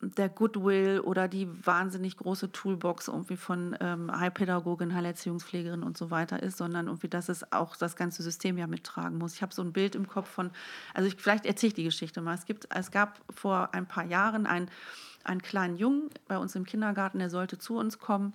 der 0.00 0.28
Goodwill 0.28 1.00
oder 1.00 1.26
die 1.26 1.48
wahnsinnig 1.66 2.16
große 2.16 2.52
Toolbox 2.52 3.08
irgendwie 3.08 3.36
von 3.36 3.76
ähm, 3.80 4.10
Heilpädagogin, 4.16 4.94
Heilerziehungspflegerin 4.94 5.82
und 5.82 5.98
so 5.98 6.10
weiter 6.10 6.40
ist, 6.40 6.56
sondern 6.56 6.86
irgendwie, 6.86 7.08
dass 7.08 7.28
es 7.28 7.52
auch 7.52 7.74
das 7.76 7.96
ganze 7.96 8.22
System 8.22 8.58
ja 8.58 8.68
mittragen 8.68 9.18
muss. 9.18 9.34
Ich 9.34 9.42
habe 9.42 9.52
so 9.52 9.62
ein 9.62 9.72
Bild 9.72 9.96
im 9.96 10.06
Kopf 10.06 10.28
von, 10.28 10.52
also 10.94 11.08
ich, 11.08 11.16
vielleicht 11.20 11.46
erzähle 11.46 11.68
ich 11.68 11.74
die 11.74 11.84
Geschichte 11.84 12.20
mal. 12.20 12.34
Es, 12.34 12.46
gibt, 12.46 12.68
es 12.72 12.92
gab 12.92 13.20
vor 13.34 13.74
ein 13.74 13.88
paar 13.88 14.04
Jahren 14.04 14.46
einen, 14.46 14.70
einen 15.24 15.42
kleinen 15.42 15.76
Jungen 15.76 16.10
bei 16.28 16.38
uns 16.38 16.54
im 16.54 16.64
Kindergarten, 16.64 17.18
der 17.18 17.30
sollte 17.30 17.58
zu 17.58 17.76
uns 17.76 17.98
kommen. 17.98 18.34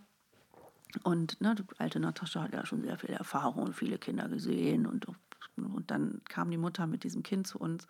Und 1.02 1.42
ne, 1.42 1.56
die 1.56 1.64
alte 1.80 2.00
Natascha 2.00 2.44
hat 2.44 2.54
ja 2.54 2.66
schon 2.66 2.82
sehr 2.82 2.98
viel 2.98 3.12
Erfahrung 3.12 3.64
und 3.64 3.74
viele 3.74 3.98
Kinder 3.98 4.30
gesehen. 4.30 4.86
Und, 4.86 5.08
und 5.56 5.90
dann 5.90 6.22
kam 6.30 6.52
die 6.52 6.58
Mutter 6.58 6.86
mit 6.86 7.04
diesem 7.04 7.24
Kind 7.24 7.48
zu 7.48 7.58
uns. 7.58 7.88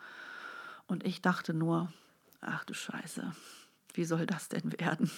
Und 0.87 1.05
ich 1.05 1.21
dachte 1.21 1.53
nur, 1.53 1.91
ach 2.41 2.63
du 2.65 2.73
Scheiße, 2.73 3.33
wie 3.93 4.05
soll 4.05 4.25
das 4.25 4.49
denn 4.49 4.71
werden? 4.79 5.11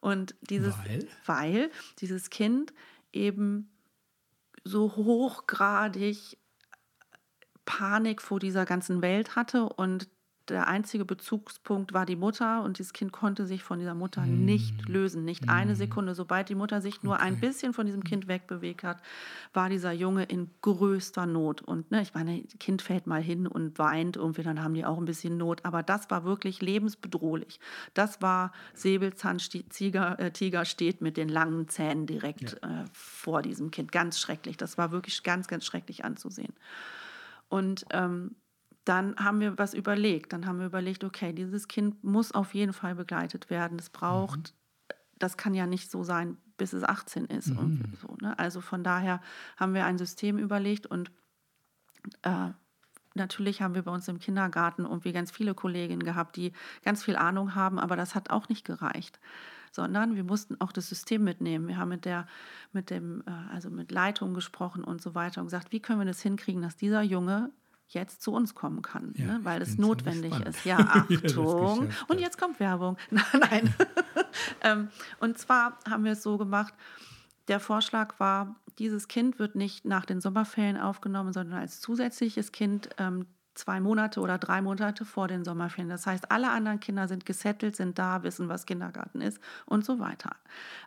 Und 0.00 0.34
dieses, 0.42 0.76
weil, 0.78 1.08
weil 1.26 1.70
dieses 1.98 2.30
Kind 2.30 2.72
eben 3.12 3.70
so 4.64 4.96
hochgradig 4.96 6.38
Panik 7.64 8.22
vor 8.22 8.38
dieser 8.38 8.64
ganzen 8.64 9.02
Welt 9.02 9.36
hatte 9.36 9.68
und 9.68 10.08
der 10.48 10.66
einzige 10.66 11.04
Bezugspunkt 11.04 11.92
war 11.92 12.06
die 12.06 12.16
Mutter 12.16 12.62
und 12.62 12.78
dieses 12.78 12.92
Kind 12.92 13.12
konnte 13.12 13.46
sich 13.46 13.62
von 13.62 13.78
dieser 13.78 13.94
Mutter 13.94 14.22
mm. 14.22 14.44
nicht 14.44 14.88
lösen, 14.88 15.24
nicht 15.24 15.46
mm. 15.46 15.50
eine 15.50 15.76
Sekunde. 15.76 16.14
Sobald 16.14 16.48
die 16.48 16.54
Mutter 16.54 16.80
sich 16.80 17.02
nur 17.02 17.14
okay. 17.14 17.24
ein 17.24 17.40
bisschen 17.40 17.72
von 17.72 17.86
diesem 17.86 18.04
Kind 18.04 18.28
wegbewegt 18.28 18.82
hat, 18.82 19.02
war 19.52 19.68
dieser 19.68 19.92
Junge 19.92 20.24
in 20.24 20.50
größter 20.62 21.26
Not. 21.26 21.62
Und 21.62 21.90
ne, 21.90 22.02
ich 22.02 22.14
meine, 22.14 22.42
Kind 22.60 22.82
fällt 22.82 23.06
mal 23.06 23.22
hin 23.22 23.46
und 23.46 23.78
weint 23.78 24.16
irgendwie, 24.16 24.42
dann 24.42 24.62
haben 24.62 24.74
die 24.74 24.84
auch 24.84 24.98
ein 24.98 25.04
bisschen 25.04 25.36
Not. 25.36 25.64
Aber 25.64 25.82
das 25.82 26.10
war 26.10 26.24
wirklich 26.24 26.60
lebensbedrohlich. 26.60 27.60
Das 27.94 28.22
war 28.22 28.52
Säbelzahntiger 28.74 30.18
äh, 30.18 30.30
Tiger 30.30 30.64
steht 30.64 31.00
mit 31.00 31.16
den 31.16 31.28
langen 31.28 31.68
Zähnen 31.68 32.06
direkt 32.06 32.58
ja. 32.62 32.82
äh, 32.82 32.84
vor 32.92 33.42
diesem 33.42 33.70
Kind. 33.70 33.92
Ganz 33.92 34.18
schrecklich. 34.18 34.56
Das 34.56 34.78
war 34.78 34.92
wirklich 34.92 35.22
ganz, 35.22 35.48
ganz 35.48 35.64
schrecklich 35.64 36.04
anzusehen. 36.04 36.54
Und 37.48 37.86
ähm, 37.90 38.36
dann 38.88 39.16
haben 39.16 39.40
wir 39.40 39.58
was 39.58 39.74
überlegt. 39.74 40.32
Dann 40.32 40.46
haben 40.46 40.58
wir 40.58 40.66
überlegt, 40.66 41.04
okay, 41.04 41.32
dieses 41.32 41.68
Kind 41.68 42.02
muss 42.02 42.32
auf 42.32 42.54
jeden 42.54 42.72
Fall 42.72 42.94
begleitet 42.94 43.50
werden. 43.50 43.78
Es 43.78 43.90
braucht, 43.90 44.54
mhm. 44.88 44.94
das 45.18 45.36
kann 45.36 45.52
ja 45.52 45.66
nicht 45.66 45.90
so 45.90 46.04
sein, 46.04 46.38
bis 46.56 46.72
es 46.72 46.84
18 46.84 47.26
ist. 47.26 47.48
Mhm. 47.48 47.92
So, 48.00 48.16
ne? 48.20 48.38
Also 48.38 48.60
von 48.62 48.82
daher 48.82 49.20
haben 49.58 49.74
wir 49.74 49.84
ein 49.84 49.98
System 49.98 50.38
überlegt 50.38 50.86
und 50.86 51.10
äh, 52.22 52.48
natürlich 53.14 53.60
haben 53.60 53.74
wir 53.74 53.82
bei 53.82 53.90
uns 53.90 54.08
im 54.08 54.20
Kindergarten 54.20 54.84
irgendwie 54.84 55.12
ganz 55.12 55.30
viele 55.30 55.54
Kolleginnen 55.54 56.02
gehabt, 56.02 56.36
die 56.36 56.52
ganz 56.82 57.04
viel 57.04 57.16
Ahnung 57.16 57.54
haben, 57.54 57.78
aber 57.78 57.94
das 57.94 58.14
hat 58.14 58.30
auch 58.30 58.48
nicht 58.48 58.64
gereicht 58.64 59.20
sondern 59.70 60.16
wir 60.16 60.24
mussten 60.24 60.58
auch 60.60 60.72
das 60.72 60.88
System 60.88 61.24
mitnehmen. 61.24 61.68
Wir 61.68 61.76
haben 61.76 61.90
mit 61.90 62.06
der, 62.06 62.26
mit 62.72 62.88
dem, 62.88 63.22
äh, 63.26 63.52
also 63.52 63.68
mit 63.70 63.92
Leitung 63.92 64.32
gesprochen 64.32 64.82
und 64.82 65.02
so 65.02 65.14
weiter 65.14 65.42
und 65.42 65.48
gesagt, 65.48 65.72
wie 65.72 65.80
können 65.80 66.00
wir 66.00 66.06
das 66.06 66.22
hinkriegen, 66.22 66.62
dass 66.62 66.76
dieser 66.76 67.02
Junge 67.02 67.50
jetzt 67.88 68.22
zu 68.22 68.32
uns 68.32 68.54
kommen 68.54 68.82
kann, 68.82 69.14
ja, 69.16 69.26
ne, 69.26 69.40
weil 69.42 69.62
es 69.62 69.78
notwendig 69.78 70.32
ist. 70.40 70.58
Ja, 70.64 70.78
Achtung. 70.78 71.88
und 72.08 72.20
jetzt 72.20 72.38
kommt 72.38 72.60
Werbung. 72.60 72.96
Nein. 73.10 73.74
ähm, 74.62 74.88
und 75.20 75.38
zwar 75.38 75.78
haben 75.88 76.04
wir 76.04 76.12
es 76.12 76.22
so 76.22 76.36
gemacht, 76.36 76.74
der 77.48 77.60
Vorschlag 77.60 78.18
war, 78.20 78.56
dieses 78.78 79.08
Kind 79.08 79.38
wird 79.38 79.54
nicht 79.54 79.84
nach 79.84 80.04
den 80.04 80.20
Sommerferien 80.20 80.76
aufgenommen, 80.76 81.32
sondern 81.32 81.58
als 81.58 81.80
zusätzliches 81.80 82.52
Kind 82.52 82.90
ähm, 82.98 83.26
zwei 83.58 83.80
Monate 83.80 84.20
oder 84.20 84.38
drei 84.38 84.62
Monate 84.62 85.04
vor 85.04 85.28
den 85.28 85.44
Sommerferien. 85.44 85.88
Das 85.88 86.06
heißt, 86.06 86.30
alle 86.30 86.50
anderen 86.50 86.80
Kinder 86.80 87.08
sind 87.08 87.26
gesettelt, 87.26 87.76
sind 87.76 87.98
da, 87.98 88.22
wissen, 88.22 88.48
was 88.48 88.66
Kindergarten 88.66 89.20
ist 89.20 89.40
und 89.66 89.84
so 89.84 89.98
weiter. 89.98 90.36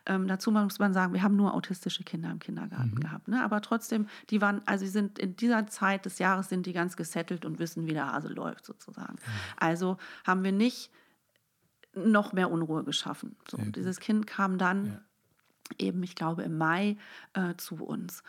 Ähm, 0.06 0.26
dazu 0.26 0.50
muss 0.50 0.78
man 0.78 0.92
sagen, 0.92 1.12
wir 1.12 1.22
haben 1.22 1.36
nur 1.36 1.54
autistische 1.54 2.02
Kinder 2.02 2.30
im 2.30 2.38
Kindergarten 2.38 2.94
mhm. 2.94 3.00
gehabt. 3.00 3.28
Ne? 3.28 3.42
Aber 3.42 3.60
trotzdem, 3.60 4.08
die 4.30 4.40
waren, 4.40 4.62
also 4.66 4.84
sie 4.84 4.90
sind 4.90 5.18
in 5.18 5.36
dieser 5.36 5.66
Zeit 5.66 6.06
des 6.06 6.18
Jahres 6.18 6.48
sind 6.48 6.66
die 6.66 6.72
ganz 6.72 6.96
gesettelt 6.96 7.44
und 7.44 7.58
wissen, 7.58 7.86
wie 7.86 7.92
der 7.92 8.12
Hase 8.12 8.28
läuft 8.28 8.64
sozusagen. 8.64 9.14
Mhm. 9.14 9.32
Also 9.58 9.98
haben 10.26 10.42
wir 10.42 10.52
nicht 10.52 10.90
noch 11.94 12.32
mehr 12.32 12.50
Unruhe 12.50 12.84
geschaffen. 12.84 13.36
So, 13.50 13.58
dieses 13.58 14.00
Kind 14.00 14.26
kam 14.26 14.56
dann 14.56 14.86
ja. 14.86 15.86
eben, 15.86 16.02
ich 16.02 16.14
glaube, 16.14 16.42
im 16.42 16.56
Mai 16.56 16.96
äh, 17.34 17.54
zu 17.56 17.76
uns 17.84 18.22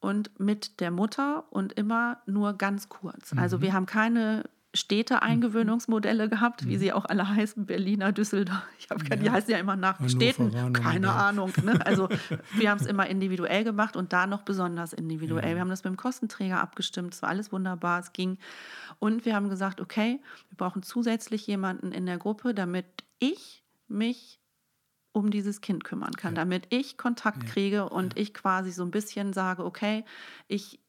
und 0.00 0.38
mit 0.40 0.80
der 0.80 0.90
Mutter 0.90 1.44
und 1.50 1.72
immer 1.74 2.18
nur 2.26 2.54
ganz 2.54 2.88
kurz. 2.88 3.32
Also 3.36 3.58
mhm. 3.58 3.62
wir 3.62 3.72
haben 3.74 3.86
keine 3.86 4.44
Städte-Eingewöhnungsmodelle 4.72 6.28
gehabt, 6.28 6.64
wie 6.64 6.76
mhm. 6.76 6.78
sie 6.78 6.92
auch 6.92 7.04
alle 7.04 7.28
heißen, 7.28 7.66
Berliner, 7.66 8.12
Düsseldorf. 8.12 8.62
Ich 8.78 8.88
habe 8.88 9.04
ja. 9.04 9.16
die 9.16 9.30
heißen 9.30 9.50
ja 9.50 9.58
immer 9.58 9.76
nach 9.76 10.08
Städten, 10.08 10.72
keine 10.72 11.10
Ahnung. 11.12 11.52
Ne? 11.64 11.84
Also 11.84 12.08
wir 12.56 12.70
haben 12.70 12.78
es 12.78 12.86
immer 12.86 13.06
individuell 13.08 13.64
gemacht 13.64 13.96
und 13.96 14.12
da 14.12 14.26
noch 14.26 14.42
besonders 14.42 14.92
individuell. 14.92 15.50
Ja. 15.50 15.54
Wir 15.56 15.60
haben 15.60 15.70
das 15.70 15.82
mit 15.82 15.92
dem 15.92 15.96
Kostenträger 15.96 16.60
abgestimmt, 16.60 17.14
es 17.14 17.22
war 17.22 17.30
alles 17.30 17.52
wunderbar, 17.52 18.00
es 18.00 18.12
ging. 18.12 18.38
Und 19.00 19.24
wir 19.24 19.34
haben 19.34 19.48
gesagt, 19.48 19.80
okay, 19.80 20.20
wir 20.50 20.56
brauchen 20.56 20.82
zusätzlich 20.82 21.46
jemanden 21.46 21.90
in 21.90 22.06
der 22.06 22.18
Gruppe, 22.18 22.54
damit 22.54 22.86
ich 23.18 23.64
mich 23.88 24.39
um 25.12 25.30
dieses 25.30 25.60
Kind 25.60 25.84
kümmern 25.84 26.14
kann, 26.14 26.34
ja. 26.34 26.42
damit 26.42 26.66
ich 26.70 26.96
Kontakt 26.96 27.42
ja. 27.44 27.48
kriege 27.48 27.88
und 27.88 28.14
ja. 28.14 28.22
ich 28.22 28.34
quasi 28.34 28.70
so 28.70 28.82
ein 28.84 28.90
bisschen 28.90 29.32
sage, 29.32 29.64
okay, 29.64 30.04
ich 30.48 30.80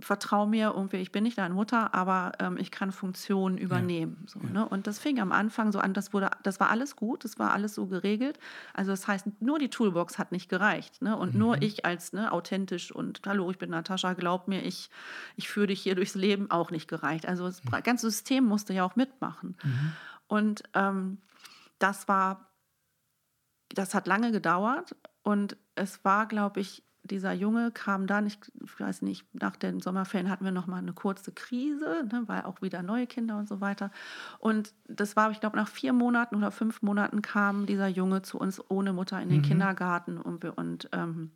vertraue 0.00 0.46
mir 0.46 0.74
irgendwie, 0.76 0.98
ich 0.98 1.12
bin 1.12 1.22
nicht 1.24 1.38
deine 1.38 1.54
Mutter, 1.54 1.94
aber 1.94 2.32
ähm, 2.40 2.58
ich 2.58 2.70
kann 2.70 2.92
Funktionen 2.92 3.56
übernehmen. 3.56 4.26
So, 4.26 4.38
ne? 4.40 4.68
Und 4.68 4.86
das 4.86 4.98
fing 4.98 5.18
am 5.18 5.32
Anfang 5.32 5.72
so 5.72 5.78
an, 5.78 5.94
das 5.94 6.12
wurde, 6.12 6.30
das 6.42 6.60
war 6.60 6.68
alles 6.68 6.94
gut, 6.94 7.24
das 7.24 7.38
war 7.38 7.52
alles 7.52 7.74
so 7.74 7.86
geregelt. 7.86 8.38
Also 8.74 8.90
das 8.90 9.08
heißt, 9.08 9.26
nur 9.40 9.58
die 9.58 9.70
Toolbox 9.70 10.18
hat 10.18 10.30
nicht 10.30 10.50
gereicht. 10.50 11.00
Ne? 11.00 11.16
Und 11.16 11.32
mhm. 11.32 11.40
nur 11.40 11.62
ich 11.62 11.86
als 11.86 12.12
ne, 12.12 12.30
authentisch 12.30 12.92
und 12.92 13.22
hallo, 13.24 13.50
ich 13.50 13.56
bin 13.56 13.70
Natascha, 13.70 14.12
glaub 14.12 14.46
mir, 14.46 14.62
ich, 14.62 14.90
ich 15.36 15.48
führe 15.48 15.68
dich 15.68 15.80
hier 15.80 15.94
durchs 15.94 16.14
Leben 16.14 16.50
auch 16.50 16.70
nicht 16.70 16.86
gereicht. 16.86 17.26
Also 17.26 17.46
das 17.46 17.64
mhm. 17.64 17.70
ganze 17.82 18.10
System 18.10 18.44
musste 18.44 18.74
ja 18.74 18.84
auch 18.84 18.94
mitmachen. 18.94 19.56
Mhm. 19.62 19.92
Und 20.26 20.62
ähm, 20.74 21.18
das 21.78 22.08
war 22.08 22.47
das 23.74 23.94
hat 23.94 24.06
lange 24.06 24.32
gedauert 24.32 24.96
und 25.22 25.56
es 25.74 26.04
war, 26.04 26.26
glaube 26.26 26.60
ich, 26.60 26.82
dieser 27.02 27.32
Junge 27.32 27.70
kam 27.70 28.06
dann, 28.06 28.26
ich 28.26 28.38
weiß 28.78 29.02
nicht, 29.02 29.26
nach 29.34 29.56
den 29.56 29.80
Sommerferien 29.80 30.30
hatten 30.30 30.44
wir 30.44 30.52
noch 30.52 30.66
mal 30.66 30.78
eine 30.78 30.92
kurze 30.92 31.32
Krise, 31.32 32.06
ne, 32.10 32.24
weil 32.26 32.42
auch 32.42 32.60
wieder 32.60 32.82
neue 32.82 33.06
Kinder 33.06 33.38
und 33.38 33.48
so 33.48 33.60
weiter. 33.60 33.90
Und 34.38 34.74
das 34.86 35.16
war, 35.16 35.30
ich 35.30 35.40
glaube, 35.40 35.56
nach 35.56 35.68
vier 35.68 35.92
Monaten 35.92 36.36
oder 36.36 36.50
fünf 36.50 36.82
Monaten 36.82 37.22
kam 37.22 37.66
dieser 37.66 37.88
Junge 37.88 38.22
zu 38.22 38.38
uns 38.38 38.62
ohne 38.70 38.92
Mutter 38.92 39.20
in 39.20 39.28
den 39.28 39.38
mhm. 39.38 39.42
Kindergarten 39.42 40.18
und, 40.18 40.42
wir, 40.42 40.58
und 40.58 40.88
ähm, 40.92 41.32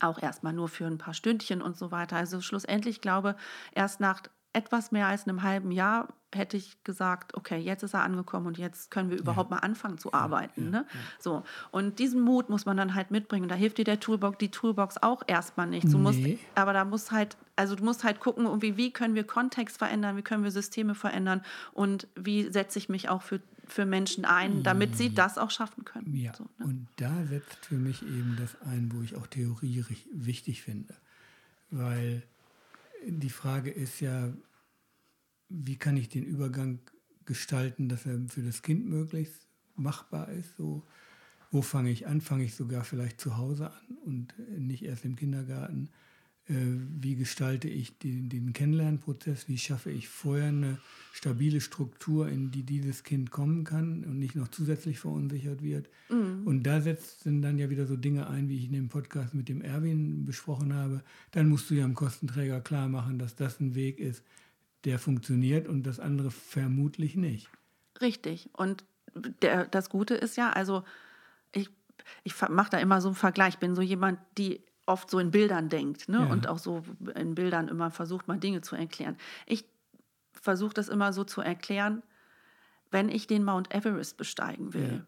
auch 0.00 0.20
erstmal 0.20 0.52
nur 0.52 0.68
für 0.68 0.86
ein 0.86 0.98
paar 0.98 1.14
Stündchen 1.14 1.62
und 1.62 1.76
so 1.76 1.90
weiter. 1.90 2.16
Also 2.16 2.40
schlussendlich 2.40 3.00
glaube 3.00 3.36
erst 3.72 4.00
nach 4.00 4.22
etwas 4.56 4.90
mehr 4.90 5.06
als 5.06 5.28
einem 5.28 5.42
halben 5.42 5.70
Jahr 5.70 6.08
hätte 6.34 6.56
ich 6.56 6.82
gesagt, 6.82 7.34
okay, 7.34 7.58
jetzt 7.58 7.82
ist 7.82 7.94
er 7.94 8.02
angekommen 8.02 8.46
und 8.46 8.58
jetzt 8.58 8.90
können 8.90 9.10
wir 9.10 9.18
überhaupt 9.18 9.50
ja. 9.50 9.56
mal 9.56 9.60
anfangen 9.62 9.98
zu 9.98 10.12
arbeiten. 10.12 10.64
Ja, 10.64 10.70
ne? 10.70 10.86
Ja, 10.88 11.00
so. 11.18 11.42
Und 11.70 11.98
diesen 11.98 12.20
Mut 12.20 12.48
muss 12.48 12.66
man 12.66 12.76
dann 12.76 12.94
halt 12.94 13.10
mitbringen. 13.10 13.48
Da 13.48 13.54
hilft 13.54 13.78
dir 13.78 13.84
der 13.84 14.00
Toolbox, 14.00 14.38
die 14.38 14.50
Toolbox 14.50 14.96
auch 15.02 15.22
erstmal 15.26 15.66
nicht. 15.66 15.92
Du 15.92 15.98
musst, 15.98 16.20
aber 16.54 16.72
da 16.72 16.84
muss 16.84 17.12
halt, 17.12 17.36
also 17.54 17.74
du 17.74 17.84
musst 17.84 18.02
halt 18.02 18.20
gucken, 18.20 18.46
irgendwie, 18.46 18.76
wie 18.76 18.92
können 18.92 19.14
wir 19.14 19.24
Kontext 19.24 19.78
verändern, 19.78 20.16
wie 20.16 20.22
können 20.22 20.42
wir 20.42 20.50
Systeme 20.50 20.94
verändern 20.94 21.42
und 21.72 22.08
wie 22.16 22.50
setze 22.50 22.78
ich 22.78 22.88
mich 22.88 23.08
auch 23.08 23.22
für, 23.22 23.40
für 23.66 23.86
Menschen 23.86 24.24
ein, 24.24 24.62
damit 24.62 24.96
sie 24.96 25.14
das 25.14 25.38
auch 25.38 25.50
schaffen 25.50 25.84
können. 25.84 26.14
Ja. 26.14 26.34
So, 26.34 26.44
ne? 26.58 26.64
Und 26.64 26.88
da 26.96 27.12
setzt 27.26 27.66
für 27.66 27.76
mich 27.76 28.02
eben 28.02 28.36
das 28.38 28.60
ein, 28.62 28.90
wo 28.94 29.02
ich 29.02 29.16
auch 29.16 29.26
Theorie 29.26 29.84
wichtig 30.12 30.62
finde. 30.62 30.94
Weil 31.70 32.22
die 33.06 33.30
Frage 33.30 33.70
ist 33.70 34.00
ja, 34.00 34.32
wie 35.48 35.76
kann 35.76 35.96
ich 35.96 36.08
den 36.08 36.24
Übergang 36.24 36.80
gestalten, 37.24 37.88
dass 37.88 38.06
er 38.06 38.20
für 38.28 38.42
das 38.42 38.62
Kind 38.62 38.86
möglichst 38.86 39.46
machbar 39.76 40.28
ist? 40.30 40.56
So, 40.56 40.84
wo 41.50 41.62
fange 41.62 41.90
ich 41.90 42.06
an? 42.06 42.20
Fange 42.20 42.44
ich 42.44 42.54
sogar 42.54 42.84
vielleicht 42.84 43.20
zu 43.20 43.36
Hause 43.36 43.70
an 43.70 43.98
und 44.04 44.34
nicht 44.58 44.84
erst 44.84 45.04
im 45.04 45.16
Kindergarten? 45.16 45.90
Äh, 46.48 46.54
wie 47.00 47.16
gestalte 47.16 47.68
ich 47.68 47.98
den, 47.98 48.28
den 48.28 48.52
Kennenlernprozess? 48.52 49.48
Wie 49.48 49.58
schaffe 49.58 49.90
ich 49.90 50.08
vorher 50.08 50.48
eine 50.48 50.78
stabile 51.12 51.60
Struktur, 51.60 52.28
in 52.28 52.52
die 52.52 52.62
dieses 52.62 53.02
Kind 53.02 53.32
kommen 53.32 53.64
kann 53.64 54.04
und 54.04 54.18
nicht 54.18 54.36
noch 54.36 54.48
zusätzlich 54.48 55.00
verunsichert 55.00 55.62
wird? 55.62 55.88
Mhm. 56.08 56.46
Und 56.46 56.62
da 56.62 56.80
setzen 56.80 57.42
dann 57.42 57.58
ja 57.58 57.68
wieder 57.68 57.86
so 57.86 57.96
Dinge 57.96 58.28
ein, 58.28 58.48
wie 58.48 58.58
ich 58.58 58.66
in 58.66 58.72
dem 58.72 58.88
Podcast 58.88 59.34
mit 59.34 59.48
dem 59.48 59.60
Erwin 59.60 60.24
besprochen 60.24 60.72
habe. 60.72 61.02
Dann 61.32 61.48
musst 61.48 61.68
du 61.70 61.74
ja 61.74 61.84
dem 61.84 61.94
Kostenträger 61.94 62.60
klar 62.60 62.88
machen, 62.88 63.18
dass 63.18 63.34
das 63.34 63.58
ein 63.58 63.74
Weg 63.74 63.98
ist, 63.98 64.22
der 64.84 65.00
funktioniert 65.00 65.66
und 65.66 65.82
das 65.82 65.98
andere 65.98 66.30
vermutlich 66.30 67.16
nicht. 67.16 67.50
Richtig. 68.00 68.50
Und 68.52 68.84
der, 69.42 69.66
das 69.66 69.90
Gute 69.90 70.14
ist 70.14 70.36
ja, 70.36 70.50
also 70.50 70.84
ich, 71.50 71.70
ich 72.22 72.34
mache 72.50 72.70
da 72.70 72.78
immer 72.78 73.00
so 73.00 73.08
einen 73.08 73.16
Vergleich. 73.16 73.54
Ich 73.54 73.58
bin 73.58 73.74
so 73.74 73.82
jemand, 73.82 74.20
die 74.38 74.60
oft 74.86 75.10
so 75.10 75.18
in 75.18 75.30
Bildern 75.30 75.68
denkt 75.68 76.08
ne? 76.08 76.18
Ja. 76.18 76.26
und 76.26 76.48
auch 76.48 76.58
so 76.58 76.82
in 77.14 77.34
Bildern 77.34 77.68
immer 77.68 77.90
versucht, 77.90 78.28
mal 78.28 78.38
Dinge 78.38 78.60
zu 78.60 78.76
erklären. 78.76 79.16
Ich 79.46 79.64
versuche 80.32 80.74
das 80.74 80.88
immer 80.88 81.12
so 81.12 81.24
zu 81.24 81.40
erklären, 81.40 82.02
wenn 82.90 83.08
ich 83.08 83.26
den 83.26 83.44
Mount 83.44 83.74
Everest 83.74 84.16
besteigen 84.16 84.72
will. 84.74 84.92
Ja 84.92 85.06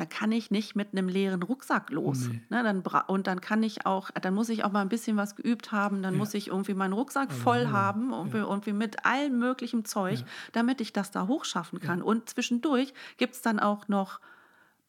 da 0.00 0.06
kann 0.06 0.32
ich 0.32 0.50
nicht 0.50 0.76
mit 0.76 0.92
einem 0.92 1.08
leeren 1.08 1.42
Rucksack 1.42 1.90
los. 1.90 2.28
Nee. 2.28 2.40
Ne, 2.48 2.62
dann 2.62 2.82
und 3.08 3.26
dann 3.26 3.40
kann 3.40 3.62
ich 3.62 3.86
auch, 3.86 4.10
dann 4.10 4.34
muss 4.34 4.48
ich 4.48 4.64
auch 4.64 4.72
mal 4.72 4.80
ein 4.80 4.88
bisschen 4.88 5.16
was 5.16 5.36
geübt 5.36 5.72
haben, 5.72 6.02
dann 6.02 6.14
ja. 6.14 6.18
muss 6.18 6.32
ich 6.32 6.48
irgendwie 6.48 6.74
meinen 6.74 6.92
Rucksack 6.92 7.28
also, 7.28 7.42
voll 7.42 7.66
haben, 7.68 8.12
irgendwie, 8.12 8.38
ja. 8.38 8.46
irgendwie 8.46 8.72
mit 8.72 9.04
allem 9.04 9.38
möglichen 9.38 9.84
Zeug, 9.84 10.24
damit 10.52 10.80
ich 10.80 10.92
das 10.92 11.10
da 11.10 11.26
hochschaffen 11.26 11.80
kann. 11.80 12.02
Und 12.02 12.30
zwischendurch 12.30 12.94
gibt 13.16 13.34
es 13.34 13.42
dann 13.42 13.58
auch 13.58 13.88
noch 13.88 14.20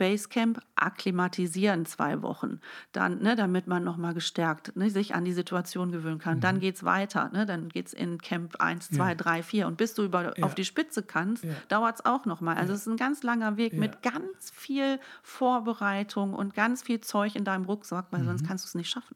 Basecamp 0.02 0.60
akklimatisieren 0.76 1.86
zwei 1.86 2.24
Wochen, 2.24 2.60
dann, 2.92 3.20
ne, 3.22 3.36
damit 3.36 3.68
man 3.68 3.84
nochmal 3.84 4.16
gestärkt 4.16 4.76
ne, 4.76 4.90
sich 4.90 5.14
an 5.14 5.26
die 5.26 5.32
Situation 5.32 5.92
gewöhnen 5.92 6.18
kann. 6.18 6.38
Mhm. 6.38 6.42
Dann 6.42 6.60
geht 6.60 6.78
es 6.78 6.84
weiter, 6.84 7.30
ne, 7.32 7.46
dann 7.46 7.70
geht 7.70 7.86
es 7.86 7.94
in 7.94 8.18
Camp 8.18 8.56
1, 8.60 8.90
2, 8.90 9.10
ja. 9.10 9.14
3, 9.14 9.44
4 9.44 9.68
und 9.68 9.78
bis 9.78 9.94
du 9.94 10.04
über, 10.04 10.36
ja. 10.36 10.44
auf 10.44 10.56
die 10.56 10.66
Spitze 10.66 11.04
kannst, 11.04 11.44
ja. 11.44 11.52
dauert 11.68 12.00
es 12.00 12.06
auch 12.06 12.26
nochmal. 12.26 12.58
Also 12.58 12.74
es 12.74 12.82
ist 12.82 12.88
ein 12.88 12.98
ganz 12.98 13.22
langer 13.22 13.58
Weg 13.58 13.74
mit 13.74 14.02
ganz 14.02 14.50
viel 14.56 15.00
Vorbereitung 15.22 16.34
und 16.34 16.56
ganz 16.56 16.82
viel 16.82 17.00
Zeug 17.02 17.36
in 17.36 17.44
deinem 17.44 17.66
Rucksack, 17.66 18.08
weil 18.10 18.22
mhm. 18.22 18.26
sonst 18.26 18.48
kannst 18.48 18.66
du 18.66 18.70
es 18.70 18.74
nicht 18.74 18.90
schaffen. 18.90 19.16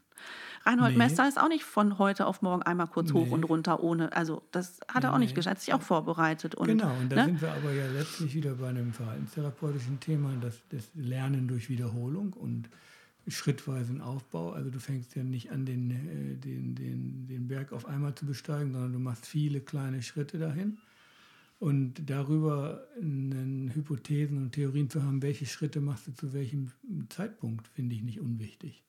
Reinhold 0.65 0.93
nee. 0.93 0.97
Mester 0.97 1.27
ist 1.27 1.39
auch 1.39 1.47
nicht 1.47 1.63
von 1.63 1.99
heute 1.99 2.25
auf 2.25 2.41
morgen 2.41 2.63
einmal 2.63 2.87
kurz 2.87 3.13
nee. 3.13 3.19
hoch 3.19 3.31
und 3.31 3.43
runter 3.43 3.83
ohne. 3.83 4.11
Also 4.13 4.41
das 4.51 4.79
hat 4.91 5.03
er 5.03 5.13
auch 5.13 5.19
nicht 5.19 5.35
geschafft, 5.35 5.57
hat 5.57 5.61
sich 5.61 5.73
auch 5.73 5.81
vorbereitet. 5.81 6.55
Und, 6.55 6.67
genau, 6.67 6.91
und 6.99 7.11
da 7.11 7.17
ne? 7.17 7.25
sind 7.25 7.41
wir 7.41 7.51
aber 7.51 7.71
ja 7.71 7.85
letztlich 7.87 8.33
wieder 8.33 8.55
bei 8.55 8.69
einem 8.69 8.91
verhaltenstherapeutischen 8.91 9.99
Thema, 9.99 10.31
das, 10.41 10.59
das 10.69 10.89
Lernen 10.95 11.47
durch 11.47 11.69
Wiederholung 11.69 12.33
und 12.33 12.69
schrittweisen 13.27 14.01
Aufbau. 14.01 14.51
Also 14.51 14.71
du 14.71 14.79
fängst 14.79 15.15
ja 15.15 15.23
nicht 15.23 15.51
an, 15.51 15.65
den, 15.65 15.91
äh, 15.91 16.35
den, 16.35 16.75
den, 16.75 17.27
den 17.27 17.47
Berg 17.47 17.71
auf 17.71 17.85
einmal 17.85 18.15
zu 18.15 18.25
besteigen, 18.25 18.71
sondern 18.73 18.93
du 18.93 18.99
machst 18.99 19.25
viele 19.25 19.61
kleine 19.61 20.01
Schritte 20.01 20.39
dahin. 20.39 20.77
Und 21.57 22.09
darüber 22.09 22.85
Hypothesen 22.99 24.37
und 24.37 24.51
Theorien 24.51 24.89
zu 24.89 25.03
haben, 25.03 25.21
welche 25.21 25.45
Schritte 25.45 25.79
machst 25.79 26.05
du 26.07 26.13
zu 26.13 26.33
welchem 26.33 26.71
Zeitpunkt, 27.09 27.67
finde 27.69 27.95
ich 27.95 28.03
nicht 28.03 28.19
unwichtig. 28.19 28.83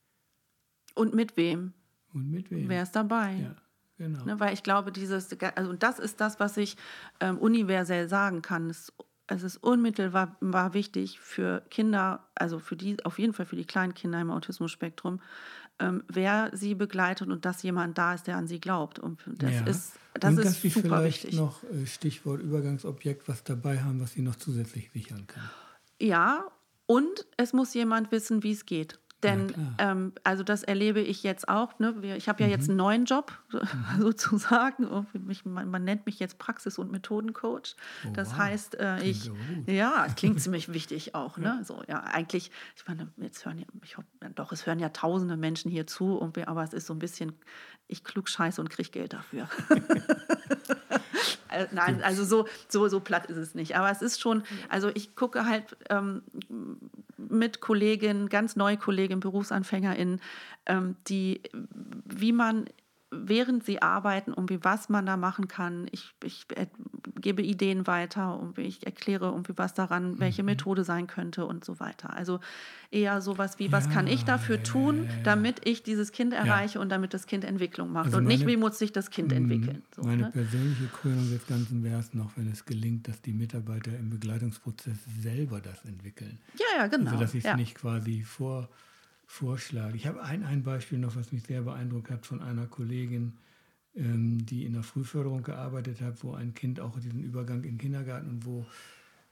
Und 0.97 1.15
mit 1.15 1.37
wem? 1.37 1.73
Und 2.13 2.31
mit 2.31 2.51
wem? 2.51 2.69
Wer 2.69 2.83
ist 2.83 2.97
dabei? 2.97 3.35
Ja, 3.35 3.55
genau. 3.99 4.25
Ne, 4.25 4.41
weil 4.41 4.55
ich 4.55 4.63
glaube, 4.63 4.91
dieses, 4.91 5.29
also 5.55 5.73
das 5.75 5.99
ist 5.99 6.21
das, 6.21 6.41
was 6.41 6.57
ich 6.57 6.77
ähm, 7.21 7.39
universell 7.39 8.09
sagen 8.09 8.43
kann. 8.43 8.71
Es, 8.71 8.93
es 9.29 9.43
ist 9.43 9.59
unmittelbar 9.59 10.37
war 10.41 10.75
wichtig 10.75 11.21
für 11.21 11.63
Kinder, 11.71 12.27
also 12.35 12.59
für 12.59 12.77
die, 12.77 13.05
auf 13.05 13.19
jeden 13.19 13.35
Fall 13.35 13.47
für 13.47 13.57
die 13.57 13.67
kleinen 13.67 13.95
Kinder 13.95 14.21
im 14.21 14.31
Autismus-Spektrum, 14.31 15.21
ähm, 15.79 16.03
wer 16.09 16.51
sie 16.55 16.75
begleitet 16.75 17.29
und 17.29 17.45
dass 17.45 17.63
jemand 17.63 17.99
da 17.99 18.15
ist, 18.15 18.27
der 18.27 18.37
an 18.37 18.47
sie 18.47 18.61
glaubt. 18.61 18.99
Und 18.99 19.21
das 19.27 19.53
ja. 19.53 19.67
ist, 19.67 19.99
das 20.15 20.31
und 20.31 20.39
ist 20.39 20.65
dass 20.65 20.73
super 20.73 20.81
vielleicht 20.81 21.25
wichtig. 21.25 21.39
noch 21.39 21.63
äh, 21.65 21.87
Stichwort 21.87 22.41
Übergangsobjekt 22.41 23.29
was 23.29 23.45
dabei 23.45 23.83
haben, 23.83 24.01
was 24.01 24.13
sie 24.13 24.23
noch 24.23 24.37
zusätzlich 24.37 24.91
sichern 24.93 25.27
kann. 25.27 25.51
Ja, 26.01 26.47
und 26.87 27.27
es 27.37 27.53
muss 27.53 27.75
jemand 27.75 28.13
wissen, 28.13 28.43
wie 28.43 28.53
es 28.53 28.65
geht. 28.65 28.99
Denn 29.23 29.75
ähm, 29.79 30.13
also 30.25 30.43
das 30.43 30.63
erlebe 30.63 31.01
ich 31.01 31.23
jetzt 31.23 31.49
auch. 31.49 31.79
Ne? 31.79 31.95
Ich 32.17 32.29
habe 32.29 32.43
ja 32.43 32.49
mhm. 32.49 32.53
jetzt 32.53 32.69
einen 32.69 32.77
neuen 32.77 33.05
Job 33.07 33.33
mhm. 33.53 33.61
sozusagen. 34.03 35.07
Man, 35.45 35.71
man, 35.71 35.85
nennt 35.85 36.05
mich 36.07 36.19
jetzt 36.19 36.39
Praxis- 36.39 36.79
und 36.79 36.93
Methodencoach. 36.93 37.77
Oh, 38.07 38.11
das 38.13 38.33
wow. 38.33 38.39
heißt, 38.39 38.79
äh, 38.79 39.03
ich 39.03 39.31
ja, 39.67 40.07
klingt 40.17 40.41
ziemlich 40.41 40.73
wichtig 40.73 41.15
auch. 41.15 41.39
Ne? 41.39 41.61
So 41.65 41.83
ja, 41.89 42.01
eigentlich. 42.01 42.51
Ich 42.77 42.87
meine, 42.87 43.09
jetzt 43.17 43.45
hören 43.47 43.59
ja, 43.59 43.67
ich 43.83 43.97
hoffe, 43.97 44.07
doch, 44.35 44.53
es 44.53 44.67
hören 44.67 44.79
ja 44.79 44.91
Tausende 44.91 45.37
Menschen 45.37 45.71
hier 45.71 45.87
zu, 45.87 46.33
aber 46.47 46.63
es 46.63 46.73
ist 46.73 46.87
so 46.87 46.95
ein 46.95 46.99
bisschen, 46.99 47.33
ich 47.87 48.05
klug 48.05 48.29
scheiße 48.29 48.61
und 48.61 48.71
kriege 48.71 48.91
Geld 48.91 49.13
dafür. 49.13 49.49
Äh, 51.49 51.67
nein, 51.73 52.03
also 52.03 52.25
so, 52.25 52.47
so, 52.69 52.89
so 52.89 53.01
platt 53.01 53.27
ist 53.27 53.37
es 53.37 53.55
nicht. 53.55 53.77
Aber 53.77 53.91
es 53.91 54.03
ist 54.03 54.21
schon, 54.21 54.43
also 54.69 54.91
ich 54.95 55.17
gucke 55.17 55.47
halt 55.47 55.77
ähm, 55.91 56.23
mit 57.17 57.61
Kolleginnen, 57.61 58.29
ganz 58.29 58.57
neue 58.57 58.77
Kolleginnen, 58.77 59.21
BerufsanfängerInnen, 59.21 60.21
ähm, 60.67 60.97
die, 61.09 61.43
wie 62.05 62.33
man 62.33 62.67
während 63.25 63.65
sie 63.65 63.83
arbeiten, 63.83 64.31
irgendwie 64.31 64.59
was 64.63 64.89
man 64.89 65.07
da 65.07 65.17
machen 65.17 65.49
kann. 65.49 65.87
Ich, 65.93 66.15
ich 66.25 66.47
äh, 66.55 66.67
gebe 67.21 67.43
Ideen 67.43 67.87
weiter 67.87 68.39
und 68.39 68.59
ich 68.59 68.87
erkläre 68.87 69.27
irgendwie 69.27 69.55
was 69.57 69.75
daran, 69.75 70.19
welche 70.19 70.43
mhm. 70.43 70.47
Methode 70.47 70.85
sein 70.85 71.07
könnte 71.07 71.47
und 71.47 71.65
so 71.65 71.81
weiter. 71.81 72.15
Also 72.15 72.41
eher 72.91 73.21
sowas 73.21 73.59
wie, 73.59 73.73
was 73.73 73.87
ja, 73.87 73.93
kann 73.93 74.07
ich 74.07 74.25
dafür 74.25 74.63
tun, 74.63 75.09
damit 75.25 75.61
ich 75.65 75.83
dieses 75.83 76.13
Kind 76.13 76.33
erreiche 76.33 76.75
ja. 76.77 76.81
und 76.81 76.89
damit 76.89 77.15
das 77.15 77.27
Kind 77.27 77.45
Entwicklung 77.45 77.93
macht 77.93 78.07
also 78.07 78.19
und 78.19 78.25
meine, 78.25 78.37
nicht, 78.37 78.47
wie 78.47 78.57
muss 78.57 78.79
sich 78.79 78.93
das 78.93 79.11
Kind 79.11 79.31
mhm. 79.31 79.37
entwickeln. 79.37 79.83
So, 79.95 80.03
meine 80.03 80.23
ne? 80.23 80.31
persönliche 80.31 80.87
Krönung 80.87 81.31
des 81.31 81.47
Ganzen 81.47 81.83
wäre 81.83 82.01
es 82.01 82.15
noch, 82.15 82.37
wenn 82.37 82.51
es 82.51 82.65
gelingt, 82.65 83.09
dass 83.09 83.21
die 83.23 83.33
Mitarbeiter 83.33 83.97
im 83.99 84.11
Begleitungsprozess 84.11 84.99
selber 85.21 85.61
das 85.61 85.85
entwickeln. 85.85 86.39
Ja, 86.59 86.83
ja, 86.83 86.87
genau. 86.87 87.11
Also 87.11 87.21
dass 87.21 87.35
ich 87.35 87.45
es 87.45 87.57
nicht 87.57 87.75
quasi 87.75 88.23
vor 88.23 88.69
Vorschlag. 89.27 89.95
Ich 89.95 90.07
habe 90.07 90.23
ein, 90.23 90.45
ein 90.45 90.63
Beispiel 90.63 90.99
noch, 90.99 91.17
was 91.17 91.33
mich 91.33 91.43
sehr 91.43 91.63
beeindruckt 91.63 92.11
hat, 92.11 92.25
von 92.25 92.41
einer 92.41 92.67
Kollegin, 92.67 93.35
ähm, 93.97 94.47
die 94.47 94.65
in 94.65 94.73
der 94.73 94.85
Frühförderung 94.85 95.43
gearbeitet 95.43 96.01
hat, 96.01 96.23
wo 96.23 96.33
ein 96.33 96.55
Kind 96.55 96.81
auch 96.81 96.99
diesen 97.01 97.23
Übergang 97.23 97.59
in 97.59 97.73
den 97.73 97.79
Kindergarten 97.79 98.29
und 98.31 98.47
wo 98.47 98.65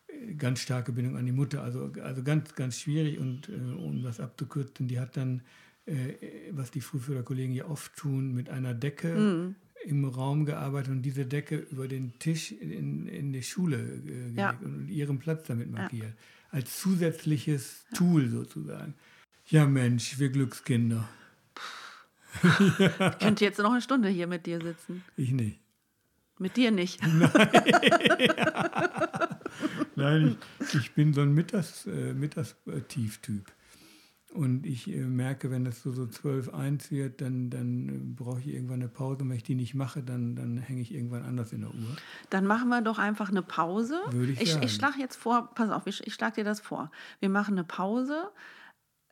äh, 0.08 0.34
ganz 0.34 0.60
starke 0.60 0.92
Bindung 0.92 1.16
an 1.16 1.24
die 1.24 1.32
Mutter, 1.32 1.62
also, 1.62 1.92
also 2.02 2.22
ganz, 2.22 2.54
ganz 2.54 2.80
schwierig 2.80 3.18
und 3.18 3.48
äh, 3.48 3.52
um 3.52 4.02
das 4.02 4.20
abzukürzen, 4.20 4.88
die 4.88 4.98
hat 4.98 5.16
dann, 5.16 5.42
äh, 5.86 6.14
was 6.50 6.70
die 6.70 6.80
Frühförderkollegen 6.80 7.54
ja 7.54 7.66
oft 7.66 7.94
tun, 7.96 8.34
mit 8.34 8.50
einer 8.50 8.74
Decke 8.74 9.14
mhm. 9.14 9.54
im 9.84 10.04
Raum 10.04 10.44
gearbeitet 10.44 10.90
und 10.90 11.02
diese 11.02 11.24
Decke 11.24 11.56
über 11.56 11.86
den 11.86 12.18
Tisch 12.18 12.50
in, 12.50 13.06
in 13.06 13.32
die 13.32 13.42
Schule 13.44 13.78
äh, 13.78 14.30
ja. 14.34 14.58
und 14.60 14.88
ihren 14.88 15.18
Platz 15.18 15.46
damit 15.46 15.70
markiert. 15.70 16.10
Ja. 16.10 16.58
Als 16.58 16.80
zusätzliches 16.80 17.84
ja. 17.90 17.98
Tool 17.98 18.28
sozusagen. 18.28 18.94
Ja, 19.46 19.66
Mensch, 19.66 20.18
wir 20.18 20.30
Glückskinder. 20.30 21.06
ja. 22.78 23.10
Ich 23.10 23.18
könnte 23.18 23.44
jetzt 23.44 23.58
noch 23.58 23.72
eine 23.72 23.82
Stunde 23.82 24.08
hier 24.08 24.26
mit 24.26 24.46
dir 24.46 24.60
sitzen. 24.60 25.04
Ich 25.16 25.32
nicht. 25.32 25.60
Mit 26.38 26.56
dir 26.56 26.70
nicht. 26.70 27.00
Nein, 27.06 27.30
Nein 29.94 30.36
ich, 30.60 30.74
ich, 30.74 30.94
bin 30.94 31.12
so 31.12 31.20
ein 31.20 31.32
Mittags, 31.32 31.86
äh, 31.86 32.14
Mittagstieftyp. 32.14 33.52
Und 34.32 34.66
ich 34.66 34.88
äh, 34.88 35.04
merke, 35.04 35.52
wenn 35.52 35.64
das 35.64 35.82
so, 35.82 35.92
so 35.92 36.06
12, 36.06 36.52
1 36.52 36.90
wird, 36.90 37.20
dann, 37.20 37.50
dann 37.50 37.88
äh, 37.88 38.20
brauche 38.20 38.40
ich 38.40 38.48
irgendwann 38.48 38.80
eine 38.80 38.88
Pause. 38.88 39.22
Und 39.22 39.28
wenn 39.28 39.36
ich 39.36 39.44
die 39.44 39.54
nicht 39.54 39.74
mache, 39.74 40.02
dann, 40.02 40.34
dann 40.34 40.56
hänge 40.56 40.80
ich 40.80 40.92
irgendwann 40.92 41.22
anders 41.22 41.52
in 41.52 41.60
der 41.60 41.70
Uhr. 41.70 41.96
Dann 42.30 42.46
machen 42.46 42.68
wir 42.70 42.80
doch 42.80 42.98
einfach 42.98 43.28
eine 43.28 43.42
Pause. 43.42 44.00
Würde 44.10 44.32
ich, 44.32 44.40
ich, 44.40 44.60
ich 44.60 44.74
schlage 44.74 44.98
jetzt 44.98 45.16
vor, 45.16 45.50
pass 45.54 45.70
auf, 45.70 45.86
ich, 45.86 46.04
ich 46.04 46.14
schlage 46.14 46.36
dir 46.36 46.44
das 46.44 46.60
vor. 46.60 46.90
Wir 47.20 47.28
machen 47.28 47.54
eine 47.54 47.64
Pause 47.64 48.30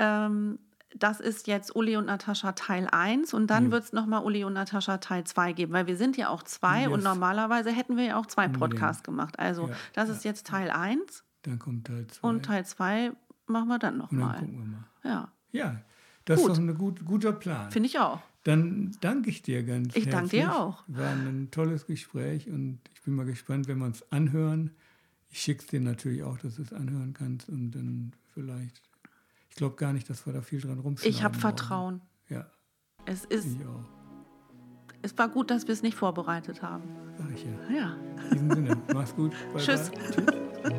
ähm, 0.03 0.59
das 0.95 1.21
ist 1.21 1.47
jetzt 1.47 1.75
Uli 1.75 1.97
und 1.97 2.07
Natascha 2.07 2.53
Teil 2.53 2.87
1 2.91 3.33
und 3.33 3.47
dann 3.47 3.67
ja. 3.67 3.71
wird 3.71 3.85
es 3.85 3.93
nochmal 3.93 4.23
Uli 4.25 4.45
und 4.45 4.53
Natascha 4.53 4.99
Teil 4.99 5.25
2 5.25 5.53
geben, 5.53 5.73
weil 5.73 5.87
wir 5.87 5.97
sind 5.97 6.17
ja 6.17 6.29
auch 6.29 6.43
zwei 6.43 6.83
yes. 6.83 6.91
und 6.91 7.03
normalerweise 7.03 7.71
hätten 7.71 7.97
wir 7.97 8.05
ja 8.05 8.17
auch 8.19 8.27
zwei 8.27 8.49
Podcasts 8.49 9.03
gemacht. 9.03 9.39
Also 9.39 9.69
ja, 9.69 9.75
das 9.95 10.09
ja. 10.09 10.15
ist 10.15 10.25
jetzt 10.25 10.47
Teil 10.47 10.71
1. 10.71 11.25
Dann 11.43 11.59
kommt 11.59 11.87
Teil 11.87 12.07
2. 12.07 12.29
Und 12.29 12.45
Teil 12.45 12.67
2 12.67 13.13
machen 13.47 13.69
wir 13.69 13.79
dann 13.79 13.99
nochmal. 13.99 14.37
Dann 14.39 14.41
gucken 14.41 14.59
wir 14.59 14.67
mal. 14.67 14.85
Ja. 15.05 15.33
Ja, 15.53 15.81
das 16.25 16.41
gut. 16.41 16.51
ist 16.51 16.57
doch 16.57 16.63
ein 16.63 16.79
gut, 16.79 17.05
guter 17.05 17.33
Plan. 17.33 17.71
Finde 17.71 17.89
ich 17.89 17.99
auch. 17.99 18.21
Dann 18.45 18.97
danke 19.01 19.31
ich 19.31 19.43
dir 19.43 19.63
ganz 19.63 19.95
ich 19.95 20.07
herzlich. 20.07 20.07
Ich 20.07 20.11
danke 20.13 20.53
dir 20.53 20.57
auch. 20.57 20.85
War 20.89 21.11
ein 21.11 21.49
tolles 21.51 21.87
Gespräch 21.87 22.49
und 22.49 22.81
ich 22.93 23.03
bin 23.03 23.15
mal 23.15 23.27
gespannt, 23.27 23.69
wenn 23.69 23.79
wir 23.79 23.87
uns 23.87 24.05
anhören. 24.11 24.73
Ich 25.31 25.41
schicke 25.41 25.63
es 25.63 25.67
dir 25.69 25.81
natürlich 25.81 26.23
auch, 26.23 26.39
dass 26.39 26.57
du 26.57 26.63
es 26.63 26.73
anhören 26.73 27.15
kannst 27.15 27.49
und 27.49 27.71
dann 27.71 28.13
vielleicht. 28.35 28.83
Ich 29.53 29.57
glaube 29.57 29.77
gar 29.77 29.93
nicht, 29.93 30.09
dass 30.09 30.25
wir 30.25 30.33
da 30.33 30.41
viel 30.41 30.63
dran 30.63 30.79
rumschneiden. 30.79 31.15
Ich 31.15 31.23
habe 31.23 31.37
Vertrauen. 31.37 32.01
Ja. 32.31 32.47
Es 33.05 33.27
ist. 33.27 33.49
Ich 33.49 33.67
auch. 33.67 33.85
Es 35.03 35.19
war 35.19 35.29
gut, 35.29 35.51
dass 35.51 35.67
wir 35.67 35.75
es 35.75 35.83
nicht 35.83 35.95
vorbereitet 35.95 36.63
haben. 36.63 36.85
Sag 37.19 37.31
ich 37.35 37.45
ja. 37.45 37.77
Ja. 37.77 37.97
In 38.31 38.31
diesem 38.31 38.51
Sinne, 38.51 38.83
mach's 38.95 39.15
gut. 39.15 39.33
Bye 39.53 39.63
Tschüss. 39.63 39.91
Bye. 39.91 40.01
Tschüss. 40.11 40.73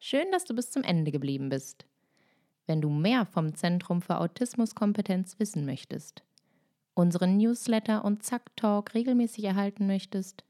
Schön, 0.00 0.26
dass 0.32 0.44
du 0.44 0.56
bis 0.56 0.72
zum 0.72 0.82
Ende 0.82 1.12
geblieben 1.12 1.50
bist. 1.50 1.86
Wenn 2.66 2.80
du 2.80 2.90
mehr 2.90 3.26
vom 3.26 3.54
Zentrum 3.54 4.02
für 4.02 4.18
Autismuskompetenz 4.18 5.38
wissen 5.38 5.64
möchtest, 5.66 6.24
unseren 6.96 7.36
Newsletter 7.36 8.04
und 8.04 8.24
Zack 8.24 8.56
Talk 8.56 8.94
regelmäßig 8.94 9.44
erhalten 9.44 9.86
möchtest, 9.86 10.42